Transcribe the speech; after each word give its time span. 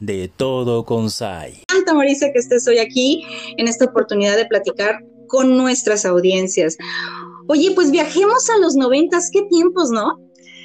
De 0.00 0.28
todo 0.34 0.84
con 0.84 1.10
Sai. 1.10 1.62
Tanta 1.68 1.92
Marisa 1.94 2.32
que 2.32 2.38
estés 2.38 2.66
hoy 2.66 2.78
aquí 2.78 3.22
en 3.58 3.68
esta 3.68 3.84
oportunidad 3.84 4.36
de 4.36 4.46
platicar 4.46 5.04
con 5.28 5.56
nuestras 5.56 6.04
audiencias. 6.04 6.76
Oye, 7.48 7.72
pues 7.74 7.90
viajemos 7.90 8.48
a 8.50 8.58
los 8.58 8.76
noventas, 8.76 9.30
qué 9.30 9.42
tiempos, 9.42 9.90
¿no? 9.90 10.18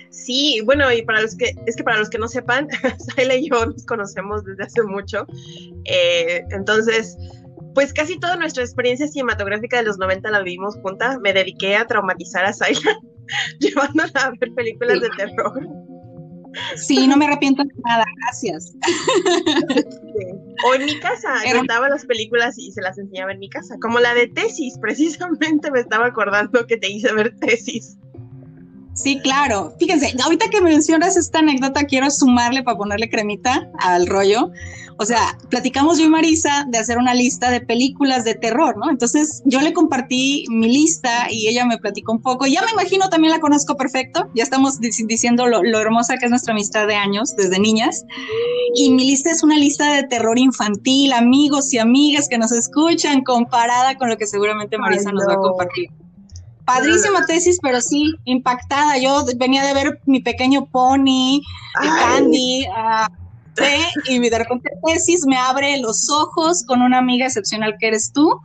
Sí, 0.10 0.62
bueno, 0.64 0.92
y 0.92 1.02
para 1.02 1.22
los 1.22 1.36
que, 1.36 1.54
es 1.66 1.76
que 1.76 1.84
para 1.84 2.00
los 2.00 2.10
que 2.10 2.18
no 2.18 2.30
sepan, 2.30 2.68
Saila 3.16 3.36
y 3.36 3.50
yo 3.50 3.66
nos 3.66 3.86
conocemos 3.86 4.46
desde 4.46 4.64
hace 4.64 4.82
mucho. 4.84 5.28
Eh, 5.84 6.42
entonces, 6.52 7.18
pues 7.74 7.92
casi 7.92 8.18
toda 8.18 8.38
nuestra 8.38 8.64
experiencia 8.64 9.08
cinematográfica 9.08 9.78
de 9.78 9.84
los 9.84 9.98
90 9.98 10.32
la 10.32 10.42
vivimos 10.42 10.76
juntas. 10.82 11.18
Me 11.22 11.34
dediqué 11.34 11.76
a 11.76 11.86
traumatizar 11.86 12.46
a 12.46 12.54
Saila, 12.54 12.98
llevándola 13.60 14.12
a 14.16 14.32
ver 14.40 14.54
películas 14.56 15.02
de 15.02 15.10
terror. 15.18 15.60
Sí, 16.76 17.08
no 17.08 17.18
me 17.18 17.26
arrepiento 17.26 17.64
de 17.64 17.74
nada, 17.86 18.06
gracias. 18.24 18.74
O 20.66 20.74
en 20.74 20.86
mi 20.86 21.00
casa, 21.00 21.36
rentaba 21.52 21.90
las 21.90 22.06
películas 22.06 22.58
y 22.58 22.72
se 22.72 22.82
las 22.82 22.98
enseñaba 22.98 23.32
en 23.34 23.40
mi 23.40 23.50
casa, 23.50 23.76
como 23.82 24.00
la 24.00 24.14
de 24.14 24.28
Tesis, 24.28 24.78
precisamente 24.80 25.70
me 25.72 25.82
estaba 25.82 26.08
acordando 26.08 26.66
que 26.66 26.78
te 26.78 26.90
hice 26.90 27.14
ver 27.14 27.36
Tesis. 27.40 27.98
Sí, 28.94 29.20
claro. 29.22 29.76
Fíjense, 29.78 30.16
ahorita 30.24 30.50
que 30.50 30.62
mencionas 30.62 31.18
esta 31.18 31.40
anécdota, 31.40 31.84
quiero 31.84 32.10
sumarle 32.10 32.64
para 32.64 32.78
ponerle 32.78 33.10
cremita 33.10 33.70
al 33.80 34.08
rollo. 34.08 34.52
O 34.98 35.06
sea, 35.06 35.38
platicamos 35.50 35.98
yo 36.00 36.06
y 36.06 36.10
Marisa 36.10 36.66
de 36.70 36.78
hacer 36.78 36.98
una 36.98 37.14
lista 37.14 37.50
de 37.52 37.60
películas 37.60 38.24
de 38.24 38.34
terror, 38.34 38.78
¿no? 38.78 38.90
Entonces 38.90 39.42
yo 39.46 39.60
le 39.60 39.74
compartí 39.74 40.46
mi 40.50 40.72
lista 40.72 41.28
y 41.30 41.48
ella 41.48 41.66
me 41.66 41.78
platicó 41.78 42.14
un 42.14 42.22
poco. 42.22 42.46
Ya 42.46 42.62
me 42.62 42.72
imagino, 42.72 43.10
también 43.10 43.34
la 43.34 43.42
conozco 43.42 43.76
perfecto. 43.76 44.30
Ya 44.36 44.44
estamos 44.44 44.80
diciendo 44.80 45.48
lo, 45.48 45.64
lo 45.64 45.80
hermosa 45.80 46.16
que 46.18 46.26
es 46.26 46.32
nuestra 46.32 46.54
amistad 46.54 46.88
de 46.88 46.96
años, 46.96 47.36
desde 47.36 47.60
niñas. 47.60 48.06
Y 48.74 48.90
mi 48.92 49.06
lista 49.06 49.32
es 49.32 49.44
una 49.44 49.58
lista 49.58 49.94
de 49.94 50.04
terror 50.04 50.40
infantil, 50.40 51.12
amigos 51.12 51.74
y 51.74 51.80
amigas 51.80 52.30
que 52.30 52.38
nos 52.38 52.54
escuchan, 52.54 53.24
comparada 53.24 53.96
con 53.98 54.10
lo 54.10 54.18
que 54.18 54.28
seguramente 54.28 54.78
Marisa 54.78 55.12
nos 55.12 55.28
va 55.28 55.34
a 55.34 55.38
compartir. 55.38 55.90
Padrísima 56.66 57.26
tesis, 57.28 57.60
pero 57.62 57.80
sí, 57.80 58.16
impactada. 58.26 58.98
Yo 58.98 59.24
venía 59.38 59.64
de 59.64 59.74
ver 59.74 60.00
mi 60.06 60.20
pequeño 60.20 60.66
pony, 60.66 61.42
Candy, 61.76 62.66
uh, 62.68 63.25
y 64.08 64.20
de 64.20 64.38
repente 64.38 64.70
tesis 64.86 65.26
me 65.26 65.38
abre 65.38 65.78
los 65.80 66.10
ojos 66.10 66.64
con 66.66 66.82
una 66.82 66.98
amiga 66.98 67.26
excepcional 67.26 67.76
que 67.80 67.88
eres 67.88 68.12
tú. 68.12 68.40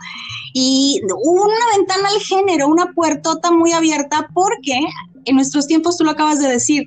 Y 0.53 1.01
una 1.05 1.77
ventana 1.77 2.09
al 2.09 2.21
género, 2.21 2.69
una 2.69 2.93
puertota 2.93 3.51
muy 3.51 3.73
abierta, 3.73 4.29
porque 4.35 4.81
en 5.25 5.37
nuestros 5.37 5.67
tiempos, 5.67 5.97
tú 5.97 6.05
lo 6.05 6.13
acabas 6.13 6.41
de 6.41 6.49
decir, 6.49 6.87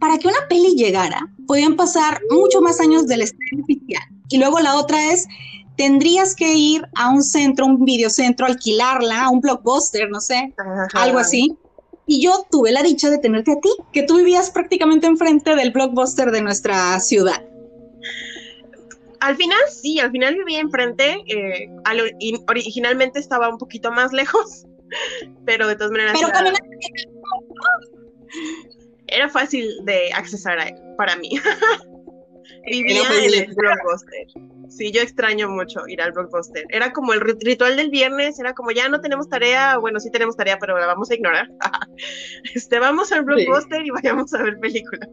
para 0.00 0.18
que 0.18 0.28
una 0.28 0.46
peli 0.48 0.74
llegara, 0.76 1.28
podían 1.46 1.76
pasar 1.76 2.20
mucho 2.30 2.60
más 2.60 2.80
años 2.80 3.06
del 3.06 3.22
estreno 3.22 3.62
oficial. 3.62 4.02
Y 4.28 4.38
luego 4.38 4.60
la 4.60 4.76
otra 4.76 5.12
es 5.12 5.26
tendrías 5.76 6.34
que 6.34 6.52
ir 6.54 6.82
a 6.96 7.08
un 7.08 7.22
centro, 7.22 7.64
un 7.64 7.84
videocentro, 7.84 8.46
alquilarla, 8.46 9.24
a 9.24 9.30
un 9.30 9.40
blockbuster, 9.40 10.10
no 10.10 10.20
sé, 10.20 10.52
algo 10.92 11.18
así. 11.18 11.56
Y 12.08 12.22
yo 12.22 12.46
tuve 12.50 12.72
la 12.72 12.82
dicha 12.82 13.10
de 13.10 13.18
tenerte 13.18 13.52
a 13.52 13.60
ti, 13.60 13.68
que 13.92 14.02
tú 14.02 14.16
vivías 14.16 14.50
prácticamente 14.50 15.06
enfrente 15.06 15.54
del 15.54 15.70
blockbuster 15.72 16.30
de 16.30 16.40
nuestra 16.40 16.98
ciudad. 17.00 17.44
Al 19.20 19.36
final 19.36 19.58
sí, 19.70 20.00
al 20.00 20.10
final 20.10 20.34
vivía 20.34 20.60
enfrente. 20.60 21.18
Eh, 21.26 21.68
originalmente 22.48 23.18
estaba 23.18 23.50
un 23.50 23.58
poquito 23.58 23.92
más 23.92 24.12
lejos, 24.14 24.64
pero 25.44 25.68
de 25.68 25.76
todas 25.76 25.92
maneras. 25.92 26.18
Pero 26.18 26.28
era, 26.28 26.52
era 29.08 29.28
fácil 29.28 29.68
de 29.84 30.10
accesar 30.14 30.58
a 30.58 30.68
él 30.68 30.76
para 30.96 31.14
mí. 31.16 31.32
vivía 32.66 33.02
en 33.22 33.34
el 33.34 33.54
blockbuster. 33.54 34.26
Sí, 34.68 34.92
yo 34.92 35.00
extraño 35.00 35.48
mucho 35.48 35.80
ir 35.88 36.00
al 36.02 36.12
blockbuster. 36.12 36.64
Era 36.68 36.92
como 36.92 37.12
el 37.12 37.20
ritual 37.20 37.76
del 37.76 37.90
viernes, 37.90 38.38
era 38.38 38.54
como 38.54 38.70
ya 38.70 38.88
no 38.88 39.00
tenemos 39.00 39.28
tarea, 39.28 39.78
bueno, 39.78 40.00
sí 40.00 40.10
tenemos 40.10 40.36
tarea, 40.36 40.58
pero 40.58 40.78
la 40.78 40.86
vamos 40.86 41.10
a 41.10 41.14
ignorar. 41.14 41.48
este, 42.54 42.78
vamos 42.78 43.12
al 43.12 43.24
blockbuster 43.24 43.84
y 43.84 43.90
vayamos 43.90 44.32
a 44.34 44.42
ver 44.42 44.58
películas. 44.58 45.08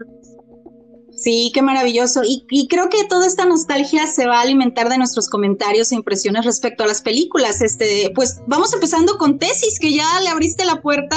Sí, 1.15 1.51
qué 1.53 1.61
maravilloso. 1.61 2.23
Y, 2.25 2.45
y, 2.49 2.67
creo 2.67 2.89
que 2.89 3.05
toda 3.05 3.25
esta 3.25 3.45
nostalgia 3.45 4.05
se 4.05 4.27
va 4.27 4.39
a 4.39 4.41
alimentar 4.41 4.89
de 4.89 4.97
nuestros 4.97 5.29
comentarios 5.29 5.91
e 5.91 5.95
impresiones 5.95 6.43
respecto 6.43 6.83
a 6.83 6.87
las 6.87 7.01
películas. 7.01 7.61
Este, 7.61 8.11
pues 8.13 8.41
vamos 8.47 8.73
empezando 8.73 9.17
con 9.17 9.39
tesis, 9.39 9.79
que 9.79 9.93
ya 9.93 10.19
le 10.21 10.27
abriste 10.27 10.65
la 10.65 10.81
puerta 10.81 11.15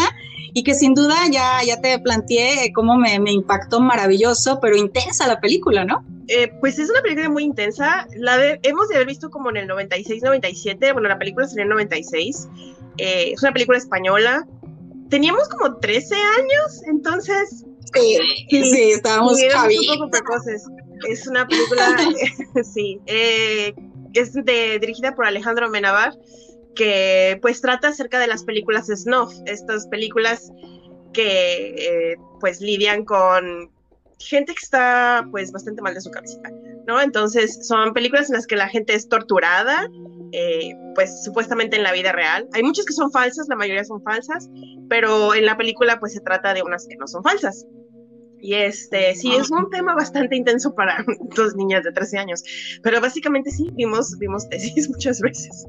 y 0.54 0.62
que 0.62 0.74
sin 0.74 0.94
duda 0.94 1.16
ya, 1.30 1.62
ya 1.66 1.80
te 1.80 1.98
planteé 1.98 2.72
cómo 2.72 2.96
me, 2.96 3.18
me 3.18 3.32
impactó 3.32 3.80
maravilloso, 3.80 4.60
pero 4.60 4.76
intensa 4.76 5.26
la 5.26 5.40
película, 5.40 5.84
¿no? 5.84 6.04
Eh, 6.28 6.52
pues 6.60 6.78
es 6.78 6.90
una 6.90 7.00
película 7.00 7.30
muy 7.30 7.42
intensa. 7.42 8.06
La 8.14 8.36
de, 8.36 8.60
hemos 8.62 8.88
de 8.88 8.96
haber 8.96 9.06
visto 9.08 9.30
como 9.30 9.48
en 9.50 9.56
el 9.56 9.68
96-97. 9.68 10.92
Bueno, 10.92 11.08
la 11.08 11.18
película 11.18 11.48
salió 11.48 11.62
en 11.62 11.68
el 11.68 11.74
96. 11.74 12.48
Eh, 12.98 13.32
es 13.32 13.42
una 13.42 13.52
película 13.52 13.78
española. 13.78 14.46
Teníamos 15.08 15.48
como 15.48 15.78
13 15.78 16.14
años, 16.14 16.82
entonces. 16.86 17.64
Sí, 17.94 18.18
sí, 18.50 18.90
estábamos 18.90 19.40
Es 21.08 21.26
una 21.26 21.48
película, 21.48 21.96
sí, 22.62 23.00
eh, 23.06 23.74
es 24.12 24.34
de, 24.34 24.78
dirigida 24.78 25.14
por 25.14 25.24
Alejandro 25.24 25.70
Menabar, 25.70 26.12
que 26.74 27.38
pues 27.40 27.62
trata 27.62 27.88
acerca 27.88 28.18
de 28.20 28.26
las 28.26 28.44
películas 28.44 28.88
snuff, 28.88 29.32
estas 29.46 29.86
películas 29.86 30.52
que 31.14 32.16
pues 32.40 32.60
lidian 32.60 33.06
con 33.06 33.70
gente 34.18 34.52
que 34.52 34.60
está 34.62 35.26
pues 35.30 35.52
bastante 35.52 35.82
mal 35.82 35.94
de 35.94 36.00
su 36.00 36.10
cabeza, 36.10 36.40
¿no? 36.86 37.00
Entonces 37.00 37.66
son 37.66 37.92
películas 37.92 38.28
en 38.28 38.36
las 38.36 38.46
que 38.46 38.56
la 38.56 38.68
gente 38.68 38.94
es 38.94 39.08
torturada, 39.08 39.88
eh, 40.32 40.74
pues 40.94 41.22
supuestamente 41.24 41.76
en 41.76 41.82
la 41.82 41.92
vida 41.92 42.12
real. 42.12 42.48
Hay 42.52 42.62
muchas 42.62 42.84
que 42.84 42.92
son 42.92 43.10
falsas, 43.10 43.46
la 43.48 43.56
mayoría 43.56 43.84
son 43.84 44.02
falsas, 44.02 44.48
pero 44.88 45.34
en 45.34 45.46
la 45.46 45.56
película 45.56 46.00
pues 46.00 46.12
se 46.12 46.20
trata 46.20 46.54
de 46.54 46.62
unas 46.62 46.86
que 46.86 46.96
no 46.96 47.06
son 47.06 47.22
falsas. 47.22 47.66
Y 48.40 48.54
este, 48.54 49.14
sí, 49.16 49.34
es 49.34 49.50
un 49.50 49.68
tema 49.70 49.94
bastante 49.94 50.36
intenso 50.36 50.74
para 50.74 51.04
dos 51.36 51.56
niñas 51.56 51.84
de 51.84 51.92
13 51.92 52.18
años, 52.18 52.44
pero 52.82 53.00
básicamente 53.00 53.50
sí, 53.50 53.70
vimos, 53.74 54.16
vimos 54.18 54.48
tesis 54.48 54.88
muchas 54.90 55.20
veces. 55.20 55.66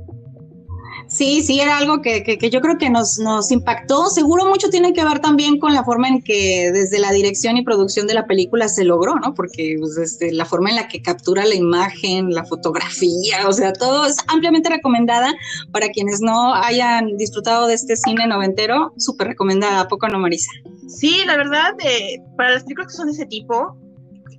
Sí, 1.10 1.42
sí, 1.42 1.60
era 1.60 1.80
algo 1.80 2.04
que, 2.04 2.24
que, 2.24 2.50
yo 2.52 2.62
creo 2.62 2.78
que 2.78 2.92
nos, 2.92 3.18
nos 3.18 3.52
impactó. 3.52 4.06
Seguro 4.10 4.46
mucho 4.46 4.70
tiene 4.70 4.94
que 4.94 5.04
ver 5.04 5.20
también 5.20 5.60
con 5.60 5.74
la 5.74 5.84
forma 5.84 6.08
en 6.08 6.22
que 6.22 6.72
desde 6.72 7.00
la 7.00 7.12
dirección 7.12 7.58
y 7.58 7.64
producción 7.64 8.06
de 8.06 8.14
la 8.14 8.28
película 8.28 8.68
se 8.70 8.84
logró, 8.84 9.16
¿no? 9.16 9.34
Porque 9.34 9.76
pues, 9.80 9.98
este, 9.98 10.32
la 10.32 10.46
forma 10.46 10.70
en 10.70 10.76
la 10.76 10.88
que 10.88 11.02
captura 11.02 11.46
la 11.46 11.56
imagen, 11.56 12.30
la 12.30 12.46
fotografía, 12.46 13.48
o 13.48 13.54
sea, 13.54 13.74
todo 13.74 14.06
es 14.06 14.18
ampliamente 14.28 14.70
recomendada 14.70 15.34
para 15.72 15.90
quienes 15.90 16.22
no 16.22 16.54
hayan 16.54 17.18
disfrutado 17.18 17.66
de 17.66 17.74
este 17.74 17.96
cine 17.96 18.28
noventero, 18.28 18.94
súper 18.98 19.30
recomendada, 19.30 19.82
¿a 19.82 19.88
poco 19.88 20.08
no, 20.10 20.20
Marisa? 20.20 20.52
Sí, 20.88 21.24
la 21.26 21.38
verdad, 21.38 21.74
eh, 21.84 22.18
para 22.38 22.52
las 22.52 22.64
películas 22.64 22.92
que 22.92 22.98
son 22.98 23.08
de 23.08 23.14
ese 23.14 23.26
tipo, 23.26 23.76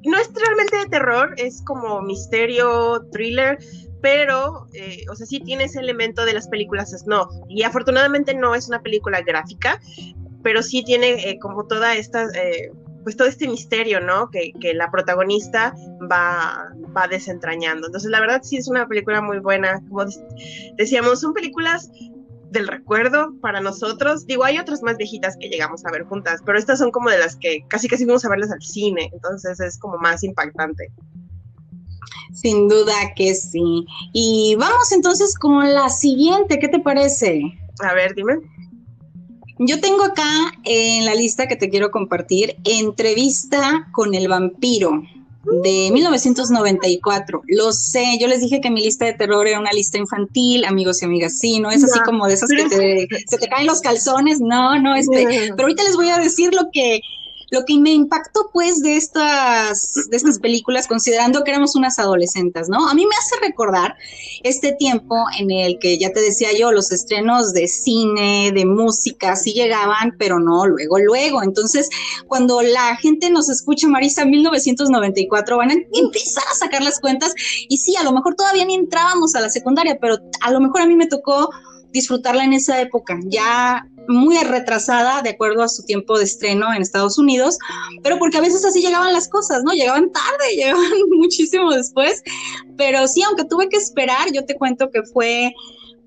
no 0.05 0.19
es 0.19 0.31
realmente 0.33 0.77
de 0.77 0.87
terror, 0.87 1.34
es 1.37 1.62
como 1.62 2.00
misterio, 2.03 3.06
thriller, 3.12 3.59
pero, 4.00 4.66
eh, 4.72 5.05
o 5.11 5.15
sea, 5.15 5.27
sí 5.27 5.41
tiene 5.41 5.65
ese 5.65 5.81
elemento 5.81 6.25
de 6.25 6.33
las 6.33 6.49
películas 6.49 6.91
snuff. 6.91 7.28
Y 7.49 7.62
afortunadamente 7.62 8.34
no 8.34 8.55
es 8.55 8.69
una 8.69 8.83
película 8.83 9.21
gráfica, 9.21 9.81
pero 10.43 10.62
sí 10.62 10.83
tiene 10.84 11.28
eh, 11.28 11.39
como 11.39 11.66
toda 11.66 11.97
esta, 11.97 12.28
eh, 12.34 12.72
pues 13.03 13.16
todo 13.16 13.28
este 13.28 13.47
misterio, 13.47 14.00
¿no? 14.00 14.31
Que, 14.31 14.53
que, 14.59 14.72
la 14.75 14.91
protagonista 14.91 15.75
va, 16.10 16.72
va 16.97 17.09
desentrañando. 17.09 17.87
Entonces, 17.87 18.10
la 18.10 18.21
verdad 18.21 18.41
sí 18.43 18.56
es 18.56 18.69
una 18.69 18.87
película 18.89 19.21
muy 19.21 19.39
buena. 19.39 19.83
Como 19.89 20.05
decíamos, 20.77 21.21
son 21.21 21.34
películas 21.34 21.91
del 22.50 22.69
recuerdo 22.69 23.34
para 23.41 23.61
nosotros. 23.61 24.27
Digo, 24.27 24.44
hay 24.44 24.59
otras 24.59 24.83
más 24.83 24.97
viejitas 24.97 25.37
que 25.38 25.49
llegamos 25.49 25.84
a 25.84 25.91
ver 25.91 26.05
juntas, 26.05 26.41
pero 26.44 26.59
estas 26.59 26.78
son 26.78 26.91
como 26.91 27.11
de 27.11 27.19
las 27.19 27.37
que 27.37 27.65
casi 27.69 27.88
casi 27.88 28.05
fuimos 28.05 28.25
a 28.25 28.28
verlas 28.28 28.50
al 28.50 28.62
cine, 28.62 29.11
entonces 29.12 29.60
es 29.60 29.78
como 29.78 29.98
más 29.98 30.22
impactante. 30.22 30.91
Sin 32.33 32.69
duda 32.69 32.95
que 33.16 33.34
sí. 33.34 33.86
Y 34.13 34.57
vamos 34.57 34.92
entonces 34.92 35.36
con 35.36 35.72
la 35.72 35.89
siguiente, 35.89 36.59
¿qué 36.59 36.69
te 36.69 36.78
parece? 36.78 37.42
A 37.80 37.95
ver, 37.95 38.15
dime. 38.15 38.39
Yo 39.59 39.80
tengo 39.80 40.04
acá 40.04 40.53
en 40.65 41.04
la 41.04 41.15
lista 41.15 41.47
que 41.47 41.57
te 41.57 41.69
quiero 41.69 41.91
compartir 41.91 42.57
entrevista 42.65 43.89
con 43.92 44.15
el 44.15 44.27
vampiro 44.28 45.03
de 45.45 45.91
1994. 45.92 47.42
Lo 47.48 47.72
sé, 47.72 48.19
yo 48.21 48.28
les 48.28 48.41
dije 48.41 48.60
que 48.60 48.71
mi 48.71 48.83
lista 48.83 49.07
de 49.07 49.15
terror 49.15 49.47
era 49.47 49.59
una 49.59 49.72
lista 49.72 49.98
infantil, 49.98 50.65
amigos 50.65 51.03
y 51.03 51.07
amigas. 51.07 51.39
Sí, 51.39 51.60
no 51.60 51.71
es 51.71 51.83
así 51.83 51.98
como 52.01 52.27
de 52.27 52.34
esas 52.34 52.51
que 52.51 52.65
te, 52.69 53.09
se 53.27 53.39
te 53.39 53.48
caen 53.48 53.66
los 53.66 53.81
calzones. 53.81 54.41
No, 54.41 54.78
no, 54.78 54.95
este. 54.95 55.27
Pero 55.27 55.63
ahorita 55.63 55.84
les 55.84 55.97
voy 55.97 56.09
a 56.09 56.19
decir 56.19 56.54
lo 56.54 56.71
que 56.72 57.01
lo 57.51 57.65
que 57.65 57.79
me 57.79 57.91
impactó 57.91 58.51
pues 58.53 58.83
de 58.83 58.97
estas, 58.97 59.95
de 60.09 60.17
estas 60.17 60.39
películas, 60.39 60.87
considerando 60.87 61.43
que 61.43 61.51
éramos 61.51 61.75
unas 61.77 61.99
adolescentes, 61.99 62.69
¿no? 62.69 62.89
A 62.89 62.95
mí 62.95 63.05
me 63.07 63.15
hace 63.17 63.37
recordar 63.45 63.97
este 64.43 64.73
tiempo 64.73 65.17
en 65.39 65.51
el 65.51 65.79
que 65.79 65.99
ya 65.99 66.13
te 66.13 66.21
decía 66.21 66.49
yo, 66.57 66.73
los 66.73 66.93
estrenos 66.93 67.53
de 67.53 67.69
cine, 67.69 68.53
de 68.55 68.65
música, 68.65 69.37
sí 69.37 69.53
llegaban, 69.53 70.15
pero 70.19 70.39
no 70.39 70.67
luego, 70.67 70.99
luego. 70.99 71.43
Entonces, 71.43 71.89
cuando 72.27 72.63
la 72.63 72.97
gente 72.97 73.31
nos 73.31 73.49
escucha, 73.49 73.89
Marisa, 73.89 74.25
1994, 74.25 75.57
van 75.57 75.71
a 75.71 75.75
empezar 75.75 76.45
a 76.51 76.55
sacar 76.55 76.83
las 76.83 77.01
cuentas 77.01 77.35
y 77.69 77.79
sí, 77.79 77.97
a 77.97 78.05
lo 78.05 78.13
mejor 78.13 78.35
todavía 78.35 78.65
ni 78.65 78.75
entrábamos 78.75 79.35
a 79.35 79.41
la 79.41 79.51
secundaria, 79.51 79.99
pero 80.01 80.19
a 80.41 80.51
lo 80.51 80.61
mejor 80.61 80.83
a 80.83 80.87
mí 80.87 80.95
me 80.95 81.07
tocó 81.07 81.51
disfrutarla 81.92 82.45
en 82.45 82.53
esa 82.53 82.81
época, 82.81 83.19
ya 83.25 83.87
muy 84.09 84.37
retrasada 84.39 85.22
de 85.22 85.31
acuerdo 85.31 85.63
a 85.63 85.69
su 85.69 85.84
tiempo 85.84 86.19
de 86.19 86.25
estreno 86.25 86.72
en 86.75 86.83
Estados 86.83 87.19
Unidos, 87.19 87.59
pero 88.03 88.19
porque 88.19 88.39
a 88.39 88.41
veces 88.41 88.65
así 88.65 88.81
llegaban 88.81 89.13
las 89.13 89.28
cosas, 89.28 89.63
¿no? 89.63 89.72
Llegaban 89.72 90.10
tarde, 90.10 90.54
llegaban 90.57 90.91
muchísimo 91.10 91.71
después, 91.71 92.22
pero 92.77 93.07
sí, 93.07 93.22
aunque 93.22 93.45
tuve 93.45 93.69
que 93.69 93.77
esperar, 93.77 94.33
yo 94.33 94.45
te 94.45 94.57
cuento 94.57 94.91
que 94.91 95.03
fue 95.03 95.53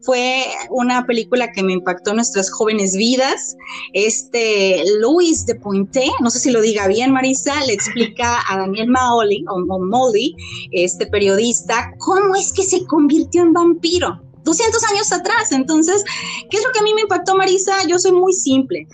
fue 0.03 0.43
una 0.69 1.05
película 1.05 1.51
que 1.53 1.63
me 1.63 1.71
impactó 1.71 2.11
en 2.11 2.17
nuestras 2.17 2.51
jóvenes 2.51 2.95
vidas. 2.95 3.55
Este 3.93 4.83
Luis 4.99 5.45
de 5.45 5.55
Pointe, 5.55 6.09
no 6.19 6.29
sé 6.29 6.39
si 6.39 6.51
lo 6.51 6.61
diga 6.61 6.87
bien, 6.87 7.13
Marisa, 7.13 7.63
le 7.65 7.73
explica 7.73 8.39
a 8.49 8.57
Daniel 8.57 8.89
Maoli 8.89 9.45
o 9.49 9.79
Molly, 9.79 10.35
este 10.71 11.07
periodista, 11.07 11.93
cómo 11.99 12.35
es 12.35 12.51
que 12.51 12.63
se 12.63 12.85
convirtió 12.85 13.43
en 13.43 13.53
vampiro. 13.53 14.21
200 14.43 14.83
años 14.91 15.11
atrás. 15.11 15.51
Entonces, 15.51 16.03
¿qué 16.49 16.57
es 16.57 16.63
lo 16.63 16.71
que 16.71 16.79
a 16.79 16.83
mí 16.83 16.93
me 16.93 17.01
impactó, 17.01 17.35
Marisa? 17.35 17.73
Yo 17.87 17.99
soy 17.99 18.11
muy 18.11 18.33
simple 18.33 18.87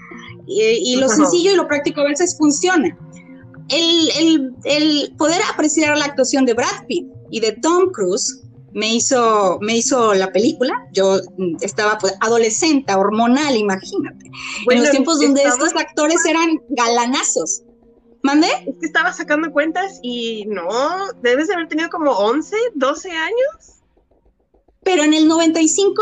y, 0.50 0.96
lo 0.96 1.08
sencillo 1.10 1.52
y 1.52 1.56
lo 1.56 1.68
práctico 1.68 2.02
a 2.02 2.06
veces 2.06 2.36
funciona. 2.38 2.98
El, 3.70 4.56
el, 4.64 5.14
poder 5.18 5.40
apreciar 5.52 5.96
la 5.98 6.06
actuación 6.06 6.46
de 6.46 6.56
Brad 6.56 6.86
Pitt 6.88 7.08
y 7.30 7.40
de 7.40 7.52
Tom 7.52 7.92
Cruise 7.92 8.42
me 8.74 8.96
hizo, 8.96 9.60
me 9.62 9.78
hizo 9.78 10.14
la 10.16 10.32
película. 10.32 10.74
Yo 10.92 11.20
estaba 11.62 11.98
pues, 12.00 12.16
adolescente, 12.22 12.94
hormonal, 12.94 13.56
imagínate. 13.56 14.32
en 14.70 14.80
los 14.80 14.90
tiempos 14.90 15.20
donde 15.20 15.44
estos 15.44 15.76
actores 15.76 16.26
eran 16.26 16.60
galanazos. 16.70 17.64
¿Mande? 18.22 18.48
Es 18.68 18.76
que 18.80 18.86
estaba 18.86 19.14
sacando 19.14 19.50
cuentas 19.52 20.00
y 20.02 20.46
no, 20.48 20.68
debes 21.22 21.50
haber 21.52 21.70
tenido 21.70 21.90
como 21.90 22.12
11, 22.12 22.54
12 22.76 23.12
años 23.12 23.79
pero 24.90 25.04
en 25.04 25.14
el 25.14 25.28
95, 25.28 26.02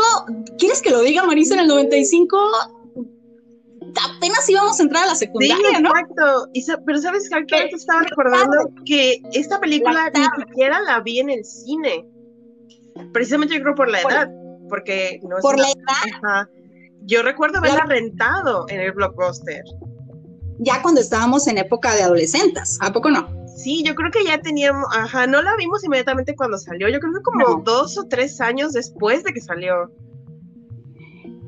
¿quieres 0.56 0.80
que 0.80 0.88
lo 0.88 1.02
diga 1.02 1.22
Marisa? 1.22 1.52
En 1.52 1.60
el 1.60 1.68
95 1.68 2.38
apenas 4.16 4.48
íbamos 4.48 4.80
a 4.80 4.82
entrar 4.82 5.04
a 5.04 5.08
la 5.08 5.14
secundaria, 5.14 5.78
¿no? 5.78 5.90
Exacto. 5.90 6.48
pero 6.86 6.98
sabes 6.98 7.28
que 7.28 7.34
actualmente 7.34 7.76
estaba 7.76 8.00
recordando 8.00 8.70
que 8.86 9.20
esta 9.34 9.60
película 9.60 10.10
ni 10.14 10.42
siquiera 10.42 10.80
la 10.80 11.00
vi 11.00 11.20
en 11.20 11.28
el 11.28 11.44
cine. 11.44 12.06
Precisamente 13.12 13.56
yo 13.56 13.62
creo 13.62 13.74
por 13.74 13.90
la 13.90 14.00
edad, 14.00 14.30
porque 14.70 15.20
no 15.22 15.36
por 15.42 15.58
la 15.58 15.68
edad. 15.68 16.48
Yo 17.02 17.22
recuerdo 17.22 17.58
haberla 17.58 17.84
rentado 17.84 18.64
en 18.70 18.80
el 18.80 18.92
blockbuster. 18.92 19.64
Ya 20.60 20.80
cuando 20.80 21.02
estábamos 21.02 21.46
en 21.46 21.58
época 21.58 21.94
de 21.94 22.04
adolescentes, 22.04 22.78
¿a 22.80 22.90
poco 22.90 23.10
no? 23.10 23.37
Sí, 23.58 23.82
yo 23.84 23.96
creo 23.96 24.12
que 24.12 24.24
ya 24.24 24.40
teníamos, 24.40 24.86
ajá, 24.92 25.26
no 25.26 25.42
la 25.42 25.56
vimos 25.56 25.82
inmediatamente 25.82 26.36
cuando 26.36 26.58
salió, 26.58 26.88
yo 26.88 27.00
creo 27.00 27.12
que 27.12 27.22
como 27.22 27.62
dos 27.62 27.98
o 27.98 28.04
tres 28.04 28.40
años 28.40 28.72
después 28.72 29.24
de 29.24 29.32
que 29.32 29.40
salió. 29.40 29.90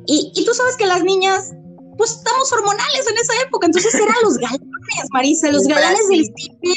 Y, 0.07 0.33
y 0.35 0.45
tú 0.45 0.53
sabes 0.53 0.77
que 0.77 0.87
las 0.87 1.05
niñas, 1.05 1.55
pues 1.97 2.17
estamos 2.17 2.53
hormonales 2.53 3.07
en 3.09 3.17
esa 3.17 3.33
época, 3.47 3.67
entonces 3.67 3.95
eran 3.95 4.17
los 4.25 4.37
galanes, 4.39 5.09
Marisa, 5.13 5.53
los 5.53 5.69
galanes 5.69 6.09
del 6.09 6.25
cine, 6.37 6.75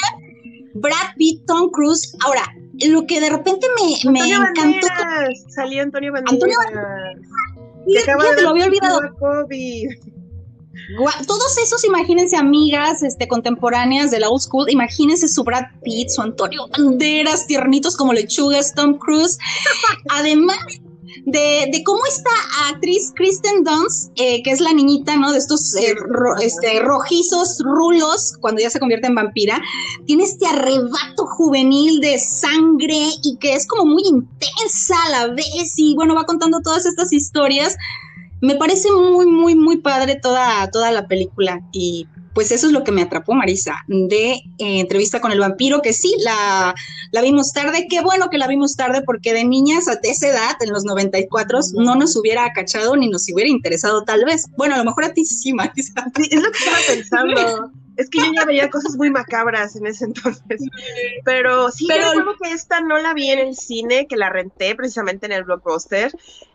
Brad 0.75 1.15
Pitt, 1.17 1.43
Tom 1.47 1.71
Cruise. 1.71 2.15
Ahora, 2.23 2.43
lo 2.85 3.07
que 3.07 3.19
de 3.19 3.31
repente 3.31 3.65
me, 3.75 4.11
me 4.11 4.29
encantó. 4.29 4.87
Salió 5.49 5.81
Antonio 5.81 6.13
Banderas. 6.13 6.33
Antonio 6.33 6.55
Banderas. 6.63 7.17
Fíjate, 7.85 8.41
lo 8.43 8.49
había 8.49 8.65
olvidado 8.65 9.01
todos 11.27 11.57
esos, 11.57 11.83
imagínense, 11.83 12.35
amigas 12.35 13.03
este, 13.03 13.27
contemporáneas 13.27 14.11
de 14.11 14.19
la 14.19 14.29
old 14.29 14.41
school, 14.41 14.69
imagínense 14.69 15.27
su 15.27 15.43
Brad 15.43 15.65
Pitt, 15.83 16.09
su 16.09 16.21
Antonio 16.21 16.67
Banderas, 16.69 17.47
tiernitos 17.47 17.95
como 17.95 18.13
lechugas, 18.13 18.73
Tom 18.73 18.97
Cruise. 18.97 19.37
Además 20.09 20.57
de, 21.25 21.81
cómo 21.85 21.99
esta 22.05 22.29
actriz 22.69 23.11
Kristen 23.15 23.63
Dunst, 23.63 24.11
eh, 24.15 24.41
que 24.43 24.51
es 24.51 24.59
la 24.59 24.73
niñita, 24.73 25.15
¿no? 25.15 25.31
De 25.31 25.37
estos 25.37 25.75
eh, 25.75 25.95
este, 26.41 26.79
rojizos 26.79 27.59
rulos, 27.59 28.33
cuando 28.41 28.61
ya 28.61 28.69
se 28.69 28.79
convierte 28.79 29.07
en 29.07 29.15
vampira, 29.15 29.61
tiene 30.05 30.23
este 30.23 30.45
arrebato 30.47 31.25
juvenil 31.37 32.01
de 32.01 32.19
sangre 32.19 33.09
y 33.23 33.37
que 33.37 33.53
es 33.53 33.67
como 33.67 33.85
muy 33.85 34.03
intensa 34.03 34.95
a 35.05 35.09
la 35.09 35.27
vez 35.27 35.73
y 35.77 35.95
bueno, 35.95 36.15
va 36.15 36.25
contando 36.25 36.59
todas 36.61 36.85
estas 36.85 37.13
historias 37.13 37.75
me 38.43 38.55
parece 38.55 38.91
muy, 38.91 39.25
muy, 39.25 39.55
muy 39.55 39.77
padre 39.77 40.17
toda, 40.21 40.69
toda 40.69 40.91
la 40.91 41.07
película 41.07 41.61
y 41.71 42.07
pues 42.33 42.51
eso 42.51 42.67
es 42.67 42.73
lo 42.73 42.83
que 42.83 42.91
me 42.91 43.01
atrapó, 43.01 43.33
Marisa, 43.33 43.85
de 43.87 44.33
eh, 44.33 44.41
entrevista 44.57 45.21
con 45.21 45.31
el 45.31 45.39
vampiro, 45.39 45.81
que 45.81 45.93
sí, 45.93 46.13
la, 46.19 46.75
la, 47.11 47.21
vimos 47.21 47.53
tarde, 47.53 47.87
qué 47.89 48.01
bueno 48.01 48.29
que 48.29 48.37
la 48.37 48.47
vimos 48.47 48.75
tarde, 48.75 49.01
porque 49.05 49.33
de 49.33 49.45
niñas 49.45 49.87
a 49.87 49.97
esa 50.03 50.27
edad, 50.27 50.57
en 50.59 50.71
los 50.71 50.83
94, 50.83 51.59
no 51.75 51.95
nos 51.95 52.17
hubiera 52.17 52.43
acachado 52.43 52.97
ni 52.97 53.07
nos 53.07 53.31
hubiera 53.31 53.49
interesado 53.49 54.03
tal 54.03 54.25
vez. 54.25 54.47
Bueno, 54.57 54.75
a 54.75 54.79
lo 54.79 54.83
mejor 54.83 55.05
a 55.05 55.13
ti 55.13 55.25
sí, 55.25 55.53
Marisa. 55.53 55.93
es 56.17 56.41
lo 56.41 56.51
que 56.51 56.57
estaba 56.57 56.77
pensando. 56.87 57.71
Es 57.95 58.09
que 58.09 58.17
yo 58.17 58.31
ya 58.35 58.45
veía 58.45 58.69
cosas 58.71 58.95
muy 58.95 59.11
macabras 59.11 59.75
en 59.75 59.85
ese 59.85 60.05
entonces. 60.05 60.63
Pero 61.23 61.69
sí, 61.69 61.85
pero, 61.87 62.13
yo 62.13 62.25
que 62.41 62.51
esta 62.51 62.81
no 62.81 62.97
la 62.97 63.13
vi 63.13 63.29
en 63.29 63.39
el 63.39 63.55
cine, 63.55 64.07
que 64.07 64.17
la 64.17 64.29
renté 64.29 64.75
precisamente 64.75 65.27
en 65.27 65.33
el 65.33 65.43
blockbuster. 65.43 66.11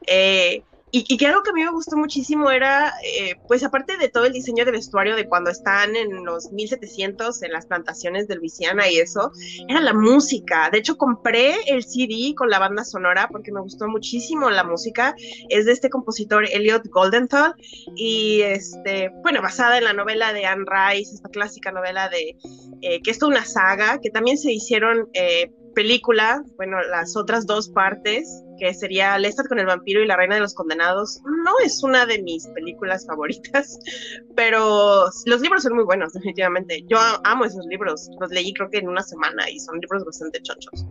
Eh, 0.07 0.65
y, 0.91 1.17
que 1.17 1.27
algo 1.27 1.43
que 1.43 1.51
a 1.51 1.53
mí 1.53 1.65
me 1.65 1.71
gustó 1.71 1.97
muchísimo 1.97 2.51
era, 2.51 2.95
eh, 3.05 3.37
pues 3.47 3.63
aparte 3.63 3.97
de 3.97 4.09
todo 4.09 4.25
el 4.25 4.33
diseño 4.33 4.65
de 4.65 4.73
vestuario 4.73 5.17
de 5.17 5.29
cuando 5.29 5.51
están 5.51 5.97
en 5.97 6.25
los 6.25 6.51
1700 6.53 7.43
en 7.43 7.53
las 7.53 7.67
plantaciones 7.67 8.29
de 8.29 8.37
Luisiana 8.37 8.89
y 8.89 8.99
eso, 8.99 9.33
era 9.69 9.81
la 9.81 9.93
música. 9.93 10.71
De 10.71 10.79
hecho, 10.79 10.97
compré 10.97 11.57
el 11.67 11.85
CD 11.85 12.35
con 12.35 12.51
la 12.51 12.59
banda 12.59 12.85
sonora 12.85 13.29
porque 13.31 13.53
me 13.53 13.61
gustó 13.61 13.89
muchísimo 13.89 14.51
la 14.51 14.65
música. 14.65 15.15
Es 15.49 15.67
de 15.67 15.73
este 15.73 15.91
compositor 15.91 16.45
Elliot 16.51 16.87
Goldenthal 16.89 17.55
y, 17.97 18.41
este, 18.43 19.11
bueno, 19.23 19.43
basada 19.43 19.79
en 19.79 19.85
la 19.85 19.93
novela 19.93 20.33
de 20.33 20.47
Anne 20.47 20.65
Rice, 20.67 21.15
esta 21.15 21.29
clásica 21.29 21.71
novela 21.71 22.09
de, 22.09 22.37
eh, 22.81 23.03
que 23.03 23.11
es 23.11 23.19
toda 23.19 23.33
una 23.33 23.45
saga, 23.45 23.99
que 24.01 24.11
también 24.11 24.39
se 24.39 24.53
hicieron 24.53 25.09
eh, 25.13 25.51
película, 25.75 26.43
bueno, 26.57 26.81
las 26.83 27.17
otras 27.17 27.47
dos 27.47 27.69
partes, 27.69 28.43
que 28.59 28.75
sería 28.75 29.19
Lestat 29.19 29.49
con 29.49 29.59
el 29.59 29.67
vampiro 29.67 30.03
y 30.03 30.07
la 30.07 30.17
reina 30.17 30.35
de 30.35 30.41
los 30.41 30.55
condenados, 30.55 31.21
no 31.25 31.53
es 31.65 31.83
una 31.83 32.07
de 32.07 32.23
mis 32.23 32.47
películas 32.49 33.07
favoritas, 33.07 33.79
pero 34.37 35.07
los 35.27 35.41
libros 35.41 35.63
son 35.63 35.75
muy 35.75 35.85
buenos, 35.85 36.13
definitivamente. 36.13 36.85
Yo 36.89 36.99
amo 37.25 37.45
esos 37.45 37.65
libros, 37.67 38.09
los 38.21 38.31
leí 38.31 38.53
creo 38.53 38.71
que 38.71 38.79
en 38.79 38.89
una 38.89 39.03
semana 39.03 39.49
y 39.49 39.59
son 39.61 39.79
libros 39.81 40.05
bastante 40.05 40.41
chochos. 40.43 40.85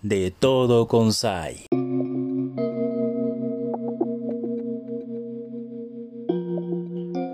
De 0.00 0.32
todo 0.32 0.88
con 0.88 1.12
Sai. 1.12 1.66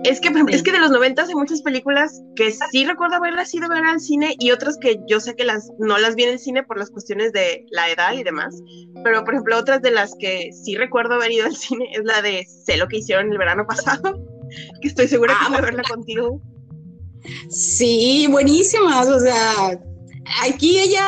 Es 0.09 0.19
que, 0.19 0.33
es 0.49 0.63
que 0.63 0.71
de 0.71 0.79
los 0.79 0.89
noventas 0.89 1.29
hay 1.29 1.35
muchas 1.35 1.61
películas 1.61 2.23
que 2.35 2.51
sí 2.71 2.83
recuerdo 2.83 3.17
haberlas 3.17 3.53
ido 3.53 3.67
a 3.67 3.69
ver 3.69 3.85
al 3.85 3.99
cine 3.99 4.35
y 4.39 4.49
otras 4.49 4.75
que 4.81 4.99
yo 5.07 5.19
sé 5.19 5.35
que 5.35 5.45
las 5.45 5.69
no 5.77 5.99
las 5.99 6.15
vi 6.15 6.23
en 6.23 6.31
el 6.31 6.39
cine 6.39 6.63
por 6.63 6.79
las 6.79 6.89
cuestiones 6.89 7.31
de 7.31 7.63
la 7.69 7.91
edad 7.91 8.13
y 8.13 8.23
demás. 8.23 8.59
Pero, 9.03 9.23
por 9.23 9.35
ejemplo, 9.35 9.59
otras 9.59 9.83
de 9.83 9.91
las 9.91 10.15
que 10.19 10.49
sí 10.51 10.75
recuerdo 10.75 11.13
haber 11.13 11.31
ido 11.31 11.45
al 11.45 11.55
cine 11.55 11.91
es 11.93 12.03
la 12.05 12.23
de 12.23 12.43
Sé 12.65 12.77
lo 12.77 12.87
que 12.87 12.97
hicieron 12.97 13.31
el 13.31 13.37
verano 13.37 13.67
pasado, 13.67 14.19
que 14.81 14.87
estoy 14.87 15.07
segura 15.07 15.37
que 15.43 15.49
voy 15.49 15.59
a 15.59 15.61
verla 15.61 15.83
contigo. 15.83 16.41
Sí, 17.49 18.25
buenísimas, 18.31 19.07
o 19.07 19.19
sea, 19.19 19.79
aquí 20.41 20.79
ella, 20.79 21.07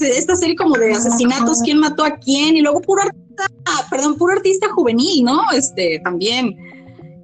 esta 0.00 0.34
serie 0.34 0.56
como 0.56 0.78
de 0.78 0.92
asesinatos, 0.92 1.60
quién 1.62 1.78
mató 1.78 2.06
a 2.06 2.16
quién, 2.16 2.56
y 2.56 2.62
luego 2.62 2.80
puro 2.80 3.02
artista, 3.02 3.44
perdón, 3.90 4.16
puro 4.16 4.32
artista 4.32 4.70
juvenil, 4.70 5.24
¿no? 5.24 5.42
Este, 5.52 6.00
también 6.02 6.56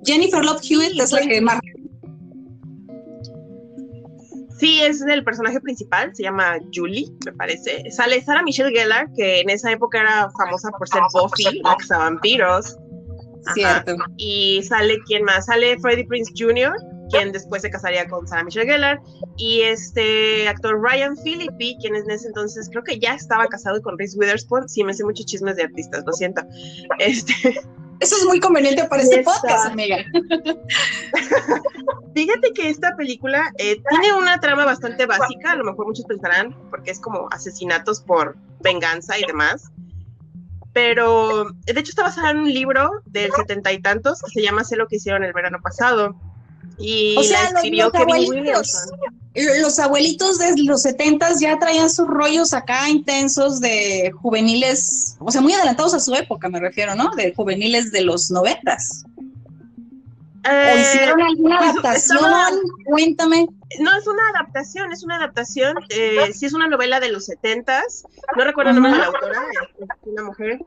Jennifer 0.06 0.44
Love 0.44 0.60
Hewitt 0.62 1.00
es 1.00 1.12
la 1.12 1.20
que 1.20 1.40
más. 1.40 1.58
Sí, 4.58 4.80
es 4.80 5.02
el 5.02 5.22
personaje 5.22 5.60
principal, 5.60 6.14
se 6.14 6.22
llama 6.22 6.58
Julie, 6.72 7.12
me 7.26 7.32
parece. 7.32 7.90
Sale 7.90 8.22
Sarah 8.22 8.42
Michelle 8.42 8.70
Gellar, 8.70 9.12
que 9.14 9.40
en 9.40 9.50
esa 9.50 9.70
época 9.70 10.00
era 10.00 10.30
famosa 10.30 10.70
por 10.78 10.88
ser 10.88 11.02
Buffy, 11.12 11.60
la 11.62 11.98
vampiros. 11.98 12.76
Cierto. 13.52 13.96
Y 14.16 14.62
sale 14.62 14.98
quién 15.06 15.25
más? 15.25 15.46
Sale 15.46 15.78
Freddie 15.78 16.06
Prince 16.06 16.32
Jr., 16.36 16.72
quien 17.10 17.32
después 17.32 17.62
se 17.62 17.70
casaría 17.70 18.08
con 18.08 18.26
Sarah 18.26 18.44
Michelle 18.44 18.66
Gellar, 18.66 19.00
y 19.36 19.60
este 19.60 20.48
actor 20.48 20.80
Ryan 20.80 21.16
Philippi, 21.22 21.76
quien 21.80 21.94
en 21.94 22.10
ese 22.10 22.28
entonces 22.28 22.68
creo 22.70 22.82
que 22.82 22.98
ya 22.98 23.14
estaba 23.14 23.46
casado 23.46 23.80
con 23.82 23.98
Reese 23.98 24.18
Witherspoon. 24.18 24.68
Sí, 24.68 24.82
me 24.82 24.94
sé 24.94 25.04
muchos 25.04 25.26
chismes 25.26 25.56
de 25.56 25.64
artistas, 25.64 26.02
lo 26.06 26.12
siento. 26.14 26.42
Este, 26.98 27.60
Eso 28.00 28.17
es 28.17 28.25
muy 28.25 28.41
conveniente 28.41 28.85
para 28.85 29.03
este 29.03 29.23
podcast, 29.23 29.67
amiga. 29.67 29.99
Fíjate 32.15 32.53
que 32.53 32.69
esta 32.69 32.97
película 32.97 33.53
eh, 33.59 33.81
tiene 33.88 34.15
una 34.15 34.41
trama 34.41 34.65
bastante 34.65 35.07
básica, 35.07 35.53
a 35.53 35.57
lo 35.57 35.65
mejor 35.65 35.87
muchos 35.87 36.05
pensarán, 36.07 36.57
porque 36.71 36.91
es 36.91 37.00
como 37.00 37.29
asesinatos 37.31 38.00
por 38.00 38.37
venganza 38.61 39.19
y 39.19 39.25
demás. 39.26 39.71
Pero 40.73 41.50
de 41.65 41.81
hecho 41.81 41.91
está 41.91 42.03
basada 42.03 42.31
en 42.31 42.38
un 42.38 42.53
libro 42.53 42.91
del 43.07 43.33
setenta 43.33 43.73
y 43.73 43.81
tantos 43.81 44.21
que 44.23 44.31
se 44.31 44.43
llama 44.43 44.65
Sé 44.65 44.76
lo 44.76 44.88
que 44.88 44.97
hicieron 44.97 45.25
el 45.25 45.33
verano 45.33 45.59
pasado. 45.62 46.17
Y 46.79 47.15
la 47.31 47.45
escribió 47.45 47.91
Kevin 47.91 48.29
Williamson 48.29 48.91
los 49.61 49.78
abuelitos 49.78 50.38
de 50.38 50.55
los 50.64 50.83
setentas 50.83 51.40
ya 51.40 51.59
traían 51.59 51.90
sus 51.90 52.07
rollos 52.07 52.55
acá 52.55 52.88
intensos 52.88 53.61
de 53.61 54.12
juveniles, 54.21 55.16
o 55.21 55.31
sea, 55.31 55.40
muy 55.40 55.52
adelantados 55.52 55.95
a 55.95 56.00
su 56.00 56.14
época, 56.14 56.49
me 56.49 56.61
refiero, 56.61 56.95
¿no? 56.95 57.11
De 57.16 57.35
juveniles 57.35 57.93
de 57.93 58.02
los 58.02 58.31
noventas. 58.31 59.05
¿O 60.47 60.49
eh, 60.49 60.81
hicieron 60.81 61.21
alguna 61.21 61.59
pues, 61.59 61.71
adaptación? 61.71 62.61
Cuéntame. 62.85 63.47
No, 63.81 63.99
es 63.99 64.07
una 64.07 64.28
adaptación, 64.35 64.93
es 64.93 65.02
una 65.02 65.16
adaptación. 65.16 65.75
Eh, 65.88 66.33
sí, 66.33 66.47
es 66.47 66.52
una 66.52 66.69
novela 66.69 67.00
de 67.00 67.11
los 67.11 67.26
setentas. 67.26 68.05
No 68.37 68.45
recuerdo 68.45 68.71
el 68.71 68.76
nombre 68.76 68.93
de 68.93 68.99
la 68.99 69.07
autora, 69.07 69.43
es 69.81 69.97
una 70.05 70.23
mujer, 70.23 70.61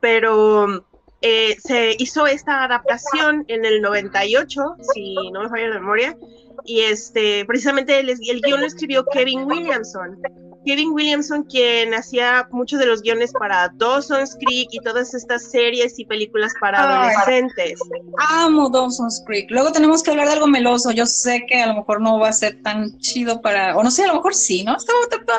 pero 0.00 0.84
eh, 1.22 1.56
se 1.64 1.94
hizo 1.98 2.26
esta 2.26 2.64
adaptación 2.64 3.44
en 3.48 3.64
el 3.64 3.80
98, 3.80 4.76
si 4.92 5.14
no 5.30 5.42
me 5.42 5.48
falla 5.48 5.68
la 5.68 5.78
memoria, 5.78 6.16
y 6.64 6.80
este, 6.80 7.44
precisamente 7.46 7.98
el, 8.00 8.10
el 8.10 8.40
guion 8.40 8.60
lo 8.60 8.66
escribió 8.66 9.04
Kevin 9.06 9.44
Williamson. 9.44 10.20
Kevin 10.64 10.92
Williamson, 10.92 11.42
quien 11.44 11.92
hacía 11.94 12.46
muchos 12.52 12.78
de 12.78 12.86
los 12.86 13.02
guiones 13.02 13.32
para 13.32 13.68
Dawson's 13.74 14.36
Creek 14.36 14.68
y 14.70 14.78
todas 14.80 15.12
estas 15.14 15.50
series 15.50 15.98
y 15.98 16.04
películas 16.04 16.52
para 16.60 17.08
adolescentes. 17.08 17.80
Amo 18.30 18.68
Dawson's 18.68 19.22
Creek. 19.26 19.50
Luego 19.50 19.72
tenemos 19.72 20.02
que 20.02 20.12
hablar 20.12 20.28
de 20.28 20.34
algo 20.34 20.46
meloso. 20.46 20.92
Yo 20.92 21.06
sé 21.06 21.44
que 21.48 21.60
a 21.62 21.66
lo 21.66 21.74
mejor 21.74 22.00
no 22.00 22.18
va 22.18 22.28
a 22.28 22.32
ser 22.32 22.62
tan 22.62 22.96
chido 22.98 23.40
para, 23.42 23.76
o 23.76 23.82
no 23.82 23.90
sé, 23.90 24.04
a 24.04 24.08
lo 24.08 24.14
mejor 24.14 24.34
sí, 24.34 24.62
¿no? 24.62 24.76
Está 24.76 24.94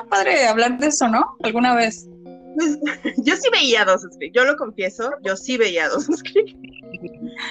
padre 0.10 0.48
hablar 0.48 0.78
de 0.78 0.88
eso, 0.88 1.08
¿no? 1.08 1.38
Alguna 1.42 1.74
vez. 1.74 2.06
Pues, 2.56 2.78
yo 3.18 3.36
sí 3.36 3.50
veía 3.52 3.86
Dawson's 3.86 4.18
Creek, 4.18 4.34
yo 4.34 4.46
lo 4.46 4.56
confieso, 4.56 5.12
yo 5.24 5.36
sí 5.36 5.58
veía 5.58 5.90
Dawson's 5.90 6.24
Creek. 6.24 6.56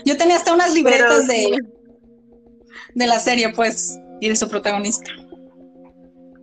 Yo 0.05 0.17
tenía 0.17 0.37
hasta 0.37 0.55
unas 0.55 0.73
libretas 0.73 1.27
de 1.27 1.57
de 2.95 3.07
la 3.07 3.19
serie, 3.19 3.49
pues, 3.51 3.99
y 4.21 4.29
de 4.29 4.37
su 4.37 4.49
protagonista. 4.49 5.11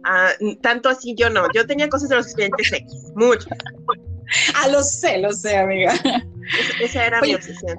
Ah, 0.03 0.31
tanto 0.61 0.89
así 0.89 1.13
yo 1.15 1.29
no. 1.29 1.45
Yo 1.53 1.65
tenía 1.67 1.89
cosas 1.89 2.09
de 2.09 2.15
los 2.15 2.25
expedientes 2.25 2.71
X, 2.71 2.93
muchas. 3.15 3.57
Ah, 4.55 4.67
lo 4.67 4.83
sé, 4.83 5.17
lo 5.17 5.31
sé, 5.31 5.57
amiga. 5.57 5.93
esa 6.81 7.05
era 7.05 7.21
mi 7.21 7.35
obsesión. 7.35 7.77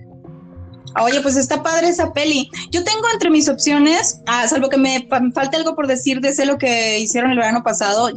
Oye, 1.02 1.20
pues 1.20 1.36
está 1.36 1.62
padre 1.62 1.88
esa 1.88 2.12
peli. 2.12 2.50
Yo 2.70 2.82
tengo 2.84 3.02
entre 3.12 3.30
mis 3.30 3.48
opciones, 3.48 4.20
ah, 4.26 4.46
salvo 4.48 4.68
que 4.68 4.76
me, 4.76 5.06
falte 5.34 5.56
algo 5.56 5.74
por 5.74 5.86
decir 5.86 6.20
de 6.20 6.32
sé 6.32 6.46
lo 6.46 6.58
que 6.58 6.98
hicieron 6.98 7.30
el 7.30 7.38
verano 7.38 7.62
pasado, 7.62 8.10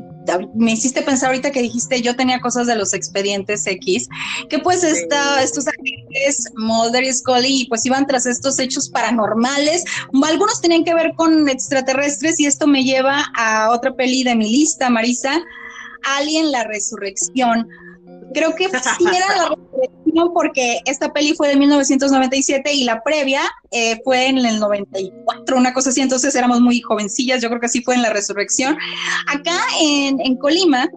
me 0.56 0.72
hiciste 0.72 1.02
pensar 1.02 1.28
ahorita 1.28 1.52
que 1.52 1.62
dijiste 1.62 2.02
yo 2.02 2.16
tenía 2.16 2.40
cosas 2.40 2.66
de 2.68 2.76
los 2.76 2.94
expedientes 2.94 3.68
X, 3.68 4.08
que 4.50 4.60
pues 4.60 4.84
esta, 4.84 5.44
estos 5.44 5.66
agentes 5.68 6.52
Mulder 6.56 7.04
y 7.04 7.14
Scully 7.14 7.66
pues 7.68 7.86
iban 7.86 8.08
tras 8.08 8.26
estos 8.26 8.58
hechos 8.60 8.90
paranormales, 8.90 9.84
algunos 10.24 10.62
tenían 10.62 10.84
que 10.84 10.94
ver 10.94 11.14
con 11.16 11.48
extraterrestres 11.50 12.40
y 12.40 12.46
esto 12.46 12.68
me 12.68 12.84
lleva 12.84 13.26
a 13.36 13.70
otra 13.72 13.94
peli 13.94 14.24
de 14.24 14.36
mi 14.36 14.50
lista, 14.50 14.90
Marisa, 14.90 15.42
Alien 16.18 16.52
la 16.52 16.64
Resurrección. 16.64 17.68
Creo 18.34 18.56
que 18.56 18.66
sí 18.70 19.06
era 19.06 19.36
la 19.36 19.50
resurrección 19.50 20.03
porque 20.34 20.80
esta 20.86 21.12
peli 21.12 21.34
fue 21.34 21.50
de 21.50 21.56
1997 21.56 22.74
y 22.74 22.84
la 22.84 23.04
previa 23.04 23.42
eh, 23.72 24.00
fue 24.04 24.28
en 24.28 24.38
el 24.38 24.60
94, 24.60 25.58
una 25.58 25.74
cosa 25.74 25.90
así, 25.90 26.02
entonces 26.02 26.36
éramos 26.36 26.62
muy 26.62 26.82
jovencillas, 26.82 27.42
yo 27.42 27.50
creo 27.50 27.60
que 27.60 27.68
así 27.68 27.82
fue 27.82 27.96
en 27.96 28.02
la 28.02 28.10
resurrección. 28.10 28.78
Acá 29.28 29.58
en, 29.82 30.36
Colima 30.38 30.90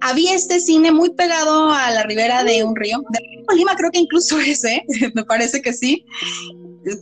había 0.00 0.34
este 0.34 0.60
cine 0.60 0.92
muy 0.92 1.10
pegado 1.10 1.70
a 1.70 1.90
la 1.90 2.02
ribera 2.04 2.44
de 2.44 2.62
un 2.64 2.76
río, 2.76 3.02
de 3.10 3.44
Colima 3.46 3.74
creo 3.76 3.90
que 3.90 4.00
incluso 4.00 4.38
ese, 4.46 4.84
me 5.14 5.24
parece 5.24 5.62
que 5.62 5.72
sí. 5.72 6.04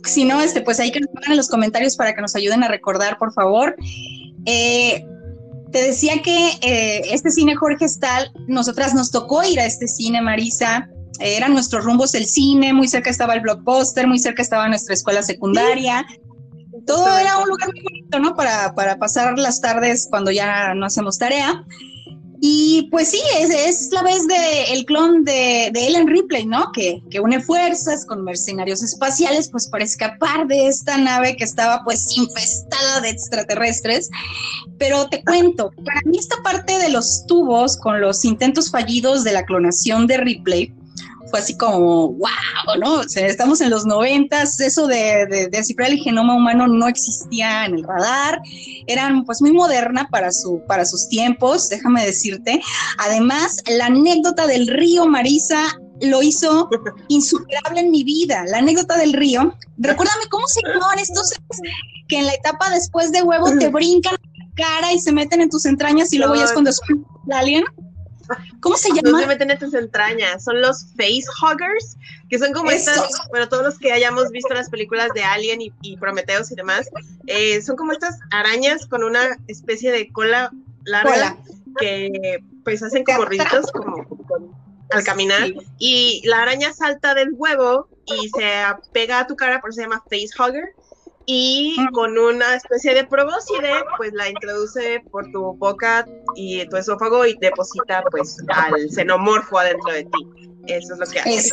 Si 0.03 0.25
no, 0.25 0.41
este, 0.41 0.61
pues 0.61 0.79
ahí 0.79 0.91
que 0.91 0.99
nos 0.99 1.09
pongan 1.09 1.31
en 1.31 1.37
los 1.37 1.47
comentarios 1.47 1.95
para 1.95 2.15
que 2.15 2.21
nos 2.21 2.35
ayuden 2.35 2.63
a 2.63 2.67
recordar, 2.67 3.19
por 3.19 3.33
favor. 3.33 3.75
Eh, 4.45 5.05
te 5.71 5.81
decía 5.81 6.21
que 6.23 6.51
eh, 6.61 7.01
este 7.11 7.31
cine 7.31 7.55
Jorge 7.55 7.87
Stahl, 7.87 8.31
nosotras 8.47 8.93
nos 8.93 9.11
tocó 9.11 9.43
ir 9.43 9.59
a 9.59 9.65
este 9.65 9.87
cine, 9.87 10.21
Marisa. 10.21 10.89
Eran 11.19 11.53
nuestros 11.53 11.83
rumbos 11.83 12.13
el 12.15 12.25
cine, 12.25 12.73
muy 12.73 12.87
cerca 12.87 13.09
estaba 13.09 13.33
el 13.33 13.41
blockbuster, 13.41 14.07
muy 14.07 14.19
cerca 14.19 14.41
estaba 14.41 14.67
nuestra 14.67 14.93
escuela 14.93 15.23
secundaria. 15.23 16.05
Todo 16.85 17.17
era 17.17 17.37
un 17.37 17.49
lugar 17.49 17.69
muy 17.71 17.81
bonito, 17.81 18.19
¿no? 18.19 18.35
Para, 18.35 18.73
para 18.75 18.97
pasar 18.97 19.37
las 19.39 19.61
tardes 19.61 20.07
cuando 20.09 20.31
ya 20.31 20.73
no 20.73 20.85
hacemos 20.85 21.17
tarea. 21.17 21.65
Y 22.47 22.89
pues 22.91 23.09
sí, 23.09 23.21
es, 23.39 23.49
es 23.49 23.91
la 23.91 24.03
vez 24.03 24.27
del 24.27 24.37
el 24.77 24.85
clon 24.85 25.23
de, 25.23 25.71
de, 25.73 25.87
Ellen 25.87 26.07
Ripley, 26.07 26.45
¿no? 26.45 26.71
Que, 26.73 27.01
que, 27.09 27.19
une 27.19 27.41
fuerzas 27.41 28.05
con 28.05 28.23
mercenarios 28.23 28.83
espaciales, 28.83 29.49
pues 29.49 29.67
para 29.67 29.83
escapar 29.83 30.45
de 30.45 30.67
esta 30.67 30.97
nave 30.97 31.35
que 31.37 31.43
estaba 31.43 31.83
pues 31.83 32.15
infestada 32.15 33.01
de 33.01 33.09
extraterrestres. 33.09 34.09
Pero 34.77 35.07
te 35.07 35.23
cuento, 35.23 35.71
para 35.85 36.01
mí 36.05 36.17
esta 36.17 36.35
parte 36.43 36.77
de 36.77 36.89
los 36.89 37.25
tubos 37.25 37.77
con 37.77 38.01
los 38.01 38.25
intentos 38.25 38.69
fallidos 38.69 39.23
de 39.23 39.31
la 39.31 39.45
clonación 39.45 40.05
de 40.05 40.17
Ripley, 40.17 40.74
fue 41.35 41.41
así 41.41 41.57
como, 41.57 42.13
wow, 42.13 42.79
¿no? 42.79 42.93
O 43.01 43.03
sea, 43.03 43.27
estamos 43.27 43.59
en 43.59 43.69
los 43.69 43.85
noventas, 43.85 44.57
eso 44.61 44.87
de, 44.87 45.27
de, 45.29 45.47
descifrar 45.49 45.89
el 45.91 45.99
genoma 45.99 46.33
humano 46.33 46.65
no 46.65 46.87
existía 46.87 47.65
en 47.65 47.75
el 47.75 47.83
radar, 47.83 48.41
eran 48.87 49.25
pues 49.25 49.41
muy 49.41 49.51
moderna 49.51 50.07
para, 50.09 50.31
su, 50.31 50.61
para 50.65 50.85
sus 50.85 51.09
tiempos, 51.09 51.67
déjame 51.67 52.05
decirte. 52.05 52.61
Además, 52.99 53.57
la 53.67 53.87
anécdota 53.87 54.47
del 54.47 54.67
río 54.67 55.07
Marisa 55.07 55.77
lo 55.99 56.23
hizo 56.23 56.69
insuperable 57.09 57.81
en 57.81 57.91
mi 57.91 58.05
vida. 58.05 58.45
La 58.47 58.59
anécdota 58.59 58.97
del 58.97 59.11
río, 59.11 59.57
recuérdame 59.77 60.27
cómo 60.29 60.47
se 60.47 60.61
llamaban 60.65 60.99
estos 60.99 61.33
que 62.07 62.17
en 62.17 62.27
la 62.27 62.33
etapa 62.33 62.69
después 62.69 63.11
de 63.11 63.23
huevo 63.23 63.51
te 63.59 63.67
brincan 63.71 64.15
la 64.37 64.45
cara 64.55 64.93
y 64.93 64.99
se 64.99 65.11
meten 65.11 65.41
en 65.41 65.49
tus 65.49 65.65
entrañas 65.65 66.13
y 66.13 66.17
luego 66.17 66.35
ya 66.35 66.45
es 66.45 66.53
cuando 66.53 66.69
es 66.69 66.79
alien. 67.29 67.65
¿Cómo 68.59 68.77
se 68.77 68.89
llama? 68.89 69.11
No 69.11 69.19
se 69.19 69.27
meten 69.27 69.51
en 69.51 69.59
tus 69.59 69.73
entrañas, 69.73 70.43
son 70.43 70.61
los 70.61 70.87
face 70.97 71.25
huggers, 71.41 71.97
que 72.29 72.39
son 72.39 72.53
como 72.53 72.71
estas, 72.71 73.07
bueno, 73.29 73.47
todos 73.47 73.63
los 73.63 73.79
que 73.79 73.91
hayamos 73.91 74.31
visto 74.31 74.53
las 74.53 74.69
películas 74.69 75.09
de 75.13 75.23
Alien 75.23 75.59
y, 75.61 75.97
Prometeos 75.97 76.51
y 76.51 76.55
demás, 76.55 76.89
eh, 77.27 77.61
son 77.61 77.75
como 77.75 77.91
estas 77.91 78.19
arañas 78.31 78.85
con 78.87 79.03
una 79.03 79.37
especie 79.47 79.91
de 79.91 80.11
cola 80.11 80.51
larga 80.83 81.37
que 81.79 82.39
pues 82.63 82.81
hacen 82.81 83.03
como 83.03 83.25
ruiditos 83.25 83.71
como, 83.71 84.07
al 84.91 85.03
caminar 85.03 85.49
y 85.77 86.21
la 86.25 86.41
araña 86.41 86.73
salta 86.73 87.13
del 87.13 87.29
huevo 87.33 87.89
y 88.05 88.29
se 88.29 88.63
pega 88.93 89.19
a 89.19 89.27
tu 89.27 89.35
cara, 89.35 89.59
por 89.59 89.69
eso 89.69 89.77
se 89.77 89.83
llama 89.83 90.03
face 90.09 90.29
hugger 90.37 90.73
y 91.25 91.75
con 91.93 92.17
una 92.17 92.55
especie 92.55 92.93
de 92.93 93.05
probóscide, 93.05 93.83
pues 93.97 94.13
la 94.13 94.29
introduce 94.29 95.01
por 95.11 95.29
tu 95.31 95.55
boca 95.55 96.05
y 96.35 96.67
tu 96.67 96.77
esófago 96.77 97.25
y 97.25 97.35
deposita 97.39 98.03
pues 98.11 98.37
al 98.49 98.89
xenomorfo 98.89 99.57
adentro 99.59 99.91
de 99.91 100.03
ti. 100.03 100.49
Eso 100.67 100.93
es 100.93 100.99
lo 100.99 101.05
que 101.07 101.19
hace. 101.19 101.51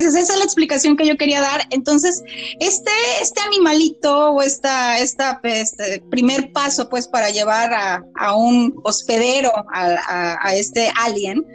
Esa 0.00 0.18
es 0.18 0.38
la 0.38 0.44
explicación 0.44 0.96
que 0.96 1.06
yo 1.06 1.18
quería 1.18 1.42
dar. 1.42 1.66
Entonces, 1.70 2.22
este, 2.58 2.90
este 3.20 3.40
animalito 3.42 4.30
o 4.30 4.40
esta, 4.40 4.98
esta 4.98 5.40
este 5.44 6.02
primer 6.10 6.52
paso, 6.52 6.88
pues, 6.88 7.06
para 7.06 7.28
llevar 7.28 7.74
a, 7.74 8.02
a 8.16 8.34
un 8.34 8.80
hospedero 8.82 9.52
a, 9.72 10.38
a, 10.48 10.54
este 10.54 10.90
alien, 10.96 11.46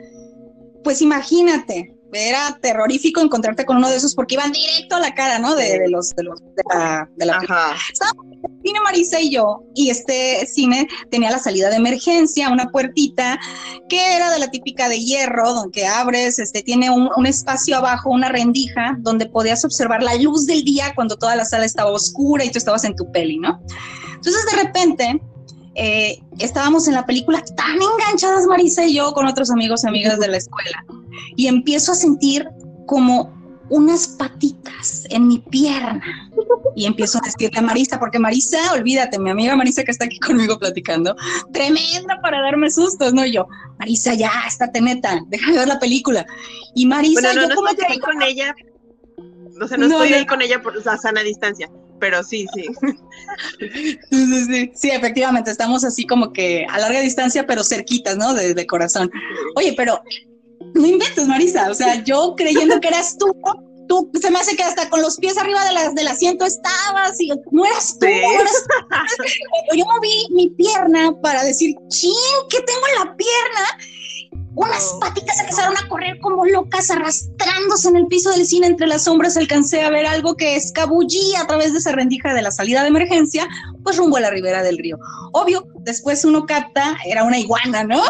pues 0.83 1.01
imagínate, 1.01 1.94
era 2.15 2.57
terrorífico 2.61 3.21
encontrarte 3.21 3.65
con 3.65 3.77
uno 3.77 3.89
de 3.89 3.97
esos 3.97 4.15
porque 4.15 4.35
iban 4.35 4.51
directo 4.51 4.95
a 4.95 4.99
la 4.99 5.13
cara, 5.13 5.39
¿no? 5.39 5.55
De, 5.55 5.87
los, 5.89 6.09
de 6.11 6.23
los, 6.23 6.39
de 6.39 6.63
la, 6.69 7.09
de 7.15 7.25
la 7.25 7.39
Estábamos 7.91 8.25
en 8.25 8.33
el 8.33 8.61
cine 8.63 8.79
Marisa 8.81 9.19
y 9.19 9.31
yo, 9.31 9.63
y 9.75 9.89
este 9.89 10.45
cine 10.47 10.87
tenía 11.11 11.31
la 11.31 11.39
salida 11.39 11.69
de 11.69 11.75
emergencia, 11.75 12.49
una 12.49 12.69
puertita 12.69 13.39
que 13.89 14.15
era 14.15 14.31
de 14.31 14.39
la 14.39 14.49
típica 14.49 14.89
de 14.89 14.99
hierro, 14.99 15.53
donde 15.53 15.85
abres, 15.85 16.39
este, 16.39 16.63
tiene 16.63 16.89
un, 16.89 17.09
un 17.15 17.25
espacio 17.25 17.77
abajo, 17.77 18.09
una 18.09 18.29
rendija, 18.29 18.97
donde 18.99 19.27
podías 19.27 19.63
observar 19.65 20.01
la 20.01 20.15
luz 20.15 20.45
del 20.45 20.63
día 20.63 20.93
cuando 20.95 21.15
toda 21.15 21.35
la 21.35 21.45
sala 21.45 21.65
estaba 21.65 21.91
oscura 21.91 22.43
y 22.43 22.51
tú 22.51 22.57
estabas 22.57 22.83
en 22.83 22.95
tu 22.95 23.11
peli, 23.11 23.37
¿no? 23.37 23.61
Entonces 24.15 24.45
de 24.51 24.63
repente 24.63 25.21
eh, 25.75 26.19
estábamos 26.39 26.87
en 26.87 26.93
la 26.93 27.05
película 27.05 27.43
tan 27.55 27.77
enganchadas 27.81 28.45
Marisa 28.47 28.85
y 28.85 28.95
yo 28.95 29.13
con 29.13 29.27
otros 29.27 29.51
amigos 29.51 29.83
y 29.83 29.87
amigas 29.87 30.19
de 30.19 30.29
la 30.29 30.37
escuela 30.37 30.85
y 31.35 31.47
empiezo 31.47 31.91
a 31.91 31.95
sentir 31.95 32.47
como 32.85 33.33
unas 33.69 34.07
patitas 34.07 35.05
en 35.09 35.27
mi 35.27 35.39
pierna 35.39 36.01
y 36.75 36.85
empiezo 36.85 37.17
a 37.17 37.21
decirle 37.25 37.57
a 37.57 37.61
Marisa, 37.61 37.99
porque 37.99 38.19
Marisa, 38.19 38.73
olvídate, 38.73 39.17
mi 39.17 39.29
amiga 39.29 39.55
Marisa 39.55 39.83
que 39.83 39.91
está 39.91 40.05
aquí 40.05 40.19
conmigo 40.19 40.59
platicando, 40.59 41.15
tremenda 41.51 42.19
para 42.21 42.41
darme 42.41 42.69
sustos, 42.69 43.13
¿no? 43.13 43.25
yo, 43.25 43.47
Marisa, 43.79 44.13
ya, 44.13 44.31
estate 44.47 44.81
neta, 44.81 45.19
déjame 45.27 45.57
ver 45.57 45.67
la 45.67 45.79
película. 45.79 46.25
Y 46.75 46.85
Marisa, 46.85 47.21
bueno, 47.21 47.33
no, 47.33 47.41
yo 47.41 47.49
no 47.49 47.55
como 47.55 47.67
estoy 47.69 47.95
que... 47.95 47.99
con 47.99 48.21
ella, 48.21 48.55
o 49.61 49.67
sea, 49.67 49.77
no, 49.77 49.87
No, 49.87 49.93
estoy 49.95 50.09
no. 50.11 50.15
ahí 50.17 50.25
con 50.25 50.41
ella 50.41 50.61
por 50.61 50.85
la 50.85 50.97
sana 50.97 51.21
distancia, 51.21 51.69
pero 51.99 52.23
sí, 52.23 52.45
sí. 52.53 52.65
Sí, 54.11 54.71
sí, 54.75 54.89
efectivamente, 54.89 55.51
estamos 55.51 55.83
así 55.83 56.05
como 56.05 56.31
que 56.31 56.65
a 56.69 56.79
larga 56.79 57.01
distancia, 57.01 57.45
pero 57.47 57.63
cerquitas, 57.63 58.17
¿no? 58.17 58.33
De, 58.33 58.53
de 58.53 58.67
corazón. 58.67 59.11
Oye, 59.55 59.73
pero 59.75 60.01
no 60.73 60.85
inventes, 60.85 61.27
Marisa. 61.27 61.69
O 61.69 61.73
sea, 61.73 62.03
yo 62.03 62.35
creyendo 62.35 62.79
que 62.79 62.87
eras 62.89 63.17
tú, 63.17 63.33
tú 63.87 64.11
se 64.19 64.29
me 64.31 64.39
hace 64.39 64.55
que 64.55 64.63
hasta 64.63 64.89
con 64.89 65.01
los 65.01 65.17
pies 65.17 65.37
arriba 65.37 65.63
de 65.65 65.73
las, 65.73 65.95
del 65.95 66.07
asiento 66.07 66.45
estabas 66.45 67.19
y 67.19 67.29
no 67.51 67.65
eras 67.65 67.97
tú. 67.99 68.05
No 68.05 68.39
eras 68.39 68.63
tú. 68.67 69.23
Cuando 69.49 69.75
yo 69.75 69.85
moví 69.85 70.27
mi 70.31 70.49
pierna 70.49 71.13
para 71.21 71.43
decir, 71.43 71.75
chin, 71.89 72.11
¿qué 72.49 72.59
tengo 72.61 72.81
en 72.87 73.07
la 73.07 73.15
pierna? 73.15 73.77
Unas 74.55 74.95
patitas 75.01 75.39
empezaron 75.39 75.75
a 75.77 75.87
correr 75.89 76.17
como 76.21 76.45
locas, 76.45 76.89
arrastrándose 76.89 77.89
en 77.89 77.97
el 77.97 78.07
piso 78.07 78.31
del 78.31 78.45
cine 78.45 78.67
entre 78.67 78.87
las 78.87 79.03
sombras. 79.03 79.35
Alcancé 79.35 79.81
a 79.81 79.89
ver 79.89 80.05
algo 80.05 80.35
que 80.35 80.55
escabullía 80.55 81.41
a 81.41 81.47
través 81.47 81.73
de 81.73 81.79
esa 81.79 81.91
rendija 81.91 82.33
de 82.33 82.41
la 82.41 82.51
salida 82.51 82.81
de 82.81 82.87
emergencia, 82.87 83.47
pues 83.83 83.97
rumbo 83.97 84.17
a 84.17 84.21
la 84.21 84.29
ribera 84.29 84.63
del 84.63 84.77
río. 84.77 84.97
Obvio, 85.33 85.67
después 85.85 86.25
uno 86.25 86.45
capta, 86.45 86.97
era 87.05 87.23
una 87.23 87.37
iguana, 87.37 87.83
¿no? 87.83 88.01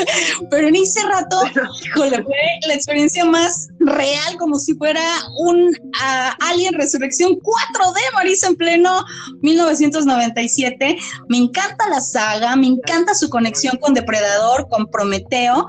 Pero 0.50 0.68
en 0.68 0.76
ese 0.76 1.02
rato, 1.02 1.42
híjole, 1.84 2.22
fue 2.22 2.36
la 2.66 2.74
experiencia 2.74 3.24
más 3.24 3.68
real, 3.80 4.36
como 4.38 4.58
si 4.58 4.74
fuera 4.74 5.02
un 5.38 5.76
ah, 6.00 6.36
Alien 6.40 6.74
Resurrección 6.74 7.32
4D, 7.32 7.98
Marisa, 8.14 8.46
en 8.46 8.56
pleno 8.56 9.04
1997. 9.42 10.96
Me 11.28 11.38
encanta 11.38 11.88
la 11.88 12.00
saga, 12.00 12.54
me 12.56 12.68
encanta 12.68 13.14
su 13.14 13.28
conexión 13.28 13.76
con 13.78 13.94
Depredador, 13.94 14.68
con 14.68 14.86
Prometeo. 14.86 15.66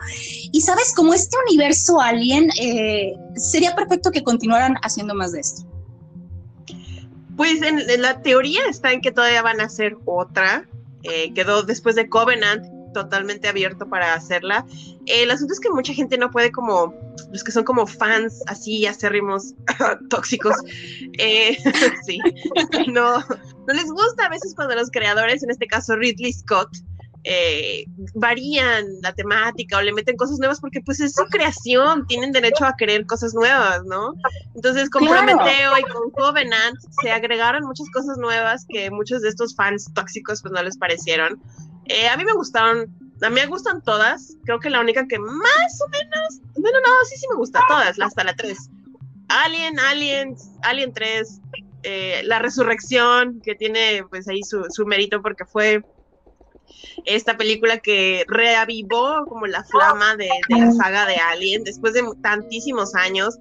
Y 0.51 0.62
sabes, 0.62 0.93
como 0.93 1.13
este 1.13 1.36
universo 1.48 2.00
Alien, 2.00 2.50
eh, 2.62 3.13
sería 3.36 3.75
perfecto 3.75 4.12
que 4.12 4.24
continuaran 4.24 4.75
haciendo 4.84 5.15
más 5.15 5.31
de 5.31 5.39
esto. 5.39 5.63
Pues 7.36 7.62
en, 7.63 7.89
en 7.89 8.01
la 8.01 8.22
teoría 8.22 8.62
está 8.69 8.93
en 8.93 9.01
que 9.01 9.12
todavía 9.12 9.41
van 9.41 9.60
a 9.60 9.65
hacer 9.65 9.98
otra. 10.05 10.69
Eh, 11.10 11.34
quedó 11.34 11.64
después 11.64 11.96
de 11.96 12.10
Covenant 12.10 12.66
totalmente 12.96 13.48
abierto 13.48 13.88
para 13.88 14.14
hacerla. 14.14 14.66
Eh, 15.06 15.24
el 15.24 15.32
asunto 15.32 15.54
es 15.54 15.60
que 15.60 15.70
mucha 15.70 15.94
gente 15.94 16.18
no 16.18 16.32
puede 16.32 16.52
como, 16.52 16.96
los 17.32 17.44
que 17.44 17.52
son 17.52 17.64
como 17.64 17.86
fans 17.86 18.42
así 18.48 18.86
acérrimos, 18.88 19.54
tóxicos, 20.10 20.56
eh, 21.20 21.58
sí, 22.06 22.20
no, 22.88 23.20
no 23.20 23.74
les 23.74 23.92
gusta 23.92 24.26
a 24.26 24.30
veces 24.30 24.56
cuando 24.56 24.76
los 24.76 24.90
creadores, 24.90 25.44
en 25.44 25.52
este 25.52 25.68
caso 25.68 25.96
Ridley 25.96 26.34
Scott, 26.34 26.70
eh, 27.27 27.86
varían 28.13 28.86
la 29.01 29.12
temática 29.12 29.79
o 29.79 29.82
le 29.82 29.91
meten 29.94 30.15
cosas 30.15 30.38
nuevas 30.38 30.60
porque 30.60 30.79
pues 30.82 31.00
es 31.00 31.15
su 31.15 31.24
creación, 31.25 32.05
tienen 32.05 32.32
derecho 32.32 32.65
a 32.65 32.75
querer 32.77 33.08
cosas 33.08 33.34
nuevas, 33.34 33.84
¿no? 33.86 34.13
Entonces 34.53 34.91
con 34.91 35.05
Claro. 35.05 35.25
Prometeo 35.25 35.77
y 35.79 35.84
con 35.84 36.12
Covenant 36.12 36.77
se 37.01 37.12
agregaron 37.12 37.63
muchas 37.63 37.89
cosas 37.89 38.17
nuevas 38.20 38.65
que 38.70 38.91
muchos 38.91 39.24
de 39.24 39.29
estos 39.29 39.55
fans 39.55 39.91
tóxicos 39.96 40.44
pues 40.44 40.53
no 40.53 40.62
les 40.62 40.77
parecieron. 40.77 41.41
Eh, 41.86 42.08
a 42.08 42.15
mí 42.15 42.25
me 42.25 42.34
gustaron, 42.34 42.96
a 43.22 43.29
mí 43.29 43.36
me 43.36 43.48
gustan 43.48 43.82
todas, 43.82 44.38
creo 44.44 44.60
que 44.60 44.70
la 44.70 44.79
única 44.79 45.08
que 45.08 45.17
más 45.17 45.82
o 45.84 45.89
menos, 45.89 46.41
bueno, 46.53 46.77
no, 46.86 46.91
sí, 47.10 47.17
sí 47.17 47.25
me 47.32 47.38
gusta, 47.38 47.60
todas, 47.67 48.00
hasta 48.00 48.24
la 48.24 48.36
3. 48.36 48.70
Alien, 49.29 49.79
Aliens, 49.79 50.51
Alien 50.62 50.94
3, 50.94 51.41
eh, 51.82 52.22
La 52.25 52.38
Resurrección, 52.38 53.41
que 53.41 53.55
tiene 53.55 54.03
pues 54.12 54.27
ahí 54.27 54.44
su, 54.44 54.63
su 54.70 54.86
mérito 54.86 55.24
porque 55.24 55.46
fue 55.46 55.84
esta 57.05 57.38
película 57.38 57.79
que 57.79 58.24
reavivó 58.27 59.25
como 59.27 59.48
la 59.48 59.63
flama 59.65 60.15
de, 60.15 60.29
de 60.50 60.60
la 60.60 60.72
saga 60.72 61.05
de 61.05 61.15
Alien 61.15 61.63
después 61.63 61.93
de 61.93 62.03
tantísimos 62.22 62.95
años 62.95 63.38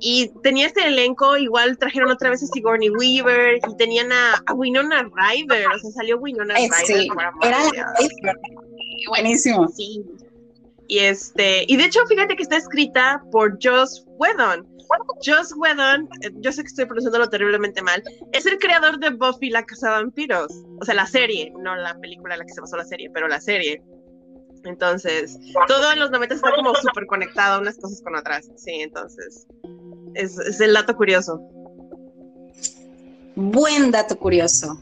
y 0.00 0.30
tenía 0.42 0.66
este 0.66 0.86
elenco, 0.86 1.36
igual 1.36 1.78
trajeron 1.78 2.10
otra 2.10 2.30
vez 2.30 2.42
a 2.42 2.46
Sigourney 2.46 2.90
Weaver 2.90 3.58
y 3.68 3.76
tenían 3.76 4.10
a, 4.12 4.42
a 4.46 4.54
Winona 4.54 5.02
Ryder, 5.14 5.66
o 5.68 5.78
sea, 5.78 5.90
salió 5.92 6.18
Winona 6.18 6.54
Eh, 6.58 6.68
Ryder. 6.68 7.02
sí, 7.02 7.08
era 7.42 7.58
la. 7.58 7.94
Buenísimo. 9.08 9.68
Sí. 9.68 10.02
Y 10.86 10.98
este, 10.98 11.64
y 11.66 11.76
de 11.76 11.84
hecho, 11.84 12.00
fíjate 12.06 12.36
que 12.36 12.42
está 12.42 12.56
escrita 12.56 13.22
por 13.32 13.58
Joss 13.62 14.04
Whedon. 14.18 14.66
Joss 15.24 15.54
Whedon, 15.56 16.08
eh, 16.22 16.30
yo 16.40 16.52
sé 16.52 16.62
que 16.62 16.68
estoy 16.68 16.84
pronunciándolo 16.84 17.28
terriblemente 17.28 17.82
mal, 17.82 18.02
es 18.32 18.46
el 18.46 18.58
creador 18.58 18.98
de 18.98 19.10
Buffy 19.10 19.50
la 19.50 19.64
Casa 19.64 19.88
de 19.88 19.94
Vampiros. 20.02 20.52
O 20.80 20.84
sea, 20.84 20.94
la 20.94 21.06
serie, 21.06 21.52
no 21.58 21.74
la 21.76 21.98
película 21.98 22.34
en 22.34 22.40
la 22.40 22.44
que 22.44 22.52
se 22.52 22.60
basó 22.60 22.76
la 22.76 22.84
serie, 22.84 23.10
pero 23.12 23.28
la 23.28 23.40
serie. 23.40 23.82
Entonces, 24.64 25.38
todo 25.68 25.92
en 25.92 26.00
los 26.00 26.10
90 26.10 26.34
está 26.34 26.54
como 26.54 26.74
súper 26.74 27.06
conectado 27.06 27.60
unas 27.60 27.76
cosas 27.76 28.00
con 28.02 28.16
otras. 28.16 28.50
Sí, 28.56 28.80
entonces, 28.80 29.46
es, 30.14 30.38
es 30.38 30.60
el 30.60 30.72
dato 30.72 30.96
curioso. 30.96 31.38
Buen 33.36 33.90
dato 33.90 34.18
curioso. 34.18 34.78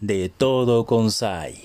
De 0.00 0.32
todo 0.36 0.86
con 0.86 1.10
Sai. 1.10 1.64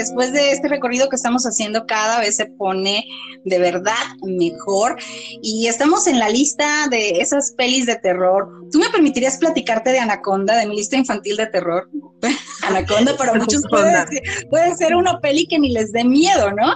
Después 0.00 0.32
de 0.32 0.52
este 0.52 0.66
recorrido 0.68 1.10
que 1.10 1.16
estamos 1.16 1.44
haciendo, 1.44 1.84
cada 1.86 2.20
vez 2.20 2.36
se 2.36 2.46
pone 2.46 3.04
de 3.44 3.58
verdad 3.58 3.92
mejor. 4.22 4.96
Y 5.42 5.66
estamos 5.66 6.06
en 6.06 6.18
la 6.18 6.30
lista 6.30 6.88
de 6.88 7.20
esas 7.20 7.52
pelis 7.52 7.84
de 7.84 7.96
terror. 7.96 8.48
¿Tú 8.72 8.78
me 8.78 8.88
permitirías 8.88 9.36
platicarte 9.36 9.90
de 9.90 9.98
Anaconda, 9.98 10.56
de 10.56 10.66
mi 10.66 10.76
lista 10.76 10.96
infantil 10.96 11.36
de 11.36 11.48
terror? 11.48 11.90
Anaconda 12.62 13.14
para 13.14 13.34
muchos 13.38 13.62
puede, 13.68 14.06
puede 14.48 14.74
ser 14.76 14.96
una 14.96 15.20
peli 15.20 15.46
que 15.46 15.58
ni 15.58 15.70
les 15.70 15.92
dé 15.92 16.02
miedo, 16.02 16.50
¿no? 16.52 16.72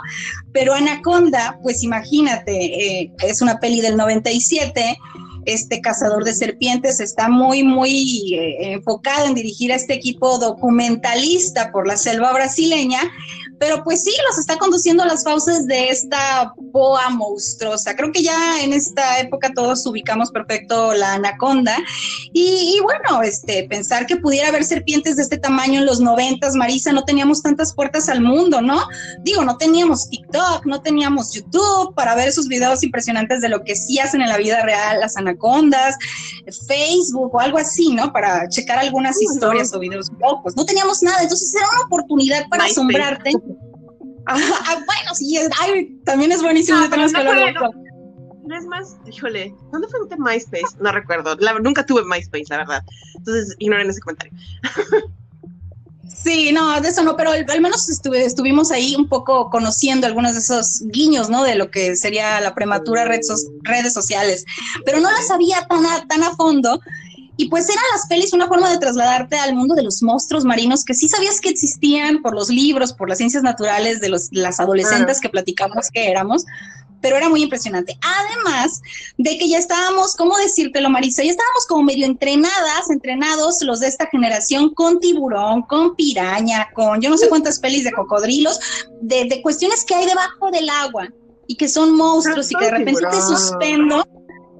Pero 0.52 0.74
Anaconda, 0.74 1.58
pues 1.62 1.82
imagínate, 1.82 2.52
eh, 2.52 3.12
es 3.22 3.40
una 3.40 3.58
peli 3.58 3.80
del 3.80 3.96
97 3.96 4.98
este 5.46 5.80
cazador 5.80 6.24
de 6.24 6.34
serpientes 6.34 7.00
está 7.00 7.28
muy, 7.28 7.62
muy 7.62 8.34
eh, 8.34 8.72
enfocado 8.72 9.26
en 9.26 9.34
dirigir 9.34 9.72
a 9.72 9.76
este 9.76 9.94
equipo 9.94 10.38
documentalista 10.38 11.70
por 11.72 11.86
la 11.86 11.96
selva 11.96 12.32
brasileña, 12.32 13.00
pero 13.64 13.82
pues 13.82 14.04
sí, 14.04 14.12
los 14.28 14.38
está 14.38 14.58
conduciendo 14.58 15.04
a 15.04 15.06
las 15.06 15.24
fauces 15.24 15.66
de 15.66 15.88
esta 15.88 16.52
boa 16.54 17.08
monstruosa. 17.08 17.96
Creo 17.96 18.12
que 18.12 18.22
ya 18.22 18.62
en 18.62 18.74
esta 18.74 19.20
época 19.20 19.52
todos 19.54 19.86
ubicamos 19.86 20.30
perfecto 20.30 20.92
la 20.92 21.14
anaconda 21.14 21.74
y, 22.34 22.76
y 22.76 22.80
bueno, 22.82 23.22
este, 23.22 23.66
pensar 23.66 24.04
que 24.04 24.18
pudiera 24.18 24.48
haber 24.48 24.64
serpientes 24.64 25.16
de 25.16 25.22
este 25.22 25.38
tamaño 25.38 25.80
en 25.80 25.86
los 25.86 25.98
noventas, 25.98 26.54
Marisa, 26.54 26.92
no 26.92 27.04
teníamos 27.04 27.40
tantas 27.40 27.72
puertas 27.72 28.10
al 28.10 28.20
mundo, 28.20 28.60
¿no? 28.60 28.82
Digo, 29.22 29.42
no 29.46 29.56
teníamos 29.56 30.10
TikTok, 30.10 30.66
no 30.66 30.82
teníamos 30.82 31.32
YouTube 31.32 31.94
para 31.94 32.14
ver 32.14 32.28
esos 32.28 32.48
videos 32.48 32.82
impresionantes 32.82 33.40
de 33.40 33.48
lo 33.48 33.64
que 33.64 33.76
sí 33.76 33.98
hacen 33.98 34.20
en 34.20 34.28
la 34.28 34.36
vida 34.36 34.60
real 34.60 35.00
las 35.00 35.16
anacondas, 35.16 35.96
Facebook 36.66 37.34
o 37.34 37.40
algo 37.40 37.56
así, 37.56 37.94
¿no? 37.94 38.12
Para 38.12 38.46
checar 38.50 38.78
algunas 38.78 39.16
historias 39.22 39.72
o 39.72 39.78
videos 39.78 40.10
locos. 40.20 40.54
No 40.54 40.66
teníamos 40.66 41.02
nada, 41.02 41.22
entonces 41.22 41.54
era 41.54 41.66
una 41.70 41.86
oportunidad 41.86 42.46
para 42.50 42.64
asombrarte. 42.64 43.32
Ah, 44.26 44.74
bueno, 44.86 45.14
sí, 45.14 45.36
es- 45.36 45.50
ay, 45.60 45.98
también 46.04 46.32
es 46.32 46.42
buenísimo, 46.42 46.78
Ah, 46.78 46.88
no 46.96 47.08
fue- 47.08 47.50
eso. 47.50 47.70
No 48.46 48.58
es 48.58 48.66
más, 48.66 48.96
híjole, 49.10 49.54
¿dónde 49.72 49.88
fue 49.88 50.00
de 50.08 50.16
MySpace? 50.18 50.76
No 50.80 50.92
recuerdo. 50.92 51.34
La- 51.40 51.58
nunca 51.60 51.84
tuve 51.86 52.04
MySpace, 52.04 52.44
la 52.50 52.58
verdad. 52.58 52.82
Entonces, 53.16 53.56
ignoren 53.58 53.88
ese 53.88 54.00
comentario. 54.00 54.32
Sí, 56.08 56.52
no, 56.52 56.80
de 56.80 56.88
eso 56.88 57.02
no, 57.02 57.16
pero 57.16 57.30
al, 57.32 57.44
al 57.48 57.60
menos 57.60 57.88
estuve, 57.88 58.24
estuvimos 58.24 58.70
ahí 58.70 58.94
un 58.96 59.08
poco 59.08 59.50
conociendo 59.50 60.06
algunos 60.06 60.32
de 60.34 60.38
esos 60.40 60.82
guiños, 60.86 61.28
¿no? 61.28 61.42
De 61.42 61.54
lo 61.54 61.70
que 61.70 61.96
sería 61.96 62.40
la 62.40 62.54
prematura 62.54 63.04
red 63.04 63.22
so- 63.22 63.34
redes 63.62 63.92
sociales, 63.92 64.44
pero 64.84 65.00
no 65.00 65.10
las 65.10 65.26
sabía 65.26 65.66
tan 65.66 65.84
a, 65.86 66.06
tan 66.06 66.22
a 66.22 66.34
fondo. 66.36 66.80
Y 67.36 67.48
pues 67.48 67.68
eran 67.68 67.84
las 67.92 68.06
pelis 68.06 68.32
una 68.32 68.46
forma 68.46 68.70
de 68.70 68.78
trasladarte 68.78 69.36
al 69.36 69.54
mundo 69.54 69.74
de 69.74 69.82
los 69.82 70.02
monstruos 70.02 70.44
marinos 70.44 70.84
que 70.84 70.94
sí 70.94 71.08
sabías 71.08 71.40
que 71.40 71.48
existían 71.48 72.22
por 72.22 72.34
los 72.34 72.48
libros, 72.48 72.92
por 72.92 73.08
las 73.08 73.18
ciencias 73.18 73.42
naturales 73.42 74.00
de 74.00 74.08
los, 74.08 74.28
las 74.30 74.60
adolescentes 74.60 75.20
que 75.20 75.28
platicamos 75.28 75.90
que 75.90 76.08
éramos, 76.08 76.44
pero 77.04 77.16
era 77.16 77.28
muy 77.28 77.42
impresionante. 77.42 77.98
Además 78.00 78.80
de 79.18 79.36
que 79.36 79.46
ya 79.46 79.58
estábamos, 79.58 80.16
¿cómo 80.16 80.38
decírtelo, 80.38 80.88
Marisa? 80.88 81.22
Ya 81.22 81.32
estábamos 81.32 81.66
como 81.66 81.82
medio 81.82 82.06
entrenadas, 82.06 82.88
entrenados 82.88 83.62
los 83.62 83.80
de 83.80 83.88
esta 83.88 84.06
generación 84.06 84.72
con 84.72 85.00
tiburón, 85.00 85.62
con 85.62 85.96
piraña, 85.96 86.68
con 86.72 87.02
yo 87.02 87.10
no 87.10 87.18
sé 87.18 87.28
cuántas 87.28 87.58
pelis 87.58 87.84
de 87.84 87.92
cocodrilos, 87.92 88.58
de, 89.02 89.26
de 89.26 89.42
cuestiones 89.42 89.84
que 89.84 89.94
hay 89.94 90.06
debajo 90.06 90.50
del 90.50 90.70
agua 90.70 91.08
y 91.46 91.56
que 91.56 91.68
son 91.68 91.94
monstruos 91.94 92.50
y 92.50 92.54
que 92.54 92.64
de 92.64 92.70
repente 92.70 93.02
te 93.10 93.20
suspendo. 93.20 94.02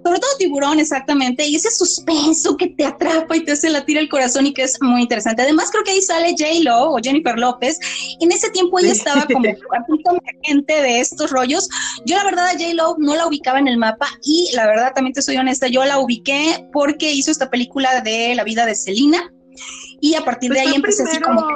Sobre 0.05 0.19
todo 0.19 0.31
Tiburón, 0.39 0.79
exactamente, 0.81 1.47
y 1.47 1.57
ese 1.57 1.71
suspenso 1.71 2.59
que 2.59 2.69
te 2.69 2.85
atrapa 2.85 3.37
y 3.37 3.45
te 3.45 3.53
hace 3.53 3.71
latir 3.71 3.97
el 3.97 4.11
corazón 4.11 4.47
y 4.47 4.53
que 4.53 4.63
es 4.63 4.77
muy 4.83 5.01
interesante. 5.01 5.41
Además, 5.41 5.71
creo 5.71 5.83
que 5.83 5.93
ahí 5.93 6.03
sale 6.03 6.35
J-Lo 6.39 6.93
o 6.93 6.99
Jennifer 7.03 7.39
López. 7.39 7.79
En 8.21 8.31
ese 8.31 8.51
tiempo 8.51 8.79
ella 8.79 8.93
estaba 8.93 9.27
como 9.27 9.43
gente 10.43 10.83
de 10.83 11.01
estos 11.01 11.31
rollos. 11.31 11.71
Yo, 12.05 12.17
la 12.17 12.25
verdad, 12.25 12.49
a 12.49 12.53
J-Lo 12.53 12.97
no 12.99 13.17
la 13.17 13.27
ubicaba 13.27 13.59
en 13.59 13.67
el 13.67 13.79
mapa 13.79 14.07
y 14.23 14.51
la 14.55 14.67
verdad, 14.67 14.93
también 14.95 15.15
te 15.15 15.23
soy 15.23 15.39
honesta, 15.39 15.69
yo 15.69 15.83
la 15.87 15.99
ubiqué 15.99 16.69
porque 16.71 17.11
hizo 17.11 17.31
esta 17.31 17.49
película 17.49 18.03
de 18.03 18.35
la 18.35 18.45
vida 18.45 18.67
de 18.67 18.75
Selina 18.75 19.33
y 20.03 20.17
a 20.17 20.25
partir 20.25 20.51
de 20.51 20.59
pues 20.59 20.69
ahí 20.69 20.75
empecé 20.75 21.03
así 21.05 21.19
como. 21.21 21.47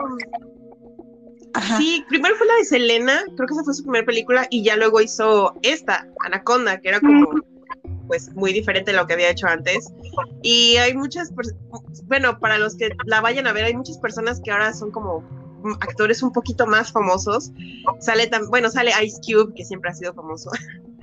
Sí, 1.77 2.05
primero 2.09 2.35
fue 2.37 2.47
la 2.47 2.55
de 2.55 2.65
Selena, 2.65 3.25
creo 3.37 3.47
que 3.47 3.55
esa 3.55 3.65
fue 3.65 3.75
su 3.75 3.83
primera 3.83 4.07
película, 4.07 4.47
y 4.49 4.63
ya 4.63 4.77
luego 4.77 5.01
hizo 5.01 5.55
esta, 5.63 6.07
Anaconda, 6.21 6.81
que 6.81 6.89
era 6.89 7.01
como 7.01 7.31
pues 8.09 8.35
muy 8.35 8.53
diferente 8.53 8.91
de 8.91 8.97
lo 8.97 9.07
que 9.07 9.13
había 9.13 9.31
hecho 9.31 9.47
antes. 9.47 9.93
Y 10.43 10.77
hay 10.77 10.95
muchas, 10.95 11.31
bueno, 12.05 12.41
para 12.41 12.59
los 12.59 12.75
que 12.75 12.91
la 13.07 13.21
vayan 13.21 13.47
a 13.47 13.53
ver, 13.53 13.65
hay 13.65 13.77
muchas 13.77 13.99
personas 13.99 14.41
que 14.43 14.51
ahora 14.51 14.73
son 14.73 14.91
como 14.91 15.23
actores 15.81 16.23
un 16.23 16.33
poquito 16.33 16.67
más 16.67 16.91
famosos. 16.91 17.53
Sale 18.01 18.27
tan, 18.27 18.49
bueno, 18.49 18.71
sale 18.71 18.91
Ice 19.05 19.21
Cube, 19.25 19.55
que 19.55 19.65
siempre 19.65 19.91
ha 19.91 19.95
sido 19.95 20.15
famoso. 20.15 20.51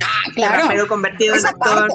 Ah, 0.04 0.32
claro. 0.36 0.66
Pero 0.68 0.88
convertido 0.88 1.36
en 1.36 1.46
actor. 1.46 1.90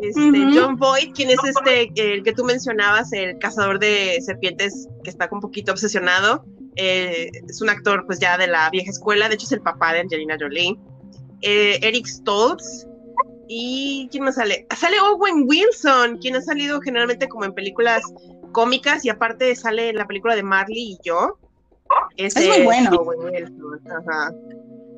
Este, 0.00 0.46
John 0.54 0.76
Boyd, 0.76 1.12
quien 1.12 1.30
es 1.30 1.38
este, 1.44 1.90
el 1.96 2.22
que 2.22 2.32
tú 2.32 2.44
mencionabas, 2.44 3.12
el 3.12 3.36
cazador 3.38 3.80
de 3.80 4.18
serpientes 4.24 4.88
que 5.02 5.10
está 5.10 5.28
un 5.30 5.40
poquito 5.40 5.72
obsesionado. 5.72 6.44
Eh, 6.76 7.30
es 7.48 7.60
un 7.60 7.68
actor 7.68 8.06
pues 8.06 8.20
ya 8.20 8.38
de 8.38 8.46
la 8.46 8.70
vieja 8.70 8.90
escuela, 8.90 9.28
de 9.28 9.34
hecho 9.34 9.46
es 9.46 9.52
el 9.52 9.60
papá 9.60 9.92
de 9.92 10.00
Angelina 10.00 10.36
Jolie. 10.38 10.78
Eh, 11.40 11.80
Eric 11.82 12.06
Stoltz, 12.06 12.86
¿Y 13.48 14.08
quién 14.10 14.24
más 14.24 14.34
sale? 14.34 14.66
Sale 14.76 15.00
Owen 15.00 15.44
Wilson, 15.46 16.18
quien 16.18 16.36
ha 16.36 16.42
salido 16.42 16.80
generalmente 16.80 17.28
como 17.28 17.44
en 17.44 17.54
películas 17.54 18.02
cómicas 18.52 19.04
y 19.04 19.08
aparte 19.08 19.54
sale 19.56 19.88
en 19.88 19.96
la 19.96 20.06
película 20.06 20.36
de 20.36 20.42
Marley 20.42 20.92
y 20.92 20.98
yo. 21.02 21.38
es 22.16 22.36
muy 22.36 22.62
bueno. 22.64 22.90
Owen 22.96 23.20
Wilson. 23.20 23.80
Ajá. 23.90 24.32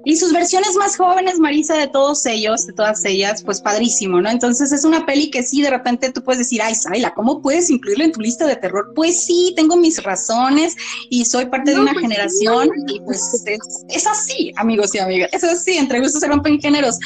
Y 0.04 0.16
sus 0.16 0.32
versiones 0.32 0.76
más 0.76 0.96
jóvenes, 0.96 1.38
Marisa, 1.38 1.74
de 1.74 1.86
todos 1.86 2.24
ellos, 2.26 2.66
de 2.66 2.72
todas 2.72 3.04
ellas, 3.04 3.42
pues 3.42 3.60
padrísimo, 3.60 4.20
¿no? 4.20 4.30
Entonces 4.30 4.72
es 4.72 4.84
una 4.84 5.04
peli 5.04 5.30
que 5.30 5.42
sí, 5.42 5.60
de 5.62 5.70
repente 5.70 6.10
tú 6.10 6.22
puedes 6.22 6.38
decir, 6.38 6.62
ay, 6.62 6.74
Saila, 6.74 7.12
¿cómo 7.14 7.42
puedes 7.42 7.68
incluirla 7.68 8.04
en 8.04 8.12
tu 8.12 8.20
lista 8.20 8.46
de 8.46 8.56
terror? 8.56 8.92
Pues 8.94 9.22
sí, 9.24 9.52
tengo 9.56 9.76
mis 9.76 10.02
razones 10.02 10.74
y 11.10 11.24
soy 11.24 11.46
parte 11.46 11.72
de 11.72 11.80
una 11.80 11.92
pues 11.92 12.02
generación 12.02 12.70
y 12.86 13.00
pues 13.00 13.44
es, 13.88 14.06
así, 14.06 14.52
amigos 14.56 14.94
y 14.94 14.98
amigas, 14.98 15.30
es 15.32 15.44
así, 15.44 15.76
entre 15.76 16.00
gustos 16.00 16.20
se 16.20 16.28
rompen 16.28 16.60
géneros. 16.60 16.98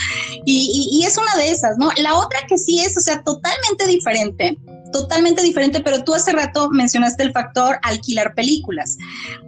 Y, 0.44 0.88
y 0.92 1.04
es 1.04 1.16
una 1.18 1.34
de 1.36 1.50
esas, 1.50 1.76
¿no? 1.78 1.90
La 1.96 2.14
otra 2.14 2.40
que 2.48 2.58
sí 2.58 2.80
es, 2.80 2.96
o 2.96 3.00
sea, 3.00 3.22
totalmente 3.22 3.86
diferente, 3.86 4.56
totalmente 4.94 5.42
diferente, 5.42 5.80
pero 5.80 6.04
tú 6.04 6.14
hace 6.14 6.30
rato 6.30 6.70
mencionaste 6.70 7.24
el 7.24 7.32
factor 7.32 7.80
alquilar 7.82 8.32
películas. 8.32 8.96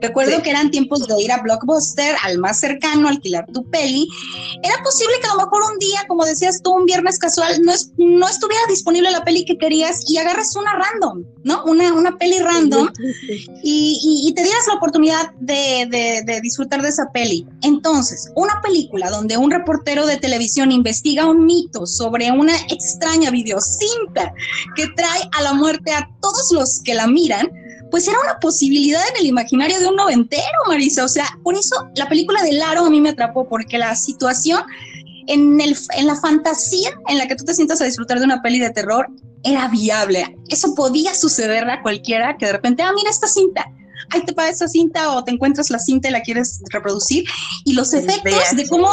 Recuerdo 0.01 0.43
que 0.43 0.51
eran 0.51 0.73
tiempos 0.73 1.07
de 1.07 1.23
ir 1.23 1.31
a 1.31 1.41
Blockbuster, 1.41 2.17
al 2.25 2.39
más 2.39 2.59
cercano, 2.59 3.09
alquilar 3.09 3.47
tu 3.53 3.65
peli. 3.71 4.09
Era 4.65 4.75
posible 4.83 5.15
que 5.21 5.29
a 5.29 5.35
lo 5.35 5.45
mejor 5.45 5.63
un 5.73 5.79
día, 5.79 6.01
como 6.09 6.25
decías 6.25 6.61
tú, 6.63 6.73
un 6.73 6.85
viernes 6.85 7.21
casual, 7.21 7.63
no, 7.63 7.73
es, 7.73 7.93
no 7.97 8.27
estuviera 8.27 8.61
disponible 8.69 9.09
la 9.13 9.23
peli 9.23 9.45
que 9.45 9.57
querías 9.57 10.11
y 10.11 10.19
agarras 10.19 10.57
una 10.57 10.73
random, 10.73 11.23
¿no? 11.45 11.63
Una, 11.65 11.93
una 11.93 12.19
peli 12.19 12.41
random 12.41 12.89
y, 13.63 14.27
y, 14.27 14.35
te 14.35 14.43
dieras 14.43 14.67
la 14.67 14.75
oportunidad 14.75 15.31
de, 15.39 15.87
de, 15.89 16.23
de 16.27 16.41
disfrutar 16.41 16.83
de 16.83 16.89
esa 16.89 17.13
peli. 17.13 17.47
Entonces, 17.63 18.33
una 18.35 18.61
película 18.63 19.11
donde 19.11 19.37
un 19.37 19.53
reportero 19.53 20.07
de 20.07 20.17
televisión 20.17 20.73
investiga 20.73 21.27
un 21.27 21.47
mito 21.47 21.87
sobre 21.87 22.33
una 22.33 22.57
extraña 22.69 23.31
videocinta 23.31 24.35
que 24.75 24.89
trae 24.97 25.29
a 25.37 25.43
la 25.43 25.55
muerte 25.55 25.93
a 25.93 26.09
todos 26.21 26.51
los 26.53 26.81
que 26.83 26.95
la 26.95 27.07
miran, 27.07 27.51
pues 27.91 28.09
era 28.09 28.19
una 28.21 28.39
posibilidad 28.41 29.03
en 29.11 29.23
el 29.23 29.27
imaginario 29.27 29.79
de 29.79 29.87
un 29.87 29.97
noventero, 29.97 30.43
Marisa. 30.67 31.05
O 31.05 31.09
sea, 31.09 31.27
por 31.43 31.55
eso 31.55 31.89
la 31.95 32.09
película 32.09 32.43
de 32.43 32.53
Laro 32.53 32.87
a 32.87 32.91
mí 32.91 33.01
me 33.01 33.11
atrapó, 33.11 33.49
porque 33.49 33.79
la 33.79 33.95
situación 33.95 34.63
en, 35.27 35.61
el, 35.61 35.77
en 35.97 36.07
la 36.07 36.17
fantasía 36.17 36.91
en 37.09 37.19
la 37.19 37.27
que 37.27 37.37
tú 37.37 37.45
te 37.45 37.55
sientas 37.55 37.81
a 37.81 37.85
disfrutar 37.85 38.19
de 38.19 38.25
una 38.25 38.43
peli 38.43 38.59
de 38.59 38.71
terror 38.71 39.09
era 39.45 39.69
viable. 39.69 40.37
Eso 40.49 40.75
podía 40.75 41.15
suceder 41.15 41.69
a 41.71 41.83
cualquiera 41.83 42.37
que 42.37 42.47
de 42.47 42.53
repente, 42.53 42.83
ah, 42.83 42.93
mira 42.95 43.11
esta 43.11 43.29
cinta, 43.29 43.65
ahí 44.11 44.25
te 44.25 44.33
paga 44.33 44.51
esa 44.51 44.69
cinta 44.69 45.13
o 45.13 45.25
te 45.25 45.33
encuentras 45.33 45.71
la 45.71 45.79
cinta 45.79 46.09
y 46.09 46.13
la 46.13 46.23
quieres 46.23 46.61
reproducir. 46.71 47.25
Y 47.65 47.75
los 47.75 47.93
efectos 47.95 48.57
de 48.57 48.69
cómo 48.69 48.91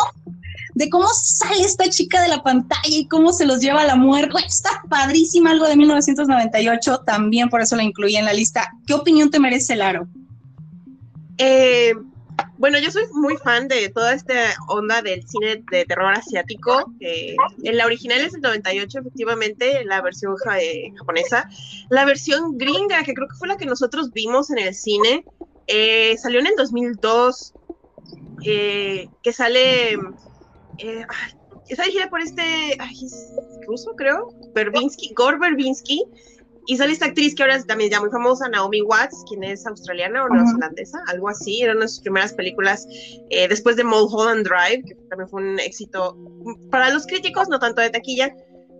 de 0.75 0.89
cómo 0.89 1.07
sale 1.07 1.63
esta 1.63 1.89
chica 1.89 2.21
de 2.21 2.29
la 2.29 2.43
pantalla 2.43 2.81
y 2.87 3.07
cómo 3.07 3.31
se 3.33 3.45
los 3.45 3.59
lleva 3.59 3.81
a 3.81 3.85
la 3.85 3.95
muerte. 3.95 4.33
Está 4.47 4.83
padrísima, 4.89 5.51
algo 5.51 5.67
de 5.67 5.75
1998, 5.75 7.03
también 7.05 7.49
por 7.49 7.61
eso 7.61 7.75
la 7.75 7.83
incluí 7.83 8.15
en 8.15 8.25
la 8.25 8.33
lista. 8.33 8.71
¿Qué 8.87 8.93
opinión 8.93 9.29
te 9.29 9.39
merece, 9.39 9.75
Laro? 9.75 10.07
Eh, 11.37 11.93
bueno, 12.57 12.79
yo 12.79 12.91
soy 12.91 13.03
muy 13.11 13.37
fan 13.37 13.67
de 13.67 13.89
toda 13.89 14.13
esta 14.13 14.33
onda 14.67 15.01
del 15.01 15.27
cine 15.27 15.63
de 15.69 15.85
terror 15.85 16.13
asiático. 16.13 16.93
en 16.99 17.77
la 17.77 17.85
original 17.85 18.21
es 18.21 18.33
el 18.33 18.41
98, 18.41 18.99
efectivamente, 18.99 19.83
la 19.85 20.01
versión 20.01 20.35
japonesa. 20.97 21.49
La 21.89 22.05
versión 22.05 22.57
gringa, 22.57 23.03
que 23.03 23.13
creo 23.13 23.27
que 23.27 23.35
fue 23.35 23.47
la 23.47 23.57
que 23.57 23.65
nosotros 23.65 24.11
vimos 24.11 24.49
en 24.49 24.59
el 24.59 24.73
cine, 24.73 25.25
eh, 25.67 26.17
salió 26.17 26.39
en 26.39 26.47
el 26.47 26.55
2002, 26.55 27.53
eh, 28.45 29.09
que 29.21 29.33
sale 29.33 29.97
eh, 30.79 31.05
está 31.69 31.83
dirigida 31.83 32.09
por 32.09 32.21
este, 32.21 32.41
ay, 32.79 32.95
ruso 33.67 33.95
creo, 33.95 34.29
Berbinsky, 34.53 35.13
Gore 35.15 35.37
Berbinsky, 35.37 36.03
y 36.65 36.77
sale 36.77 36.93
esta 36.93 37.07
actriz 37.07 37.35
que 37.35 37.43
ahora 37.43 37.55
es 37.55 37.67
también 37.67 37.91
ya 37.91 37.99
muy 37.99 38.09
famosa, 38.09 38.47
Naomi 38.47 38.81
Watts, 38.81 39.25
quien 39.27 39.43
es 39.43 39.65
australiana 39.67 40.23
o 40.23 40.29
neozelandesa, 40.29 41.01
algo 41.07 41.27
así, 41.27 41.61
era 41.61 41.73
una 41.73 41.81
de 41.81 41.87
sus 41.89 41.99
primeras 41.99 42.33
películas 42.33 42.87
eh, 43.29 43.47
después 43.49 43.75
de 43.75 43.83
Mulholland 43.83 44.47
Drive, 44.47 44.83
que 44.87 44.95
también 45.09 45.27
fue 45.27 45.41
un 45.41 45.59
éxito 45.59 46.17
para 46.71 46.89
los 46.89 47.05
críticos, 47.05 47.49
no 47.49 47.59
tanto 47.59 47.81
de 47.81 47.89
taquilla, 47.89 48.33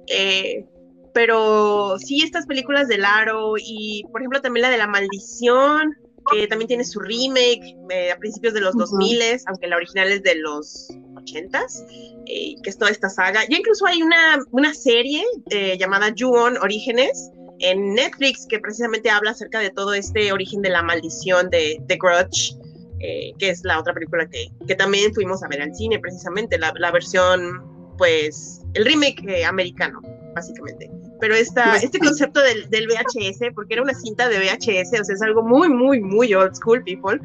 eh, 0.07 0.65
pero 1.13 1.99
sí 1.99 2.23
estas 2.23 2.45
películas 2.45 2.87
de 2.87 2.97
Laro 2.97 3.55
y 3.57 4.05
por 4.11 4.21
ejemplo 4.21 4.41
también 4.41 4.63
la 4.63 4.69
de 4.69 4.77
La 4.77 4.87
Maldición, 4.87 5.95
que 6.31 6.47
también 6.47 6.69
tiene 6.69 6.85
su 6.85 7.01
remake 7.01 7.75
a 8.13 8.17
principios 8.17 8.53
de 8.53 8.61
los 8.61 8.75
2000, 8.75 9.41
aunque 9.45 9.67
la 9.67 9.75
original 9.75 10.09
es 10.09 10.23
de 10.23 10.35
los 10.35 10.87
80s, 11.23 11.85
eh, 12.25 12.55
que 12.61 12.69
es 12.69 12.77
toda 12.77 12.91
esta 12.91 13.09
saga. 13.09 13.41
Ya 13.49 13.57
incluso 13.57 13.85
hay 13.85 14.01
una, 14.01 14.39
una 14.51 14.73
serie 14.73 15.23
eh, 15.49 15.77
llamada 15.77 16.13
Ju-On 16.17 16.57
Orígenes 16.57 17.31
en 17.59 17.93
Netflix 17.93 18.45
que 18.47 18.59
precisamente 18.59 19.09
habla 19.09 19.31
acerca 19.31 19.59
de 19.59 19.69
todo 19.69 19.93
este 19.93 20.31
origen 20.31 20.61
de 20.61 20.69
la 20.69 20.81
maldición 20.81 21.49
de, 21.49 21.81
The 21.87 21.97
Grudge, 21.97 22.55
eh, 22.99 23.31
que 23.37 23.49
es 23.49 23.61
la 23.63 23.79
otra 23.79 23.93
película 23.93 24.27
que, 24.29 24.47
que, 24.67 24.75
también 24.75 25.13
fuimos 25.13 25.43
a 25.43 25.47
ver 25.47 25.61
al 25.61 25.73
cine, 25.75 25.99
precisamente, 25.99 26.57
la, 26.57 26.73
la 26.77 26.91
versión, 26.91 27.63
pues, 27.97 28.61
el 28.73 28.85
remake 28.85 29.45
americano, 29.45 30.01
básicamente. 30.35 30.89
Pero 31.19 31.35
esta, 31.35 31.77
este 31.77 31.99
concepto 31.99 32.41
del, 32.41 32.69
del 32.69 32.87
VHS, 32.87 33.53
porque 33.55 33.75
era 33.75 33.83
una 33.83 33.93
cinta 33.93 34.27
de 34.27 34.39
VHS, 34.39 34.99
o 34.99 35.03
sea, 35.05 35.15
es 35.15 35.21
algo 35.21 35.41
muy, 35.41 35.69
muy, 35.69 36.01
muy 36.01 36.33
old 36.33 36.53
school, 36.53 36.83
people 36.83 37.19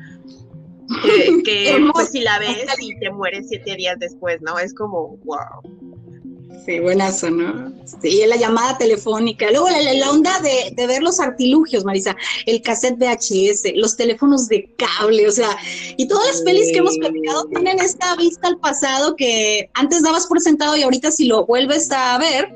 que, 1.44 1.76
pues 1.92 2.10
si 2.10 2.20
la 2.20 2.38
ves 2.38 2.66
y 2.80 2.98
te 2.98 3.10
mueres 3.10 3.46
siete 3.48 3.76
días 3.76 3.98
después, 3.98 4.40
¿no? 4.42 4.58
Es 4.58 4.74
como, 4.74 5.16
wow. 5.24 5.62
Sí, 6.64 6.80
buenazo, 6.80 7.30
¿no? 7.30 7.72
Sí, 8.02 8.22
la 8.26 8.36
llamada 8.36 8.76
telefónica. 8.76 9.50
Luego 9.50 9.68
la, 9.70 10.10
onda 10.10 10.38
de, 10.40 10.74
de, 10.74 10.86
ver 10.86 11.02
los 11.02 11.20
artilugios, 11.20 11.84
Marisa, 11.84 12.16
el 12.46 12.60
cassette 12.62 12.98
VHS, 12.98 13.74
los 13.74 13.96
teléfonos 13.96 14.48
de 14.48 14.74
cable, 14.76 15.26
o 15.26 15.30
sea, 15.30 15.56
y 15.96 16.08
todas 16.08 16.26
las 16.26 16.42
pelis 16.42 16.70
que 16.72 16.78
hemos 16.78 16.98
platicado 16.98 17.46
tienen 17.46 17.78
esta 17.80 18.16
vista 18.16 18.48
al 18.48 18.58
pasado 18.58 19.16
que 19.16 19.70
antes 19.74 20.02
dabas 20.02 20.26
por 20.26 20.40
sentado 20.40 20.76
y 20.76 20.82
ahorita 20.82 21.10
si 21.10 21.26
lo 21.26 21.46
vuelves 21.46 21.90
a 21.90 22.18
ver, 22.18 22.50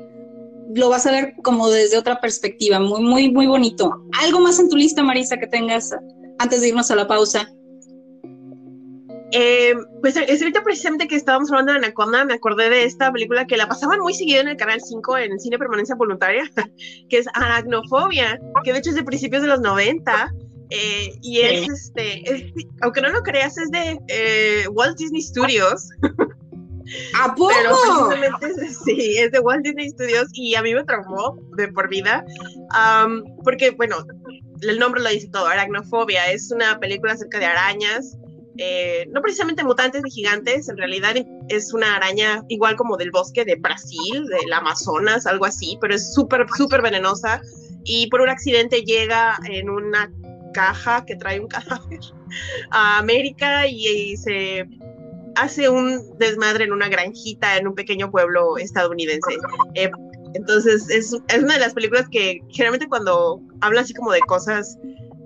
lo 0.75 0.89
vas 0.89 1.05
a 1.05 1.11
ver 1.11 1.33
como 1.43 1.69
desde 1.69 1.97
otra 1.97 2.19
perspectiva, 2.19 2.79
muy, 2.79 3.01
muy, 3.01 3.31
muy 3.31 3.47
bonito. 3.47 3.91
¿Algo 4.21 4.39
más 4.39 4.59
en 4.59 4.69
tu 4.69 4.75
lista, 4.75 5.03
Marisa, 5.03 5.37
que 5.37 5.47
tengas 5.47 5.91
antes 6.39 6.61
de 6.61 6.69
irnos 6.69 6.91
a 6.91 6.95
la 6.95 7.07
pausa? 7.07 7.49
Eh, 9.35 9.73
pues 9.99 10.15
es 10.15 10.41
ahorita 10.41 10.61
precisamente 10.63 11.07
que 11.07 11.15
estábamos 11.15 11.49
hablando 11.49 11.71
de 11.71 11.79
Anaconda, 11.79 12.23
me 12.23 12.35
acordé 12.35 12.69
de 12.69 12.83
esta 12.83 13.11
película 13.11 13.47
que 13.47 13.57
la 13.57 13.67
pasaban 13.67 13.99
muy 13.99 14.13
seguido 14.13 14.41
en 14.41 14.49
el 14.49 14.57
Canal 14.57 14.79
5 14.79 15.17
en 15.17 15.39
Cine 15.39 15.57
Permanencia 15.57 15.95
Voluntaria, 15.95 16.43
que 17.09 17.17
es 17.17 17.25
Aracnofobia, 17.33 18.39
que 18.63 18.71
de 18.71 18.77
hecho 18.77 18.91
es 18.91 18.95
de 18.95 19.03
principios 19.03 19.41
de 19.41 19.47
los 19.47 19.59
90. 19.61 20.31
Eh, 20.69 21.17
y 21.21 21.41
es, 21.41 21.67
este, 21.67 22.53
aunque 22.81 23.01
no 23.01 23.09
lo 23.09 23.21
creas, 23.23 23.57
es 23.57 23.71
de 23.71 23.99
eh, 24.07 24.67
Walt 24.71 24.97
Disney 24.97 25.21
Studios. 25.21 25.89
¿A 27.19 27.33
poco? 27.33 27.53
Pero 28.09 28.37
sí, 28.85 29.17
es 29.17 29.31
de 29.31 29.39
Walt 29.39 29.63
Disney 29.63 29.89
Studios 29.89 30.27
y 30.33 30.53
a 30.53 30.61
mí 30.61 30.75
me 30.75 30.83
traumó 30.83 31.39
de 31.55 31.69
por 31.69 31.89
vida, 31.89 32.23
porque, 33.43 33.71
bueno, 33.71 34.05
el 34.61 34.77
nombre 34.77 35.01
lo 35.01 35.09
dice 35.09 35.27
todo, 35.29 35.47
Aracnofobia, 35.47 36.31
es 36.31 36.51
una 36.51 36.79
película 36.79 37.13
acerca 37.13 37.39
de 37.39 37.45
arañas 37.45 38.17
eh, 38.57 39.07
no 39.11 39.21
precisamente 39.21 39.63
mutantes 39.63 40.03
ni 40.03 40.11
gigantes, 40.11 40.69
en 40.69 40.77
realidad 40.77 41.15
es 41.49 41.73
una 41.73 41.95
araña 41.95 42.43
igual 42.49 42.75
como 42.75 42.97
del 42.97 43.09
bosque 43.09 43.45
de 43.45 43.55
Brasil, 43.55 44.25
del 44.27 44.53
Amazonas, 44.53 45.25
algo 45.25 45.45
así, 45.45 45.77
pero 45.81 45.95
es 45.95 46.13
súper, 46.13 46.45
súper 46.55 46.81
venenosa 46.81 47.41
y 47.83 48.07
por 48.07 48.21
un 48.21 48.29
accidente 48.29 48.83
llega 48.83 49.37
en 49.49 49.69
una 49.69 50.11
caja 50.53 51.03
que 51.05 51.15
trae 51.15 51.39
un 51.39 51.47
cadáver 51.49 51.99
a 52.71 52.99
América 52.99 53.67
y, 53.67 54.15
se 54.17 54.67
hace 55.35 55.67
un 55.67 56.15
desmadre 56.19 56.65
en 56.65 56.73
una 56.73 56.89
granjita 56.89 57.57
en 57.57 57.67
un 57.67 57.73
pequeño 57.73 58.11
pueblo 58.11 58.57
estadounidense. 58.57 59.35
Eh, 59.73 59.89
entonces 60.35 60.87
es, 60.91 61.15
es, 61.27 61.43
una 61.43 61.55
de 61.55 61.59
las 61.59 61.73
películas 61.73 62.07
que 62.09 62.41
generalmente 62.49 62.87
cuando 62.87 63.41
habla 63.61 63.81
así 63.81 63.95
como 63.95 64.11
de 64.11 64.19
cosas 64.21 64.77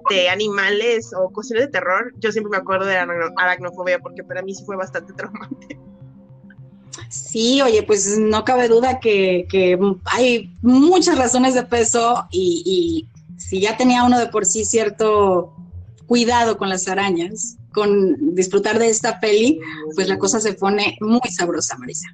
de 0.09 0.29
animales 0.29 1.11
o 1.13 1.29
cuestiones 1.29 1.65
de 1.65 1.71
terror, 1.71 2.13
yo 2.19 2.31
siempre 2.31 2.51
me 2.51 2.57
acuerdo 2.57 2.85
de 2.85 2.97
aracnofobia 2.97 3.99
porque 3.99 4.23
para 4.23 4.41
mí 4.41 4.53
sí 4.53 4.63
fue 4.65 4.75
bastante 4.75 5.13
traumante. 5.13 5.79
Sí, 7.09 7.61
oye, 7.61 7.83
pues 7.83 8.17
no 8.17 8.43
cabe 8.43 8.67
duda 8.67 8.99
que, 8.99 9.45
que 9.49 9.79
hay 10.05 10.53
muchas 10.61 11.17
razones 11.17 11.53
de 11.53 11.63
peso 11.63 12.27
y, 12.31 12.63
y, 12.65 13.39
si 13.39 13.61
ya 13.61 13.77
tenía 13.77 14.03
uno 14.03 14.19
de 14.19 14.27
por 14.27 14.45
sí 14.45 14.65
cierto 14.65 15.53
cuidado 16.07 16.57
con 16.57 16.69
las 16.69 16.87
arañas, 16.87 17.57
con 17.71 18.35
disfrutar 18.35 18.79
de 18.79 18.89
esta 18.89 19.19
peli, 19.19 19.59
pues 19.95 20.09
la 20.09 20.17
cosa 20.17 20.39
se 20.39 20.53
pone 20.53 20.97
muy 20.99 21.21
sabrosa, 21.29 21.77
Marisa. 21.77 22.07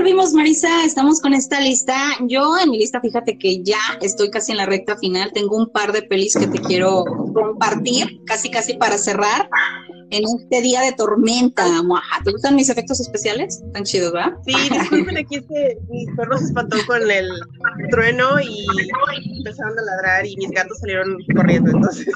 Volvimos, 0.00 0.32
Marisa, 0.32 0.82
estamos 0.86 1.20
con 1.20 1.34
esta 1.34 1.60
lista. 1.60 1.94
Yo 2.26 2.58
en 2.58 2.70
mi 2.70 2.78
lista, 2.78 3.02
fíjate 3.02 3.36
que 3.36 3.62
ya 3.62 3.76
estoy 4.00 4.30
casi 4.30 4.52
en 4.52 4.56
la 4.56 4.64
recta 4.64 4.96
final. 4.96 5.30
Tengo 5.34 5.58
un 5.58 5.70
par 5.70 5.92
de 5.92 6.00
pelis 6.00 6.34
que 6.34 6.46
te 6.46 6.58
quiero 6.58 7.04
compartir, 7.34 8.18
casi 8.24 8.50
casi 8.50 8.78
para 8.78 8.96
cerrar 8.96 9.50
en 10.08 10.24
este 10.24 10.62
día 10.62 10.80
de 10.80 10.92
tormenta. 10.92 11.66
¿Te 12.24 12.32
gustan 12.32 12.56
mis 12.56 12.70
efectos 12.70 12.98
especiales? 12.98 13.62
Tan 13.74 13.84
chidos, 13.84 14.12
¿verdad? 14.14 14.32
Sí, 14.46 14.54
disculpen, 14.70 15.18
aquí 15.18 15.36
es 15.36 15.42
que 15.42 15.76
mi 15.90 16.06
perro 16.16 16.38
se 16.38 16.44
espantó 16.44 16.78
con 16.86 17.10
el 17.10 17.28
trueno 17.90 18.40
y 18.40 18.64
empezaron 19.36 19.78
a 19.78 19.82
ladrar 19.82 20.24
y 20.24 20.34
mis 20.38 20.50
gatos 20.50 20.78
salieron 20.78 21.18
corriendo, 21.36 21.72
entonces. 21.72 22.08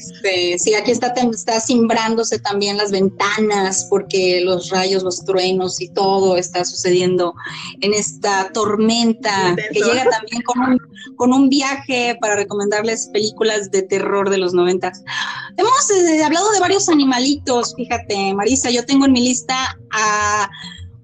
Este, 0.00 0.58
sí, 0.58 0.74
aquí 0.74 0.90
está, 0.90 1.08
está 1.08 1.60
simbrándose 1.60 2.38
también 2.38 2.78
las 2.78 2.90
ventanas 2.90 3.86
porque 3.90 4.40
los 4.40 4.70
rayos, 4.70 5.02
los 5.02 5.24
truenos 5.24 5.80
y 5.80 5.88
todo 5.88 6.38
está 6.38 6.64
sucediendo 6.64 7.34
en 7.82 7.92
esta 7.92 8.50
tormenta 8.52 9.54
que 9.56 9.80
llega 9.80 10.08
también 10.08 10.42
con 10.42 10.60
un, 10.60 10.78
con 11.16 11.32
un 11.34 11.50
viaje 11.50 12.16
para 12.18 12.34
recomendarles 12.34 13.08
películas 13.12 13.70
de 13.70 13.82
terror 13.82 14.30
de 14.30 14.38
los 14.38 14.54
noventas. 14.54 15.02
Hemos 15.58 15.90
eh, 15.90 16.24
hablado 16.24 16.50
de 16.52 16.60
varios 16.60 16.88
animalitos, 16.88 17.74
fíjate, 17.76 18.32
Marisa, 18.34 18.70
yo 18.70 18.86
tengo 18.86 19.04
en 19.04 19.12
mi 19.12 19.20
lista 19.20 19.76
a 19.90 20.48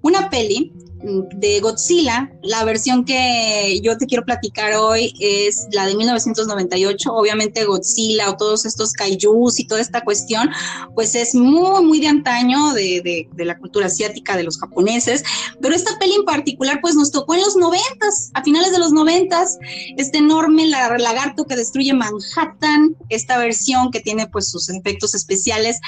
una 0.01 0.29
peli 0.29 0.73
de 1.03 1.59
Godzilla. 1.59 2.31
La 2.41 2.63
versión 2.63 3.05
que 3.05 3.79
yo 3.81 3.97
te 3.97 4.05
quiero 4.05 4.25
platicar 4.25 4.73
hoy 4.73 5.13
es 5.19 5.67
la 5.71 5.85
de 5.85 5.95
1998. 5.95 7.13
Obviamente 7.13 7.65
Godzilla 7.65 8.29
o 8.29 8.37
todos 8.37 8.65
estos 8.65 8.93
kaijus 8.93 9.59
y 9.59 9.67
toda 9.67 9.81
esta 9.81 10.03
cuestión, 10.03 10.49
pues 10.95 11.15
es 11.15 11.35
muy, 11.35 11.83
muy 11.83 11.99
de 11.99 12.07
antaño 12.07 12.73
de, 12.73 13.27
la 13.37 13.57
cultura 13.57 13.87
asiática, 13.87 14.35
de 14.35 14.43
los 14.43 14.59
japoneses. 14.59 15.23
Pero 15.61 15.75
esta 15.75 15.97
peli 15.99 16.15
en 16.15 16.25
particular, 16.25 16.79
pues 16.81 16.95
nos 16.95 17.11
tocó 17.11 17.35
en 17.35 17.41
los 17.41 17.55
noventas, 17.55 18.31
a 18.33 18.43
finales 18.43 18.71
de 18.71 18.79
los 18.79 18.91
noventas, 18.91 19.57
este 19.97 20.17
enorme 20.17 20.67
lagarto 20.67 21.45
que 21.45 21.55
destruye 21.55 21.93
Manhattan, 21.93 22.95
esta 23.09 23.37
versión 23.37 23.91
que 23.91 23.99
tiene 23.99 24.27
pues 24.27 24.49
sus 24.49 24.69
efectos 24.69 25.15
especiales 25.15 25.79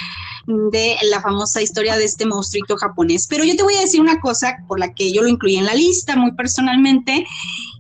de 0.48 0.96
la 1.04 1.22
famosa 1.22 1.62
historia 1.62 1.98
de 1.98 2.06
este 2.06 2.26
monstruito 2.26 2.78
japonés. 2.78 3.28
Pero 3.28 3.44
yo 3.44 3.56
te 3.56 3.64
voy 3.64 3.76
a 3.76 3.82
decir 3.82 4.02
una 4.02 4.20
cosa 4.20 4.58
por 4.68 4.80
la 4.80 4.94
que 4.94 4.99
yo 5.00 5.22
lo 5.22 5.30
incluí 5.30 5.56
en 5.56 5.66
la 5.66 5.74
lista 5.74 6.16
muy 6.16 6.32
personalmente, 6.34 7.26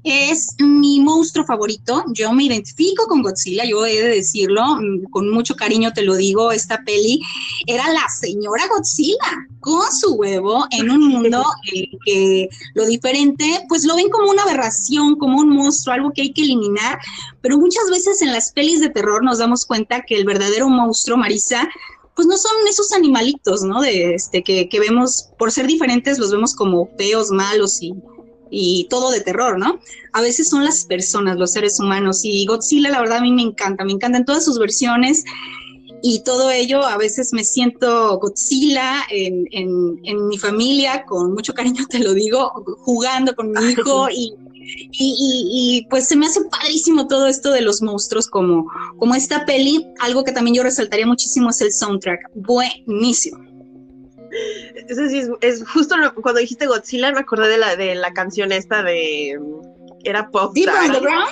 es 0.04 0.56
mi 0.60 1.00
monstruo 1.02 1.46
favorito. 1.46 2.04
Yo 2.14 2.32
me 2.32 2.46
identifico 2.46 3.06
con 3.08 3.22
Godzilla, 3.22 3.66
yo 3.66 3.86
he 3.86 4.02
de 4.02 4.10
decirlo, 4.16 4.78
mm, 4.78 5.10
con 5.12 5.30
mucho 5.30 5.56
cariño 5.56 5.92
te 5.94 6.04
lo 6.04 6.16
digo, 6.16 6.52
esta 6.52 6.84
peli 6.86 7.22
era 7.68 7.92
la 7.92 8.08
señora 8.10 8.64
Godzilla 8.68 9.48
con 9.60 9.92
su 9.92 10.16
huevo 10.16 10.66
en 10.72 10.90
un 10.90 11.08
mundo 11.08 11.44
en 11.74 11.86
que 12.06 12.50
lo 12.74 12.86
diferente, 12.86 13.66
pues 13.68 13.84
lo 13.86 13.96
ven 13.96 14.10
como 14.10 14.32
una 14.32 14.44
aberración, 14.44 15.16
como 15.16 15.40
un 15.40 15.50
monstruo, 15.50 15.94
algo 15.94 16.12
que 16.12 16.22
hay 16.22 16.34
que 16.34 16.44
eliminar, 16.44 17.00
pero 17.42 17.58
muchas 17.58 17.90
veces 17.90 18.22
en 18.22 18.32
las 18.32 18.52
pelis 18.52 18.80
de 18.80 18.90
terror 18.90 19.24
nos 19.24 19.40
damos 19.40 19.66
cuenta 19.66 20.02
que 20.02 20.16
el 20.16 20.26
verdadero 20.26 20.70
monstruo, 20.70 21.18
Marisa, 21.18 21.68
pues 22.20 22.28
no 22.28 22.38
son 22.38 22.52
esos 22.68 22.92
animalitos, 22.92 23.64
¿no? 23.64 23.80
De 23.80 24.14
este, 24.14 24.44
que, 24.44 24.68
vemos, 24.78 25.30
por 25.38 25.54
ser 25.54 25.68
diferentes, 25.68 26.20
los 26.20 26.34
vemos 26.34 26.54
como 26.54 26.90
feos, 26.98 27.32
malos 27.32 27.82
y, 27.82 27.94
y 28.50 28.88
todo 28.90 29.10
de 29.10 29.22
terror, 29.22 29.58
¿no? 29.58 29.80
A 30.12 30.20
veces 30.20 30.50
son 30.50 30.66
las 30.66 30.84
personas, 30.84 31.38
los 31.38 31.54
seres 31.54 31.80
humanos. 31.80 32.26
Y 32.26 32.46
Godzilla, 32.46 32.90
la 32.90 33.00
verdad, 33.00 33.20
a 33.20 33.22
mí 33.22 33.32
me 33.32 33.44
encanta, 33.44 33.86
me 33.86 33.94
encantan 33.94 34.26
todas 34.26 34.44
sus 34.44 34.60
versiones 34.60 35.24
y 36.04 36.22
todo 36.26 36.52
ello. 36.52 36.86
A 36.86 36.98
veces 36.98 37.32
me 37.32 37.46
siento 37.46 38.20
Godzilla 38.20 39.04
en, 39.10 39.46
en, 39.52 40.02
en 40.04 40.28
mi 40.28 40.38
familia, 40.38 41.06
con 41.06 41.34
mucho 41.34 41.54
cariño 41.54 41.86
te 41.90 42.00
lo 42.00 42.14
digo, 42.14 42.52
jugando 42.80 43.34
con 43.34 43.54
mi 43.54 43.66
hijo 43.72 44.10
y 44.10 44.36
y, 44.92 45.88
pues 45.90 46.08
se 46.08 46.16
me 46.16 46.26
hace 46.26 46.42
padrísimo 46.46 47.08
todo 47.08 47.28
esto 47.28 47.52
de 47.52 47.62
los 47.62 47.82
monstruos 47.82 48.28
como, 48.28 48.72
como 48.98 49.16
esta 49.16 49.46
peli. 49.46 49.86
Algo 50.00 50.24
que 50.24 50.32
también 50.32 50.56
yo 50.56 50.64
resaltaría 50.64 51.06
muchísimo 51.06 51.50
es 51.50 51.62
el 51.62 51.72
soundtrack. 51.72 52.30
Buenísimo. 52.36 53.46
Eso 54.88 55.08
sí, 55.10 55.24
es, 55.42 55.64
justo 55.68 55.96
cuando 56.22 56.40
dijiste 56.40 56.68
Godzilla 56.68 57.12
me 57.12 57.20
acordé 57.20 57.48
de 57.48 57.58
la, 57.58 57.76
de 57.76 57.96
la 57.96 58.12
canción 58.14 58.52
esta 58.52 58.84
de... 58.84 59.40
Era 60.04 60.30
Pop. 60.30 60.54
Deeper 60.54 60.76
on 60.76 60.92
the 60.94 61.00
Ground. 61.00 61.30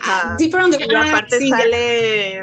Ajá. 0.00 0.36
Deeper 0.38 0.60
on 0.60 0.70
the 0.70 0.78
Ground. 0.78 1.06
Y 1.06 1.10
aparte 1.10 1.48
sale 1.48 2.42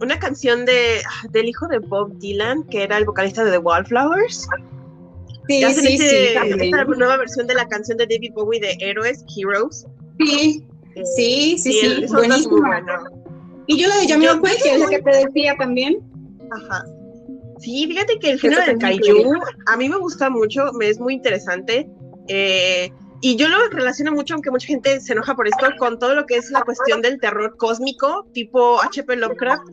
una 0.00 0.18
canción 0.18 0.64
de, 0.64 1.02
del 1.30 1.48
hijo 1.48 1.66
de 1.66 1.78
Bob 1.78 2.16
Dylan, 2.18 2.64
que 2.64 2.84
era 2.84 2.98
el 2.98 3.04
vocalista 3.04 3.44
de 3.44 3.50
The 3.50 3.58
Wallflowers. 3.58 4.46
Sí, 5.48 5.64
sí, 5.74 5.98
sí, 5.98 6.04
esta 6.60 6.84
nueva 6.84 7.16
versión 7.16 7.46
de 7.46 7.54
la 7.54 7.66
canción 7.68 7.96
de 7.96 8.06
David 8.06 8.32
Bowie 8.34 8.60
de 8.60 8.76
Héroes, 8.80 9.24
Heroes. 9.34 9.86
Sí, 10.18 10.66
eh, 10.94 11.02
sí, 11.16 11.58
sí, 11.58 11.72
sí, 11.72 12.06
buenísimo. 12.12 12.62
Y 13.66 13.80
yo 13.80 13.88
la 13.88 13.96
de 13.96 14.08
Jamie 14.08 14.28
que 14.62 14.74
es 14.74 14.80
la 14.80 14.88
que 14.88 15.02
te 15.02 15.26
decía 15.26 15.54
también. 15.58 15.98
Ajá. 16.50 16.84
Sí, 17.60 17.86
fíjate 17.86 18.18
que 18.18 18.30
el 18.30 18.40
género 18.40 18.64
de 18.64 18.78
kaiju 18.78 19.32
a 19.66 19.76
mí 19.76 19.88
me 19.88 19.96
gusta 19.96 20.30
mucho, 20.30 20.72
me 20.74 20.88
es 20.88 21.00
muy 21.00 21.14
interesante. 21.14 21.88
Eh, 22.28 22.90
y 23.20 23.36
yo 23.36 23.48
lo 23.48 23.56
relaciono 23.70 24.12
mucho, 24.12 24.34
aunque 24.34 24.50
mucha 24.50 24.66
gente 24.66 25.00
se 25.00 25.12
enoja 25.12 25.34
por 25.34 25.48
esto, 25.48 25.66
con 25.78 25.98
todo 25.98 26.14
lo 26.14 26.26
que 26.26 26.36
es 26.36 26.50
la 26.50 26.62
cuestión 26.62 27.02
del 27.02 27.18
terror 27.18 27.56
cósmico, 27.56 28.28
tipo 28.32 28.80
H.P. 28.80 29.16
Lovecraft 29.16 29.64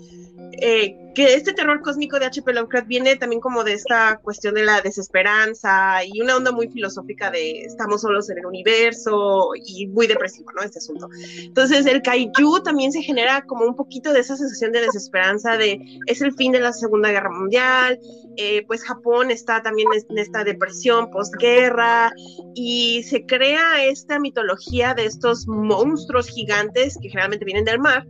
eh, 0.62 0.98
que 1.16 1.34
este 1.34 1.54
terror 1.54 1.82
cósmico 1.82 2.20
de 2.20 2.26
H.P. 2.26 2.54
Lovecraft 2.54 2.88
viene 2.88 3.16
también 3.16 3.40
como 3.40 3.64
de 3.64 3.74
esta 3.74 4.20
cuestión 4.22 4.54
de 4.54 4.64
la 4.64 4.82
desesperanza 4.82 6.04
y 6.06 6.22
una 6.22 6.36
onda 6.36 6.52
muy 6.52 6.68
filosófica 6.68 7.32
de 7.32 7.64
estamos 7.64 8.02
solos 8.02 8.30
en 8.30 8.40
el 8.40 8.46
universo 8.46 9.52
y 9.56 9.88
muy 9.88 10.08
depresivo, 10.08 10.52
¿no? 10.54 10.62
Este 10.62 10.80
asunto. 10.80 11.08
Entonces, 11.40 11.86
el 11.86 12.02
kaiju 12.02 12.62
también 12.64 12.92
se 12.92 13.02
genera 13.02 13.44
como 13.44 13.66
un 13.66 13.76
poquito 13.76 14.12
de 14.12 14.20
esa 14.20 14.36
sensación 14.36 14.74
de 14.74 14.82
desesperanza 14.82 15.58
de 15.58 15.80
es 16.06 16.22
el 16.22 16.34
fin 16.34 16.52
de 16.52 16.60
la 16.60 16.74
Segunda 16.74 17.12
Guerra 17.12 17.32
Mundial, 17.32 18.00
eh, 18.38 18.66
pues 18.68 18.84
Japón 18.84 19.32
está 19.32 19.62
también 19.62 19.88
en 20.10 20.18
esta 20.18 20.44
depresión 20.44 21.10
postguerra 21.12 22.12
y 22.54 23.04
se 23.04 23.26
crea 23.26 23.86
esta 23.86 24.20
mitología 24.20 24.94
de 24.94 25.06
estos 25.06 25.48
monstruos 25.48 26.28
gigantes 26.28 26.98
que 27.02 27.10
generalmente 27.10 27.46
vienen 27.46 27.64
del 27.64 27.80
mar 27.80 28.06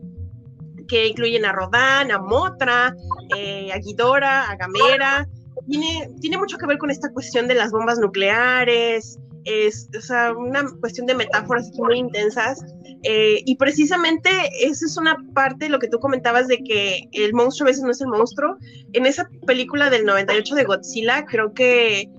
que 0.87 1.07
incluyen 1.07 1.45
a 1.45 1.51
Rodán, 1.51 2.11
a 2.11 2.19
Motra, 2.19 2.95
eh, 3.35 3.71
a 3.73 3.77
Ghidorah, 3.77 4.49
a 4.49 4.55
Gamera. 4.55 5.27
Tiene, 5.67 6.09
tiene 6.21 6.37
mucho 6.37 6.57
que 6.57 6.67
ver 6.67 6.77
con 6.77 6.91
esta 6.91 7.11
cuestión 7.11 7.47
de 7.47 7.55
las 7.55 7.71
bombas 7.71 7.97
nucleares, 7.97 9.17
es 9.45 9.87
o 9.97 10.01
sea, 10.01 10.33
una 10.33 10.65
cuestión 10.79 11.07
de 11.07 11.15
metáforas 11.15 11.71
muy 11.77 11.99
intensas. 11.99 12.59
Eh, 13.03 13.41
y 13.45 13.55
precisamente 13.55 14.29
esa 14.61 14.85
es 14.85 14.97
una 14.97 15.15
parte 15.33 15.65
de 15.65 15.69
lo 15.69 15.79
que 15.79 15.87
tú 15.87 15.99
comentabas 15.99 16.47
de 16.47 16.57
que 16.63 17.07
el 17.11 17.33
monstruo 17.33 17.67
a 17.67 17.69
veces 17.69 17.83
no 17.83 17.91
es 17.91 18.01
el 18.01 18.07
monstruo. 18.07 18.57
En 18.93 19.05
esa 19.05 19.29
película 19.45 19.89
del 19.89 20.05
98 20.05 20.55
de 20.55 20.63
Godzilla, 20.63 21.25
creo 21.25 21.53
que 21.53 22.09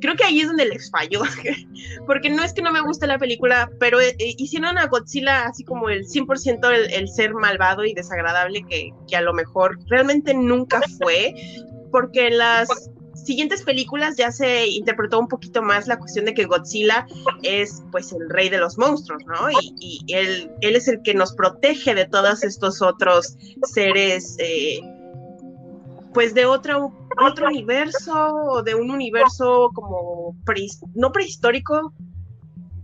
creo 0.00 0.16
que 0.16 0.24
ahí 0.24 0.40
es 0.40 0.46
donde 0.46 0.66
les 0.66 0.90
falló, 0.90 1.22
porque 2.06 2.30
no 2.30 2.42
es 2.42 2.52
que 2.52 2.62
no 2.62 2.72
me 2.72 2.80
guste 2.80 3.06
la 3.06 3.18
película, 3.18 3.70
pero 3.78 4.00
eh, 4.00 4.14
eh, 4.18 4.34
hicieron 4.38 4.78
a 4.78 4.86
Godzilla 4.86 5.46
así 5.46 5.64
como 5.64 5.88
el 5.88 6.06
100% 6.06 6.88
el, 6.90 7.08
ser 7.08 7.34
malvado 7.34 7.84
y 7.84 7.94
desagradable 7.94 8.64
que, 8.68 8.92
a 9.16 9.20
lo 9.20 9.32
mejor 9.32 9.78
realmente 9.86 10.34
nunca 10.34 10.80
fue, 10.98 11.34
porque 11.90 12.30
las 12.30 12.68
siguientes 13.14 13.62
películas 13.62 14.16
ya 14.16 14.30
se 14.30 14.68
interpretó 14.68 15.18
un 15.18 15.28
poquito 15.28 15.62
más 15.62 15.88
la 15.88 15.98
cuestión 15.98 16.26
de 16.26 16.34
que 16.34 16.44
Godzilla 16.44 17.06
es 17.42 17.82
pues 17.90 18.12
el 18.12 18.28
rey 18.28 18.48
de 18.48 18.58
los 18.58 18.78
monstruos, 18.78 19.24
¿no? 19.26 19.48
Y, 19.80 20.00
él, 20.08 20.50
él, 20.60 20.76
es 20.76 20.86
el 20.86 21.02
que 21.02 21.14
nos 21.14 21.34
protege 21.34 21.94
de 21.94 22.06
todos 22.06 22.44
estos 22.44 22.82
otros 22.82 23.36
seres, 23.72 24.36
eh, 24.38 24.80
pues 26.16 26.32
de 26.32 26.46
otro, 26.46 26.94
universo 27.46 28.12
o 28.14 28.62
de 28.62 28.74
un 28.74 28.90
universo 28.90 29.70
como 29.74 30.34
no 30.94 31.12
prehistórico, 31.12 31.92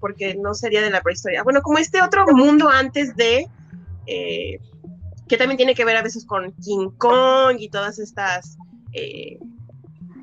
porque 0.00 0.34
no 0.34 0.52
sería 0.52 0.82
de 0.82 0.90
la 0.90 1.00
prehistoria, 1.00 1.42
bueno, 1.42 1.62
como 1.62 1.78
este 1.78 2.02
otro 2.02 2.26
mundo 2.26 2.68
antes 2.68 3.16
de... 3.16 3.48
Eh, 4.06 4.60
que 5.28 5.38
también 5.38 5.56
tiene 5.56 5.74
que 5.74 5.86
ver 5.86 5.96
a 5.96 6.02
veces 6.02 6.26
con 6.26 6.52
King 6.62 6.90
Kong 6.98 7.56
y 7.58 7.70
todas 7.70 7.98
estas 7.98 8.58
eh, 8.92 9.38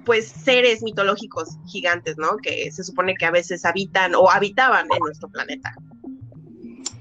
pues 0.05 0.27
seres 0.27 0.83
mitológicos 0.83 1.57
gigantes, 1.65 2.15
¿no? 2.19 2.37
Que 2.37 2.71
se 2.71 2.83
supone 2.83 3.15
que 3.15 3.25
a 3.25 3.31
veces 3.31 3.65
habitan 3.65 4.13
o 4.13 4.29
habitaban 4.29 4.85
en 4.91 4.99
nuestro 4.99 5.29
planeta. 5.29 5.73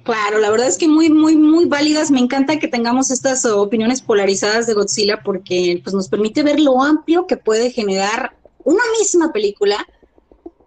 Claro, 0.08 0.38
la 0.38 0.50
verdad 0.50 0.68
es 0.68 0.78
que 0.78 0.88
muy, 0.88 1.10
muy, 1.10 1.36
muy 1.36 1.66
válidas. 1.66 2.10
Me 2.10 2.18
encanta 2.18 2.58
que 2.58 2.66
tengamos 2.66 3.10
estas 3.10 3.44
opiniones 3.44 4.00
polarizadas 4.00 4.66
de 4.66 4.72
Godzilla 4.72 5.22
porque 5.22 5.82
pues, 5.84 5.92
nos 5.92 6.08
permite 6.08 6.42
ver 6.42 6.60
lo 6.60 6.82
amplio 6.82 7.26
que 7.26 7.36
puede 7.36 7.70
generar 7.70 8.34
una 8.64 8.80
misma 8.98 9.34
película, 9.34 9.86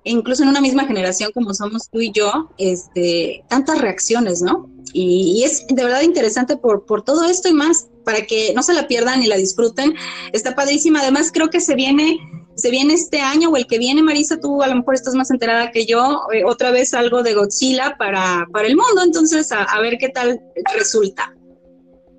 incluso 0.04 0.44
en 0.44 0.50
una 0.50 0.62
misma 0.62 0.86
generación 0.86 1.32
como 1.34 1.56
somos 1.56 1.90
tú 1.90 2.02
y 2.02 2.12
yo, 2.12 2.52
este, 2.60 3.44
tantas 3.50 3.82
reacciones, 3.82 4.44
¿no? 4.44 4.70
Y, 4.94 5.42
es 5.44 5.66
de 5.66 5.84
verdad 5.84 6.04
interesante 6.04 6.56
por, 6.56 6.86
por 6.86 7.02
todo 7.02 7.26
esto 7.26 7.50
y 7.50 7.54
más, 7.54 7.88
para 8.06 8.28
que 8.28 8.54
no 8.54 8.62
se 8.62 8.74
la 8.74 8.88
pierdan 8.88 9.24
y 9.24 9.28
la 9.28 9.38
disfruten. 9.38 9.96
Está 10.34 10.54
padrísima. 10.54 11.00
Además, 11.00 11.32
creo 11.34 11.50
que 11.50 11.62
se 11.62 11.74
viene 11.74 12.20
se 12.56 12.70
viene 12.70 12.94
este 12.94 13.22
año 13.22 13.50
o 13.50 13.58
el 13.58 13.68
que 13.68 13.80
viene, 13.80 14.04
Marisa, 14.04 14.40
tú 14.40 14.62
a 14.62 14.68
lo 14.68 14.76
mejor 14.76 14.96
estás 14.96 15.16
más 15.16 15.32
enterada 15.32 15.72
que 15.72 15.86
yo, 15.86 16.24
eh, 16.34 16.44
otra 16.46 16.72
vez 16.72 16.94
algo 16.94 17.24
de 17.24 17.34
Godzilla 17.34 17.96
para, 17.98 18.48
para 18.52 18.68
el 18.68 18.76
mundo, 18.76 19.04
entonces 19.04 19.52
a, 19.52 19.80
ver 19.80 19.98
qué 19.98 20.10
tal 20.10 20.40
resulta. 20.76 21.36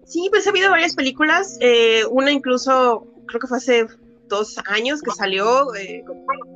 Sí, 0.07 0.29
pues 0.31 0.47
ha 0.47 0.51
habido 0.51 0.71
varias 0.71 0.95
películas, 0.95 1.57
eh, 1.61 2.05
una 2.11 2.31
incluso 2.31 3.07
creo 3.27 3.41
que 3.41 3.47
fue 3.47 3.59
hace 3.59 3.87
dos 4.33 4.57
años 4.65 5.03
que 5.03 5.11
salió 5.11 5.75
eh, 5.75 6.03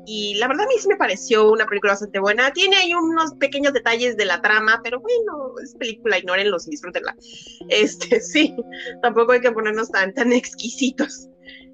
y 0.07 0.35
la 0.37 0.49
verdad 0.49 0.65
a 0.65 0.69
mí 0.69 0.75
sí 0.81 0.89
me 0.89 0.97
pareció 0.97 1.53
una 1.53 1.67
película 1.67 1.93
bastante 1.93 2.19
buena. 2.19 2.51
Tiene 2.53 2.77
ahí 2.77 2.95
unos 2.95 3.35
pequeños 3.35 3.75
detalles 3.75 4.17
de 4.17 4.25
la 4.25 4.41
trama, 4.41 4.81
pero 4.83 5.01
bueno, 5.01 5.55
es 5.63 5.75
película, 5.75 6.19
ignórenlos 6.19 6.67
y 6.67 6.71
disfrútenla. 6.71 7.15
Este, 7.69 8.21
sí, 8.21 8.55
tampoco 9.03 9.33
hay 9.33 9.41
que 9.41 9.51
ponernos 9.51 9.91
tan, 9.91 10.15
tan 10.15 10.33
exquisitos. 10.33 11.29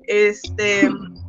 Este, 0.07 0.91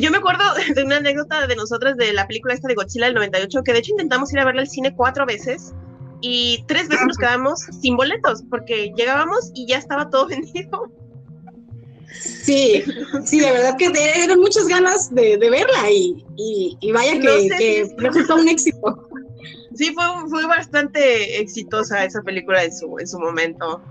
yo 0.00 0.10
me 0.10 0.18
acuerdo 0.18 0.44
de 0.74 0.82
una 0.82 0.96
anécdota 0.96 1.46
de 1.46 1.56
nosotras 1.56 1.96
de 1.96 2.12
la 2.12 2.26
película 2.26 2.54
esta 2.54 2.68
de 2.68 2.74
Godzilla 2.74 3.06
del 3.06 3.14
98, 3.14 3.62
que 3.62 3.72
de 3.72 3.78
hecho 3.78 3.92
intentamos 3.92 4.32
ir 4.32 4.40
a 4.40 4.44
verla 4.44 4.62
al 4.62 4.68
cine 4.68 4.94
cuatro 4.94 5.26
veces 5.26 5.72
y 6.20 6.64
tres 6.68 6.88
veces 6.88 7.06
nos 7.06 7.18
quedamos 7.18 7.60
sin 7.80 7.96
boletos 7.96 8.44
porque 8.48 8.92
llegábamos 8.96 9.50
y 9.54 9.66
ya 9.66 9.78
estaba 9.78 10.08
todo 10.08 10.26
vendido. 10.28 10.90
Sí, 12.12 12.84
sí, 13.24 13.40
de 13.40 13.50
verdad 13.50 13.76
que 13.78 13.88
dieron 13.88 14.40
muchas 14.40 14.68
ganas 14.68 15.12
de, 15.14 15.38
verla 15.38 15.90
y, 15.90 16.24
y, 16.36 16.92
vaya 16.92 17.18
que, 17.18 17.90
resultó 17.96 18.36
un 18.36 18.48
éxito. 18.48 19.08
Sí, 19.74 19.92
fue, 19.94 20.04
fue 20.28 20.46
bastante 20.46 21.40
exitosa 21.40 22.04
esa 22.04 22.20
película 22.22 22.64
en 22.64 22.76
su, 22.76 22.98
en 22.98 23.08
su 23.08 23.18
momento. 23.18 23.82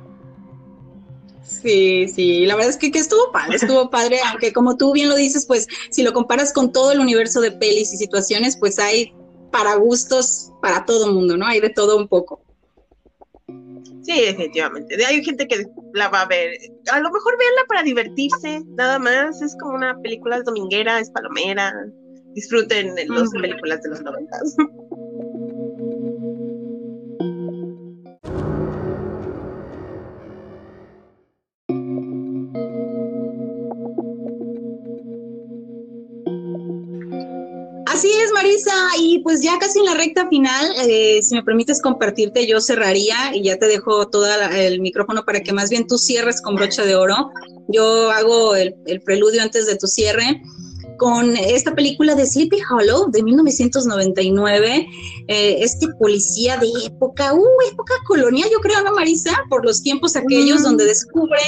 Sí, 1.43 2.07
sí, 2.07 2.45
la 2.45 2.55
verdad 2.55 2.69
es 2.69 2.77
que, 2.77 2.91
que, 2.91 2.99
estuvo 2.99 3.31
padre, 3.31 3.55
estuvo 3.55 3.89
padre, 3.89 4.19
aunque 4.29 4.53
como 4.53 4.77
tú 4.77 4.93
bien 4.93 5.09
lo 5.09 5.15
dices, 5.15 5.45
pues 5.45 5.67
si 5.89 6.03
lo 6.03 6.13
comparas 6.13 6.53
con 6.53 6.71
todo 6.71 6.91
el 6.91 6.99
universo 6.99 7.41
de 7.41 7.51
pelis 7.51 7.93
y 7.93 7.97
situaciones, 7.97 8.57
pues 8.57 8.79
hay 8.79 9.13
para 9.51 9.75
gustos 9.75 10.51
para 10.61 10.85
todo 10.85 11.11
mundo, 11.11 11.37
¿no? 11.37 11.45
Hay 11.45 11.59
de 11.59 11.69
todo 11.69 11.97
un 11.97 12.07
poco. 12.07 12.41
Sí, 14.03 14.19
definitivamente. 14.19 15.03
Hay 15.05 15.23
gente 15.23 15.47
que 15.47 15.65
la 15.93 16.09
va 16.09 16.21
a 16.21 16.27
ver. 16.27 16.51
A 16.91 16.99
lo 16.99 17.11
mejor 17.11 17.37
verla 17.37 17.61
para 17.67 17.83
divertirse, 17.83 18.63
nada 18.69 18.97
más. 18.97 19.41
Es 19.41 19.55
como 19.59 19.75
una 19.75 19.99
película 20.01 20.41
dominguera, 20.41 20.99
es 20.99 21.11
palomera. 21.11 21.73
Disfruten 22.33 22.95
las 22.95 23.29
películas 23.29 23.83
de 23.83 23.89
los 23.89 24.01
noventas. 24.01 24.55
Marisa, 38.41 38.71
y 38.99 39.19
pues 39.19 39.43
ya 39.43 39.59
casi 39.59 39.77
en 39.79 39.85
la 39.85 39.93
recta 39.93 40.27
final, 40.27 40.73
eh, 40.87 41.21
si 41.21 41.35
me 41.35 41.43
permites 41.43 41.79
compartirte, 41.79 42.47
yo 42.47 42.59
cerraría 42.59 43.35
y 43.35 43.43
ya 43.43 43.57
te 43.57 43.67
dejo 43.67 44.07
todo 44.07 44.25
el 44.51 44.81
micrófono 44.81 45.23
para 45.23 45.41
que 45.41 45.53
más 45.53 45.69
bien 45.69 45.85
tú 45.85 45.99
cierres 45.99 46.41
con 46.41 46.55
brocha 46.55 46.83
de 46.83 46.95
oro. 46.95 47.29
Yo 47.67 48.09
hago 48.09 48.55
el, 48.55 48.75
el 48.87 49.01
preludio 49.01 49.43
antes 49.43 49.67
de 49.67 49.75
tu 49.75 49.85
cierre 49.85 50.41
con 51.01 51.35
esta 51.35 51.73
película 51.73 52.13
de 52.13 52.27
Sleepy 52.27 52.59
Hollow 52.69 53.09
de 53.09 53.23
1999, 53.23 54.87
eh, 55.27 55.57
este 55.59 55.87
policía 55.99 56.57
de 56.57 56.69
época, 56.85 57.33
uh, 57.33 57.47
época 57.71 57.95
colonial, 58.07 58.47
yo 58.51 58.59
creo, 58.59 58.83
¿no, 58.83 58.93
Marisa? 58.93 59.31
Por 59.49 59.65
los 59.65 59.81
tiempos 59.81 60.15
aquellos 60.15 60.61
mm. 60.61 60.63
donde 60.63 60.85
descubre 60.85 61.41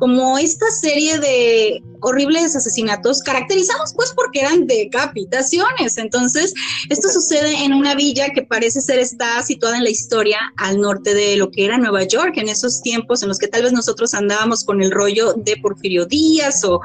como 0.00 0.36
esta 0.36 0.68
serie 0.72 1.20
de 1.20 1.80
horribles 2.00 2.56
asesinatos 2.56 3.22
caracterizados 3.22 3.92
pues 3.94 4.12
porque 4.14 4.40
eran 4.40 4.66
decapitaciones. 4.66 5.98
Entonces, 5.98 6.54
esto 6.88 7.08
sucede 7.08 7.64
en 7.64 7.74
una 7.74 7.94
villa 7.94 8.30
que 8.30 8.42
parece 8.42 8.80
ser 8.80 8.98
está 8.98 9.42
situada 9.42 9.76
en 9.76 9.84
la 9.84 9.90
historia 9.90 10.38
al 10.56 10.80
norte 10.80 11.14
de 11.14 11.36
lo 11.36 11.50
que 11.50 11.64
era 11.64 11.78
Nueva 11.78 12.04
York, 12.04 12.34
en 12.36 12.48
esos 12.48 12.80
tiempos 12.82 13.22
en 13.22 13.28
los 13.28 13.38
que 13.38 13.48
tal 13.48 13.62
vez 13.62 13.72
nosotros 13.72 14.14
andábamos 14.14 14.64
con 14.64 14.82
el 14.82 14.90
rollo 14.90 15.34
de 15.34 15.56
Porfirio 15.56 16.06
Díaz 16.06 16.64
o 16.64 16.80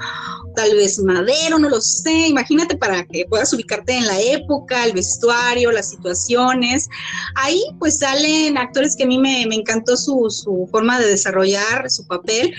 tal 0.55 0.75
vez 0.75 0.99
Madero, 0.99 1.59
no 1.59 1.69
lo 1.69 1.81
sé. 1.81 2.27
Imagínate 2.27 2.77
para 2.77 3.03
que 3.05 3.25
puedas 3.25 3.53
ubicarte 3.53 3.93
en 3.93 4.05
la 4.05 4.19
época, 4.21 4.85
el 4.85 4.93
vestuario, 4.93 5.71
las 5.71 5.89
situaciones. 5.89 6.87
Ahí 7.35 7.61
pues 7.79 7.99
salen 7.99 8.57
actores 8.57 8.95
que 8.95 9.03
a 9.03 9.07
mí 9.07 9.17
me, 9.17 9.43
encantó 9.43 9.97
su, 9.97 10.29
su, 10.29 10.67
forma 10.71 10.99
de 10.99 11.07
desarrollar 11.07 11.89
su 11.89 12.05
papel. 12.07 12.53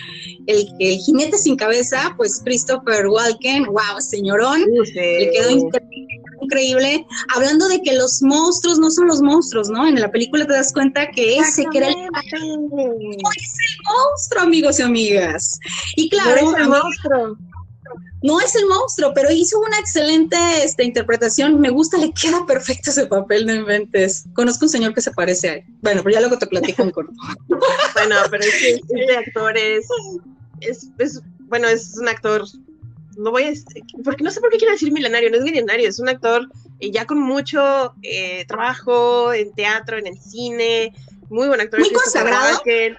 El, 0.47 0.69
el 0.79 0.99
jinete 0.99 1.38
sin 1.38 1.57
cabeza, 1.57 2.14
pues 2.17 2.43
Christopher 2.44 3.09
Walken, 3.09 3.66
wow, 3.66 4.00
señorón, 4.00 4.62
le 4.94 5.30
quedó 5.30 5.50
increíble. 6.44 7.07
Hablando 7.35 7.68
de 7.68 7.80
que 7.83 7.94
los 7.94 8.22
monstruos 8.22 8.78
no 8.78 8.90
son 8.90 9.09
los 9.09 9.20
monstruos, 9.20 9.68
¿no? 9.68 9.87
En 9.87 10.00
la 10.00 10.11
película 10.11 10.46
te 10.46 10.52
das 10.52 10.72
cuenta 10.72 11.11
que 11.11 11.38
ese 11.38 11.64
que 11.70 11.78
era 11.78 11.88
el, 11.88 11.96
no 11.96 13.30
es 13.37 13.54
el 13.59 13.78
monstruo, 13.85 14.42
amigos 14.42 14.78
y 14.78 14.83
amigas. 14.83 15.59
Y 15.96 16.09
claro, 16.09 16.42
no 16.42 16.57
es 16.57 16.62
el 16.62 16.68
monstruo. 16.68 17.38
No 18.22 18.40
es 18.40 18.54
el 18.54 18.66
monstruo, 18.66 19.12
pero 19.14 19.30
hizo 19.30 19.59
una 19.61 19.78
excelente 19.78 20.37
este, 20.64 20.83
interpretación. 20.83 21.61
Me 21.61 21.68
gusta, 21.68 21.98
le 21.98 22.11
queda 22.11 22.46
perfecto 22.46 22.88
ese 22.88 23.07
papel, 23.07 23.44
de 23.44 23.57
inventes. 23.57 24.24
Conozco 24.33 24.64
un 24.64 24.70
señor 24.70 24.94
que 24.94 25.02
se 25.02 25.11
parece 25.11 25.48
a 25.50 25.54
él. 25.57 25.64
Bueno, 25.83 26.00
pero 26.02 26.14
ya 26.14 26.20
luego 26.20 26.38
te 26.38 26.46
platico 26.46 26.83
en 26.83 26.90
corto. 26.90 27.12
bueno, 27.94 28.16
pero 28.30 28.42
es 28.42 28.54
que 28.54 28.80
este 28.88 29.16
actor 29.18 29.59
es, 29.59 29.87
es 30.61 31.20
bueno, 31.55 31.69
es 31.69 31.97
un 31.97 32.09
actor, 32.09 32.43
no 33.17 33.31
voy 33.31 33.45
a, 33.45 33.53
porque 34.03 34.25
no 34.25 34.33
sé 34.33 34.40
por 34.40 34.51
qué 34.51 34.59
quiere 34.59 34.73
decir 34.73 34.90
milenario, 34.90 35.31
no 35.31 35.37
es 35.37 35.45
milenario, 35.45 35.88
es 35.88 36.01
un 36.01 36.09
actor 36.09 36.49
eh, 36.81 36.90
ya 36.90 37.07
con 37.07 37.21
mucho 37.21 37.95
eh, 38.03 38.45
trabajo 38.49 39.33
en 39.33 39.55
teatro, 39.55 39.97
en 39.97 40.09
el 40.09 40.19
cine, 40.19 40.93
muy 41.31 41.47
buen 41.47 41.61
actor. 41.61 41.79
Muy 41.79 41.93
consagrado. 41.93 42.61
Que, 42.64 42.97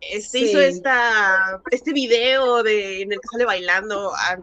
este 0.00 0.38
hizo 0.38 0.60
esta, 0.60 1.60
este 1.70 1.92
video 1.92 2.62
de, 2.62 3.02
en 3.02 3.12
el 3.12 3.20
que 3.20 3.28
sale 3.28 3.44
bailando, 3.44 4.12
ah, 4.14 4.38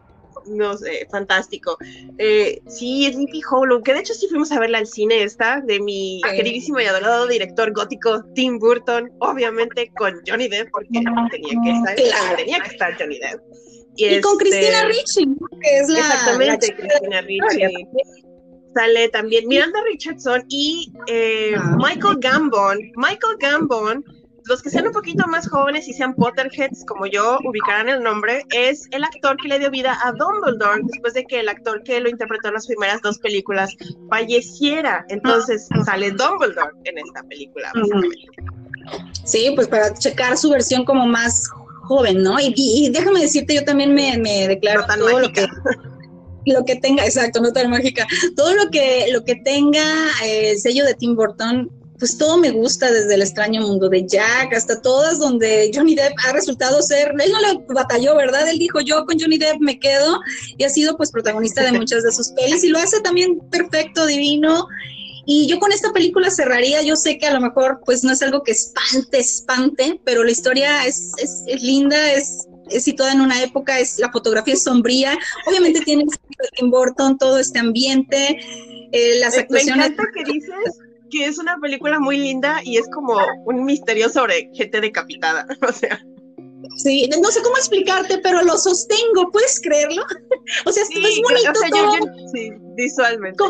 no 0.45 0.77
sé, 0.77 1.07
fantástico. 1.11 1.77
Eh, 2.17 2.61
sí, 2.67 3.05
es 3.05 3.15
Sleepy 3.15 3.41
Hollow, 3.49 3.81
que 3.83 3.93
de 3.93 3.99
hecho 3.99 4.13
sí 4.13 4.27
fuimos 4.27 4.51
a 4.51 4.59
verla 4.59 4.79
al 4.79 4.87
cine 4.87 5.23
esta, 5.23 5.61
de 5.61 5.79
mi 5.79 6.21
queridísimo 6.35 6.79
y 6.79 6.85
adorado 6.85 7.27
director 7.27 7.71
gótico 7.73 8.23
Tim 8.33 8.59
Burton, 8.59 9.11
obviamente 9.19 9.91
con 9.97 10.21
Johnny 10.27 10.47
Depp, 10.47 10.69
porque 10.71 10.89
tenía 10.91 11.57
que 11.63 11.71
estar, 11.71 12.35
tenía 12.35 12.59
que 12.59 12.69
estar 12.69 12.97
Johnny 12.97 13.19
Depp. 13.19 13.41
Y, 13.95 14.21
con 14.21 14.37
Cristina 14.37 14.81
este, 14.81 14.87
Ricci, 14.87 15.25
que 15.61 15.77
es 15.79 15.89
la 15.89 15.99
Exactamente, 15.99 16.75
Cristina 16.75 17.21
Ricci. 17.21 17.87
Sale 18.73 19.09
también 19.09 19.47
Miranda 19.49 19.81
Richardson 19.83 20.45
y 20.47 20.93
eh, 21.07 21.53
ah. 21.57 21.75
Michael 21.77 22.17
Gambon. 22.19 22.79
Michael 22.95 23.35
Gambon 23.37 24.05
los 24.45 24.61
que 24.61 24.69
sean 24.69 24.87
un 24.87 24.93
poquito 24.93 25.25
más 25.27 25.47
jóvenes 25.47 25.87
y 25.87 25.93
sean 25.93 26.15
Potterheads 26.15 26.85
como 26.85 27.05
yo 27.05 27.39
ubicarán 27.45 27.89
el 27.89 28.03
nombre, 28.03 28.43
es 28.55 28.87
el 28.91 29.03
actor 29.03 29.37
que 29.37 29.47
le 29.47 29.59
dio 29.59 29.69
vida 29.69 29.97
a 30.03 30.11
Dumbledore 30.11 30.81
después 30.83 31.13
de 31.13 31.25
que 31.25 31.39
el 31.39 31.49
actor 31.49 31.83
que 31.83 31.99
lo 31.99 32.09
interpretó 32.09 32.47
en 32.49 32.55
las 32.55 32.67
primeras 32.67 33.01
dos 33.01 33.19
películas 33.19 33.75
falleciera. 34.09 35.05
Entonces 35.09 35.67
sale 35.85 36.11
Dumbledore 36.11 36.71
en 36.85 36.97
esta 36.97 37.23
película. 37.23 37.71
Sí, 39.25 39.51
pues 39.55 39.67
para 39.67 39.93
checar 39.93 40.37
su 40.37 40.49
versión 40.49 40.85
como 40.85 41.05
más 41.05 41.49
joven, 41.83 42.23
¿no? 42.23 42.37
Y, 42.39 42.89
déjame 42.91 43.21
decirte, 43.21 43.55
yo 43.55 43.63
también 43.63 43.93
me, 43.93 44.47
declaro 44.47 44.85
todo 44.87 45.19
lo 45.19 45.31
que 45.31 45.47
lo 46.45 46.65
que 46.65 46.75
tenga, 46.75 47.05
exacto, 47.05 47.39
nota 47.39 47.67
mágica, 47.67 48.07
todo 48.35 48.55
lo 48.55 48.71
que, 48.71 49.07
lo 49.11 49.23
que 49.23 49.35
tenga 49.35 49.83
el 50.25 50.57
sello 50.57 50.85
de 50.85 50.95
Tim 50.95 51.15
Burton, 51.15 51.69
pues 52.01 52.17
todo 52.17 52.35
me 52.35 52.49
gusta, 52.49 52.91
desde 52.91 53.13
el 53.13 53.21
extraño 53.21 53.61
mundo 53.61 53.87
de 53.87 54.07
Jack 54.07 54.55
hasta 54.55 54.81
todas 54.81 55.19
donde 55.19 55.69
Johnny 55.71 55.93
Depp 55.93 56.15
ha 56.27 56.33
resultado 56.33 56.81
ser, 56.81 57.13
él 57.23 57.31
no 57.31 57.39
le 57.39 57.63
batalló, 57.75 58.15
¿verdad? 58.15 58.49
Él 58.49 58.57
dijo, 58.57 58.79
yo 58.79 59.05
con 59.05 59.19
Johnny 59.19 59.37
Depp 59.37 59.59
me 59.59 59.79
quedo 59.79 60.19
y 60.57 60.63
ha 60.63 60.69
sido 60.71 60.97
pues 60.97 61.11
protagonista 61.11 61.63
de 61.63 61.71
muchas 61.79 62.01
de 62.01 62.11
sus 62.11 62.29
pelis 62.29 62.63
y 62.63 62.69
lo 62.69 62.79
hace 62.79 63.01
también 63.01 63.39
perfecto, 63.51 64.07
divino. 64.07 64.67
Y 65.27 65.45
yo 65.45 65.59
con 65.59 65.71
esta 65.71 65.93
película 65.93 66.31
cerraría, 66.31 66.81
yo 66.81 66.95
sé 66.95 67.19
que 67.19 67.27
a 67.27 67.33
lo 67.35 67.39
mejor 67.39 67.81
pues 67.85 68.03
no 68.03 68.11
es 68.11 68.23
algo 68.23 68.41
que 68.41 68.53
espante, 68.53 69.19
espante, 69.19 70.01
pero 70.03 70.23
la 70.23 70.31
historia 70.31 70.87
es, 70.87 71.11
es, 71.19 71.43
es 71.45 71.61
linda, 71.61 72.13
es 72.13 72.47
es 72.71 72.83
situada 72.85 73.11
en 73.11 73.21
una 73.21 73.43
época, 73.43 73.79
es 73.79 73.99
la 73.99 74.11
fotografía 74.11 74.55
es 74.55 74.63
sombría, 74.63 75.19
obviamente 75.45 75.81
tiene 75.85 76.05
Tim 76.57 76.71
Burton, 76.71 77.19
todo 77.19 77.37
este 77.37 77.59
ambiente, 77.59 78.39
eh, 78.91 79.19
las 79.19 79.37
actuaciones. 79.37 79.89
Me 79.89 79.93
encanta 79.93 80.11
que 80.15 80.23
dices 80.23 80.79
que 81.11 81.25
es 81.25 81.37
una 81.37 81.57
película 81.59 81.99
muy 81.99 82.17
linda 82.17 82.61
y 82.63 82.77
es 82.77 82.89
como 82.93 83.17
un 83.45 83.65
misterio 83.65 84.09
sobre 84.09 84.49
gente 84.53 84.81
decapitada, 84.81 85.45
o 85.67 85.71
sea. 85.71 86.01
Sí, 86.77 87.09
no 87.21 87.29
sé 87.29 87.41
cómo 87.41 87.57
explicarte, 87.57 88.19
pero 88.19 88.41
lo 88.43 88.57
sostengo, 88.57 89.29
¿puedes 89.31 89.59
creerlo? 89.59 90.03
o 90.65 90.71
sea, 90.71 90.83
es 90.83 90.89
bonito 90.89 91.51
todo. 91.69 91.95
sí, 92.33 92.51
visualmente 92.75 93.43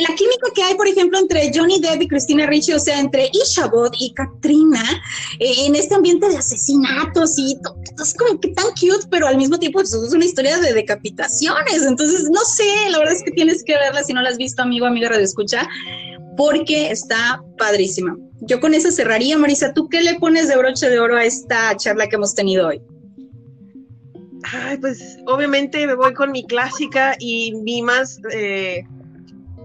la 0.00 0.14
química 0.14 0.48
que 0.54 0.62
hay, 0.62 0.74
por 0.74 0.86
ejemplo, 0.86 1.18
entre 1.18 1.50
Johnny 1.54 1.80
Depp 1.80 2.02
y 2.02 2.08
Christina 2.08 2.46
Ricci, 2.46 2.72
o 2.72 2.78
sea, 2.78 2.98
entre 3.00 3.30
Ishabod 3.32 3.92
y 3.98 4.12
Katrina, 4.14 4.82
eh, 5.38 5.66
en 5.66 5.74
este 5.74 5.94
ambiente 5.94 6.28
de 6.28 6.36
asesinatos 6.36 7.38
y 7.38 7.56
es 8.00 8.14
como 8.14 8.38
que 8.40 8.48
tan 8.48 8.66
cute, 8.70 9.06
pero 9.10 9.26
al 9.26 9.36
mismo 9.36 9.58
tiempo 9.58 9.78
pues, 9.78 9.92
es 9.92 10.12
una 10.12 10.24
historia 10.24 10.58
de 10.58 10.72
decapitaciones. 10.72 11.82
Entonces, 11.86 12.28
no 12.30 12.40
sé, 12.40 12.90
la 12.90 12.98
verdad 12.98 13.14
es 13.14 13.22
que 13.22 13.32
tienes 13.32 13.64
que 13.64 13.74
verla 13.74 14.04
si 14.04 14.12
no 14.12 14.22
la 14.22 14.30
has 14.30 14.36
visto, 14.36 14.62
amigo, 14.62 14.86
amiga 14.86 15.08
Radio 15.08 15.24
Escucha, 15.24 15.68
porque 16.38 16.92
está 16.92 17.42
padrísima. 17.58 18.16
Yo 18.42 18.60
con 18.60 18.72
eso 18.72 18.92
cerraría, 18.92 19.36
Marisa. 19.36 19.74
¿Tú 19.74 19.88
qué 19.88 20.00
le 20.02 20.14
pones 20.20 20.46
de 20.46 20.56
broche 20.56 20.88
de 20.88 21.00
oro 21.00 21.16
a 21.16 21.24
esta 21.24 21.76
charla 21.76 22.06
que 22.06 22.14
hemos 22.14 22.32
tenido 22.36 22.68
hoy? 22.68 22.80
Ay, 24.44 24.78
pues 24.78 25.18
obviamente 25.26 25.84
me 25.84 25.96
voy 25.96 26.14
con 26.14 26.30
mi 26.30 26.46
clásica 26.46 27.16
y 27.18 27.56
mi 27.56 27.82
más 27.82 28.20
eh, 28.32 28.84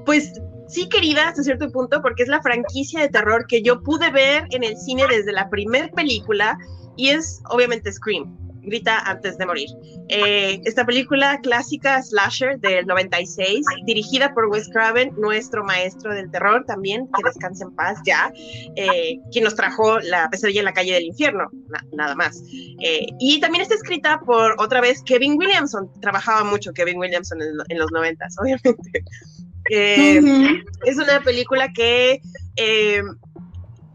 pues 0.03 0.33
sí 0.67 0.89
querida 0.89 1.29
hasta 1.29 1.43
cierto 1.43 1.71
punto, 1.71 2.01
porque 2.01 2.23
es 2.23 2.29
la 2.29 2.41
franquicia 2.41 3.01
de 3.01 3.09
terror 3.09 3.45
que 3.47 3.61
yo 3.61 3.83
pude 3.83 4.09
ver 4.09 4.47
en 4.49 4.63
el 4.63 4.75
cine 4.75 5.03
desde 5.07 5.31
la 5.31 5.51
primera 5.51 5.89
película 5.89 6.57
y 6.97 7.09
es 7.09 7.39
obviamente 7.51 7.93
Scream. 7.93 8.35
Grita 8.63 8.99
antes 8.99 9.37
de 9.37 9.45
morir. 9.45 9.69
Eh, 10.09 10.61
esta 10.65 10.85
película 10.85 11.39
clásica 11.41 12.01
slasher 12.01 12.59
del 12.59 12.85
96, 12.85 13.65
dirigida 13.85 14.33
por 14.33 14.47
Wes 14.47 14.69
Craven, 14.69 15.13
nuestro 15.17 15.63
maestro 15.63 16.13
del 16.13 16.31
terror 16.31 16.63
también, 16.65 17.07
que 17.07 17.23
descanse 17.23 17.63
en 17.63 17.75
paz 17.75 17.99
ya, 18.05 18.31
eh, 18.75 19.19
quien 19.31 19.43
nos 19.43 19.55
trajo 19.55 19.99
la 19.99 20.29
pesadilla 20.29 20.59
en 20.59 20.65
la 20.65 20.73
calle 20.73 20.93
del 20.93 21.05
infierno, 21.05 21.49
nada 21.91 22.15
más. 22.15 22.41
Eh, 22.81 23.07
y 23.19 23.39
también 23.39 23.61
está 23.61 23.75
escrita 23.75 24.19
por 24.25 24.55
otra 24.59 24.81
vez 24.81 25.01
Kevin 25.03 25.37
Williamson, 25.37 25.89
trabajaba 26.01 26.43
mucho 26.43 26.71
Kevin 26.73 26.97
Williamson 26.99 27.41
en, 27.41 27.49
en 27.67 27.77
los 27.77 27.91
90, 27.91 28.25
obviamente. 28.41 29.03
Es 29.65 30.97
una 30.97 31.21
película 31.23 31.71
que 31.71 32.19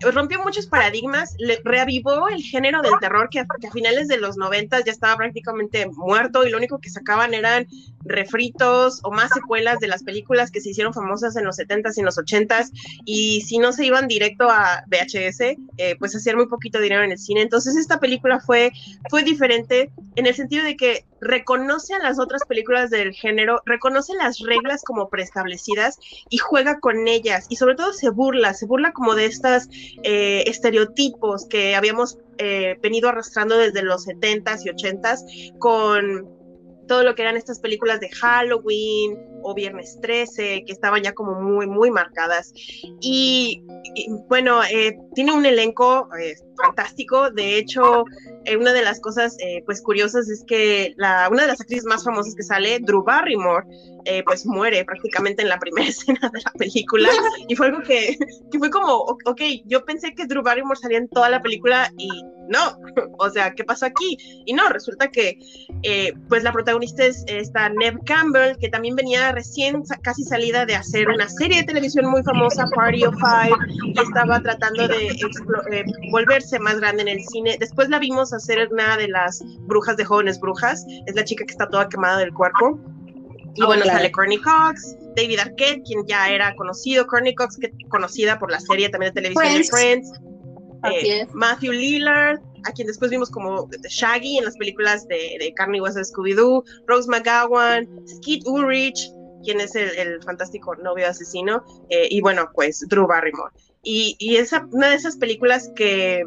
rompió 0.00 0.42
muchos 0.42 0.66
paradigmas, 0.66 1.34
le, 1.38 1.60
reavivó 1.64 2.28
el 2.28 2.42
género 2.42 2.82
del 2.82 2.92
terror 3.00 3.28
que, 3.30 3.40
a 3.40 3.46
finales 3.72 4.08
de 4.08 4.18
los 4.18 4.36
noventas 4.36 4.84
ya 4.84 4.92
estaba 4.92 5.16
prácticamente 5.16 5.86
muerto 5.86 6.46
y 6.46 6.50
lo 6.50 6.58
único 6.58 6.78
que 6.78 6.90
sacaban 6.90 7.34
eran 7.34 7.66
refritos 8.04 9.00
o 9.02 9.10
más 9.10 9.30
secuelas 9.32 9.80
de 9.80 9.88
las 9.88 10.02
películas 10.02 10.50
que 10.50 10.60
se 10.60 10.70
hicieron 10.70 10.94
famosas 10.94 11.36
en 11.36 11.44
los 11.44 11.56
setentas 11.56 11.96
y 11.96 12.00
en 12.00 12.06
los 12.06 12.18
ochentas 12.18 12.70
y 13.04 13.42
si 13.42 13.58
no 13.58 13.72
se 13.72 13.84
iban 13.84 14.08
directo 14.08 14.48
a 14.48 14.84
VHS, 14.86 15.40
eh, 15.76 15.96
pues 15.98 16.14
hacían 16.14 16.36
muy 16.36 16.46
poquito 16.46 16.80
dinero 16.80 17.02
en 17.02 17.12
el 17.12 17.18
cine. 17.18 17.42
Entonces 17.42 17.76
esta 17.76 18.00
película 18.00 18.40
fue, 18.40 18.72
fue 19.10 19.22
diferente 19.22 19.90
en 20.16 20.26
el 20.26 20.34
sentido 20.34 20.64
de 20.64 20.76
que 20.76 21.04
reconoce 21.20 21.94
a 21.94 21.98
las 21.98 22.18
otras 22.18 22.42
películas 22.46 22.90
del 22.90 23.12
género, 23.12 23.60
reconoce 23.64 24.14
las 24.14 24.38
reglas 24.40 24.82
como 24.84 25.08
preestablecidas 25.08 25.98
y 26.28 26.38
juega 26.38 26.80
con 26.80 27.08
ellas. 27.08 27.46
Y 27.48 27.56
sobre 27.56 27.74
todo 27.74 27.92
se 27.92 28.10
burla, 28.10 28.54
se 28.54 28.66
burla 28.66 28.92
como 28.92 29.14
de 29.14 29.26
estas 29.26 29.68
eh, 30.02 30.44
estereotipos 30.46 31.46
que 31.48 31.74
habíamos 31.74 32.18
eh, 32.38 32.76
venido 32.82 33.08
arrastrando 33.08 33.56
desde 33.56 33.82
los 33.82 34.06
70s 34.06 34.64
y 34.64 34.68
80s 34.70 35.58
con 35.58 36.38
todo 36.86 37.04
lo 37.04 37.14
que 37.14 37.22
eran 37.22 37.36
estas 37.36 37.60
películas 37.60 38.00
de 38.00 38.08
Halloween 38.08 39.18
o 39.42 39.54
Viernes 39.54 39.98
13, 40.00 40.64
que 40.66 40.72
estaban 40.72 41.02
ya 41.02 41.12
como 41.12 41.40
muy, 41.40 41.66
muy 41.66 41.90
marcadas. 41.90 42.52
Y, 43.00 43.62
bueno, 44.28 44.62
eh, 44.64 44.98
tiene 45.14 45.32
un 45.32 45.46
elenco 45.46 46.08
fantástico. 46.56 47.30
De 47.30 47.58
hecho, 47.58 48.04
una 48.58 48.72
de 48.72 48.82
las 48.82 49.00
cosas 49.00 49.36
pues 49.66 49.82
curiosas 49.82 50.28
es 50.28 50.44
que 50.46 50.94
la, 50.96 51.28
una 51.30 51.42
de 51.42 51.48
las 51.48 51.60
actrices 51.60 51.84
más 51.84 52.04
famosas 52.04 52.34
que 52.34 52.42
sale, 52.42 52.78
Drew 52.80 53.04
Barrymore, 53.04 53.66
eh, 54.04 54.22
pues 54.24 54.46
muere 54.46 54.86
prácticamente 54.86 55.42
en 55.42 55.50
la 55.50 55.58
primera 55.58 55.86
escena 55.88 56.30
de 56.32 56.40
la 56.42 56.52
película. 56.52 57.10
Y 57.46 57.56
fue 57.56 57.66
algo 57.66 57.82
que, 57.82 58.16
que 58.50 58.58
fue 58.58 58.70
como, 58.70 58.94
ok, 58.94 59.42
yo 59.66 59.84
pensé 59.84 60.14
que 60.14 60.26
Drew 60.26 60.42
Barrymore 60.42 60.78
salía 60.80 60.98
en 60.98 61.08
toda 61.08 61.28
la 61.28 61.42
película 61.42 61.92
y 61.98 62.08
no, 62.48 62.78
o 63.18 63.30
sea, 63.30 63.52
¿qué 63.54 63.64
pasó 63.64 63.86
aquí? 63.86 64.16
Y 64.46 64.52
no, 64.54 64.68
resulta 64.70 65.08
que 65.08 65.38
eh, 65.82 66.14
pues 66.28 66.42
la 66.42 66.52
protagonista 66.52 67.04
es 67.04 67.24
esta 67.26 67.68
Neve 67.68 67.98
Campbell, 68.06 68.56
que 68.56 68.68
también 68.68 68.96
venía 68.96 69.27
recién 69.32 69.82
casi 70.02 70.24
salida 70.24 70.66
de 70.66 70.74
hacer 70.74 71.08
una 71.08 71.28
serie 71.28 71.58
de 71.58 71.64
televisión 71.64 72.06
muy 72.06 72.22
famosa, 72.22 72.66
Party 72.74 73.04
of 73.04 73.14
Five, 73.16 73.56
y 73.94 74.00
estaba 74.00 74.40
tratando 74.40 74.88
de 74.88 75.08
eh, 75.08 75.84
volverse 76.10 76.58
más 76.58 76.80
grande 76.80 77.02
en 77.02 77.08
el 77.08 77.20
cine. 77.24 77.56
Después 77.58 77.88
la 77.88 77.98
vimos 77.98 78.32
hacer 78.32 78.68
una 78.70 78.96
de 78.96 79.08
las 79.08 79.42
brujas 79.60 79.96
de 79.96 80.04
jóvenes 80.04 80.40
brujas, 80.40 80.84
es 81.06 81.14
la 81.14 81.24
chica 81.24 81.44
que 81.44 81.52
está 81.52 81.68
toda 81.68 81.88
quemada 81.88 82.18
del 82.18 82.32
cuerpo. 82.32 82.78
Y 83.54 83.64
bueno, 83.64 83.84
sale 83.84 84.12
Courtney 84.12 84.38
Cox, 84.38 84.96
David 85.16 85.40
Arquette, 85.40 85.82
quien 85.84 86.06
ya 86.06 86.28
era 86.30 86.54
conocido, 86.54 87.06
Courtney 87.06 87.34
Cox, 87.34 87.56
que, 87.56 87.72
conocida 87.88 88.38
por 88.38 88.52
la 88.52 88.60
serie 88.60 88.88
también 88.88 89.12
de 89.12 89.22
televisión 89.22 89.54
de 89.54 89.64
Friends, 89.64 90.12
eh, 90.84 91.26
Matthew 91.32 91.72
Lillard, 91.72 92.38
a 92.64 92.72
quien 92.72 92.86
después 92.86 93.10
vimos 93.10 93.30
como 93.30 93.68
Shaggy 93.88 94.38
en 94.38 94.44
las 94.44 94.56
películas 94.56 95.06
de, 95.08 95.36
de 95.38 95.52
Carney 95.54 95.80
West 95.80 95.98
Scooby-Doo, 95.98 96.62
Rose 96.86 97.08
McGowan, 97.08 97.88
Skeet 98.06 98.46
Ulrich, 98.46 99.10
quien 99.42 99.60
es 99.60 99.74
el, 99.74 100.22
fantástico 100.22 100.74
novio 100.76 101.08
asesino, 101.08 101.64
eh, 101.90 102.08
y 102.10 102.20
bueno, 102.20 102.50
pues 102.54 102.84
Drew 102.88 103.06
Barrymore. 103.06 103.52
Y, 103.82 104.16
y 104.18 104.36
es 104.36 104.52
una 104.72 104.90
de 104.90 104.96
esas 104.96 105.16
películas 105.16 105.70
que, 105.74 106.24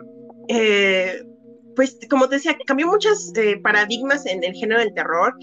eh, 0.48 1.24
pues 1.76 1.98
como 2.10 2.28
te 2.28 2.36
decía, 2.36 2.58
cambió 2.66 2.88
muchos 2.88 3.32
paradigmas 3.64 4.26
en 4.26 4.44
el 4.44 4.54
género 4.54 4.80
del 4.80 4.94
terror 4.94 5.36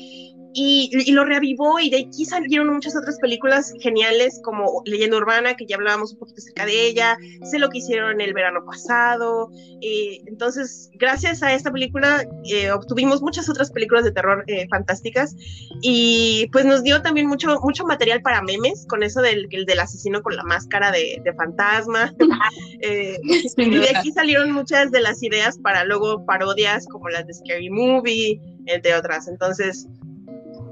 y, 0.55 1.13
lo 1.13 1.25
reavivó 1.25 1.79
y 1.79 1.91
de 1.91 2.07
aquí 2.09 2.25
salieron 2.25 2.73
muchas 2.73 2.97
otras 2.97 3.19
películas 3.19 3.73
geniales 3.81 4.41
como 4.43 4.83
Leyenda 4.85 5.17
Urbana, 5.17 5.55
que 5.55 5.67
ya 5.67 5.77
hablábamos 5.77 6.13
un 6.13 6.19
poquito 6.19 6.39
acerca 6.39 6.67
de 6.67 6.87
ella, 6.87 7.17
sé 7.43 7.59
lo 7.59 7.69
que 7.69 7.79
hicieron 7.79 8.21
el 8.21 8.33
verano 8.35 8.65
pasado, 8.65 9.51
eh, 9.81 10.21
entonces 10.27 10.91
gracias 10.95 11.43
a 11.43 11.53
esta 11.53 11.71
película 11.71 12.25
eh, 12.45 12.71
obtuvimos 12.71 13.23
muchas 13.23 13.49
otras 13.49 13.71
películas 13.71 14.05
de 14.05 14.13
terror 14.13 14.45
eh, 14.47 14.67
fantásticas 14.69 15.35
y 15.83 16.49
pues 16.53 16.65
nos 16.65 16.83
dio 16.83 17.03
también 17.03 17.27
mucho, 17.27 17.61
mucho 17.61 17.85
material 17.85 18.23
para 18.23 18.43
memes 18.43 18.87
con 18.89 19.03
eso 19.03 19.21
del, 19.21 19.49
del 19.49 19.81
asesino 19.81 20.23
con 20.23 20.37
la 20.37 20.43
máscara 20.45 20.91
de, 20.91 21.21
de 21.25 21.33
fantasma 21.35 22.15
y 22.81 23.79
de 23.79 23.97
aquí 23.97 24.13
salieron 24.13 24.53
muchas 24.53 24.91
de 24.91 25.01
las 25.01 25.23
ideas 25.23 25.59
para 25.59 25.85
luego 25.85 26.25
parodias 26.25 26.87
como 26.87 27.09
las 27.09 27.27
de 27.27 27.35
Scary 27.35 27.71
Movie, 27.71 28.41
entre 28.67 28.95
otras, 28.95 29.29
entonces 29.29 29.89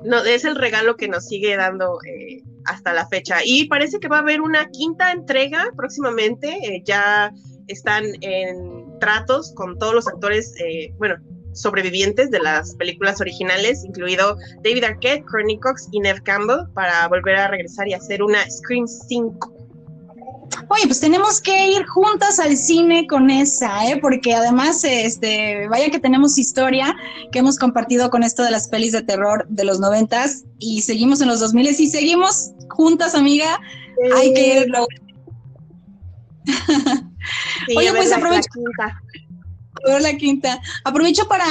no, 0.05 0.24
es 0.24 0.44
el 0.44 0.57
regalo 0.57 0.97
que 0.97 1.09
nos 1.09 1.26
sigue 1.26 1.57
dando 1.57 1.99
eh, 2.05 2.42
hasta 2.64 2.92
la 2.92 3.07
fecha. 3.09 3.38
Y 3.44 3.66
parece 3.68 3.99
que 3.99 4.09
va 4.09 4.18
a 4.18 4.20
haber 4.20 4.40
una 4.40 4.68
quinta 4.70 5.12
entrega 5.12 5.70
próximamente. 5.76 6.49
Eh, 6.62 6.82
ya 6.84 7.32
están 7.68 8.05
en 8.20 8.99
tratos 9.01 9.53
con 9.55 9.78
todos 9.78 9.94
los 9.94 10.09
actores, 10.09 10.55
eh, 10.61 10.92
bueno, 10.99 11.16
sobrevivientes 11.53 12.30
de 12.30 12.38
las 12.40 12.74
películas 12.76 13.20
originales, 13.20 13.84
incluido 13.84 14.36
David 14.62 14.84
Arquette, 14.84 15.24
Courtney 15.24 15.59
Cox 15.59 15.88
y 15.90 16.01
Neve 16.01 16.20
Campbell, 16.22 16.66
para 16.74 17.09
volver 17.09 17.36
a 17.36 17.49
regresar 17.49 17.88
y 17.88 17.94
hacer 17.94 18.22
una 18.22 18.49
Scream 18.51 18.86
5 18.86 19.55
Oye, 20.68 20.82
pues 20.86 21.01
tenemos 21.01 21.40
que 21.40 21.68
ir 21.68 21.86
juntas 21.86 22.38
al 22.38 22.57
cine 22.57 23.07
con 23.07 23.30
esa, 23.30 23.88
¿eh? 23.90 23.99
Porque 24.01 24.34
además, 24.34 24.82
este, 24.84 25.68
vaya 25.68 25.90
que 25.90 25.99
tenemos 25.99 26.38
historia 26.38 26.97
que 27.30 27.38
hemos 27.40 27.59
compartido 27.59 28.11
con 28.11 28.22
esto 28.22 28.42
de 28.42 28.51
las 28.51 28.68
pelis 28.68 28.92
de 28.92 29.03
terror 29.03 29.47
de 29.49 29.64
los 29.64 29.80
noventas 29.80 30.44
y 30.59 30.82
seguimos 30.82 31.20
en 31.20 31.28
los 31.28 31.40
dos 31.40 31.55
miles 31.55 31.80
y 31.80 31.88
seguimos 31.88 32.53
juntas, 32.70 33.14
amiga. 33.14 33.61
Hay 34.16 34.32
que 34.34 34.61
irlo. 34.61 34.86
Oye, 37.76 37.92
pues 37.92 38.12
aprovecho. 38.12 38.49
Ver 39.87 40.03
la 40.03 40.16
quinta. 40.16 40.61
Aprovecho 40.84 41.26
para 41.28 41.45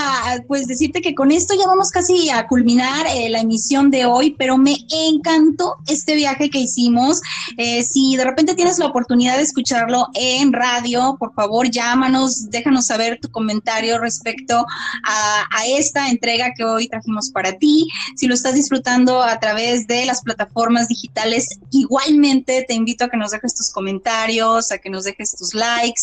pues 0.48 0.68
decirte 0.68 1.02
que 1.02 1.16
con 1.16 1.32
esto 1.32 1.54
ya 1.58 1.68
vamos 1.68 1.90
casi 1.90 2.30
a 2.30 2.48
culminar 2.48 3.06
eh, 3.08 3.30
la 3.30 3.40
emisión 3.40 3.92
de 3.92 4.06
hoy, 4.06 4.36
pero 4.38 4.58
me 4.58 4.76
encantó 4.90 5.76
este 5.88 6.16
viaje 6.16 6.50
que 6.50 6.60
hicimos. 6.60 7.22
Eh, 7.58 7.84
si 7.84 8.16
de 8.16 8.24
repente 8.24 8.56
tienes 8.56 8.80
la 8.80 8.88
oportunidad 8.88 9.38
de 9.38 9.44
escucharlo 9.44 10.08
en 10.14 10.54
radio, 10.54 11.16
por 11.20 11.34
favor 11.34 11.70
llámanos, 11.70 12.50
déjanos 12.50 12.86
saber 12.86 13.20
tu 13.22 13.30
comentario 13.30 13.98
respecto 14.00 14.66
a, 15.04 15.48
a 15.52 15.66
esta 15.68 16.10
entrega 16.10 16.54
que 16.56 16.64
hoy 16.64 16.88
trajimos 16.88 17.30
para 17.30 17.54
ti. 17.54 17.88
Si 18.16 18.28
lo 18.28 18.34
estás 18.34 18.54
disfrutando 18.54 19.22
a 19.22 19.40
través 19.40 19.88
de 19.88 20.06
las 20.06 20.22
plataformas 20.22 20.88
digitales, 20.88 21.60
igualmente 21.72 22.66
te 22.68 22.74
invito 22.74 23.06
a 23.06 23.10
que 23.10 23.18
nos 23.18 23.32
dejes 23.32 23.56
tus 23.56 23.72
comentarios, 23.72 24.72
a 24.72 24.78
que 24.78 24.90
nos 24.90 25.04
dejes 25.04 25.36
tus 25.36 25.54
likes 25.54 26.02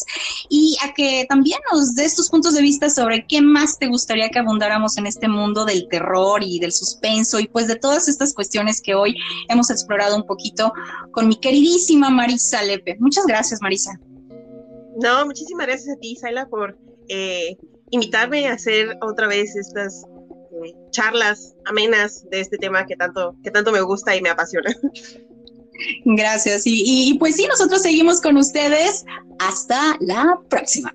y 0.49 0.76
a 0.83 0.93
que 0.95 1.26
también 1.28 1.61
nos 1.72 1.95
des 1.95 2.14
tus 2.23 2.31
puntos 2.31 2.55
de 2.55 2.62
vista 2.62 2.89
sobre 2.89 3.27
qué 3.27 3.43
más 3.43 3.81
te 3.81 3.89
gustaría 3.89 4.29
que 4.29 4.39
abundáramos 4.39 4.97
en 4.97 5.09
este 5.09 5.27
mundo 5.27 5.64
del 5.64 5.89
terror 5.89 6.41
y 6.45 6.61
del 6.61 6.70
suspenso 6.70 7.41
y 7.41 7.49
pues 7.49 7.66
de 7.66 7.75
todas 7.75 8.07
estas 8.07 8.33
cuestiones 8.33 8.81
que 8.81 8.95
hoy 8.95 9.16
hemos 9.49 9.70
explorado 9.70 10.14
un 10.14 10.25
poquito 10.25 10.73
con 11.11 11.27
mi 11.27 11.35
queridísima 11.35 12.11
Marisa 12.11 12.62
Lepe. 12.62 12.97
Muchas 13.01 13.27
gracias, 13.27 13.61
Marisa. 13.61 13.99
No, 15.03 15.27
muchísimas 15.27 15.66
gracias 15.66 15.97
a 15.97 15.99
ti, 15.99 16.14
Saila, 16.14 16.47
por 16.47 16.79
eh, 17.09 17.57
invitarme 17.91 18.47
a 18.47 18.53
hacer 18.53 18.97
otra 19.01 19.27
vez 19.27 19.57
estas 19.57 20.05
eh, 20.64 20.77
charlas 20.93 21.57
amenas 21.64 22.25
de 22.31 22.39
este 22.39 22.57
tema 22.57 22.87
que 22.87 22.95
tanto, 22.95 23.35
que 23.43 23.51
tanto 23.51 23.73
me 23.73 23.81
gusta 23.81 24.14
y 24.14 24.23
me 24.23 24.31
apasiona. 24.31 24.70
Gracias. 26.05 26.68
Y, 26.68 26.85
y, 27.11 27.18
pues 27.18 27.35
sí, 27.35 27.49
nosotros 27.49 27.83
seguimos 27.83 28.20
con 28.20 28.37
ustedes. 28.37 29.05
Hasta 29.41 29.97
la 29.99 30.39
próxima. 30.49 30.95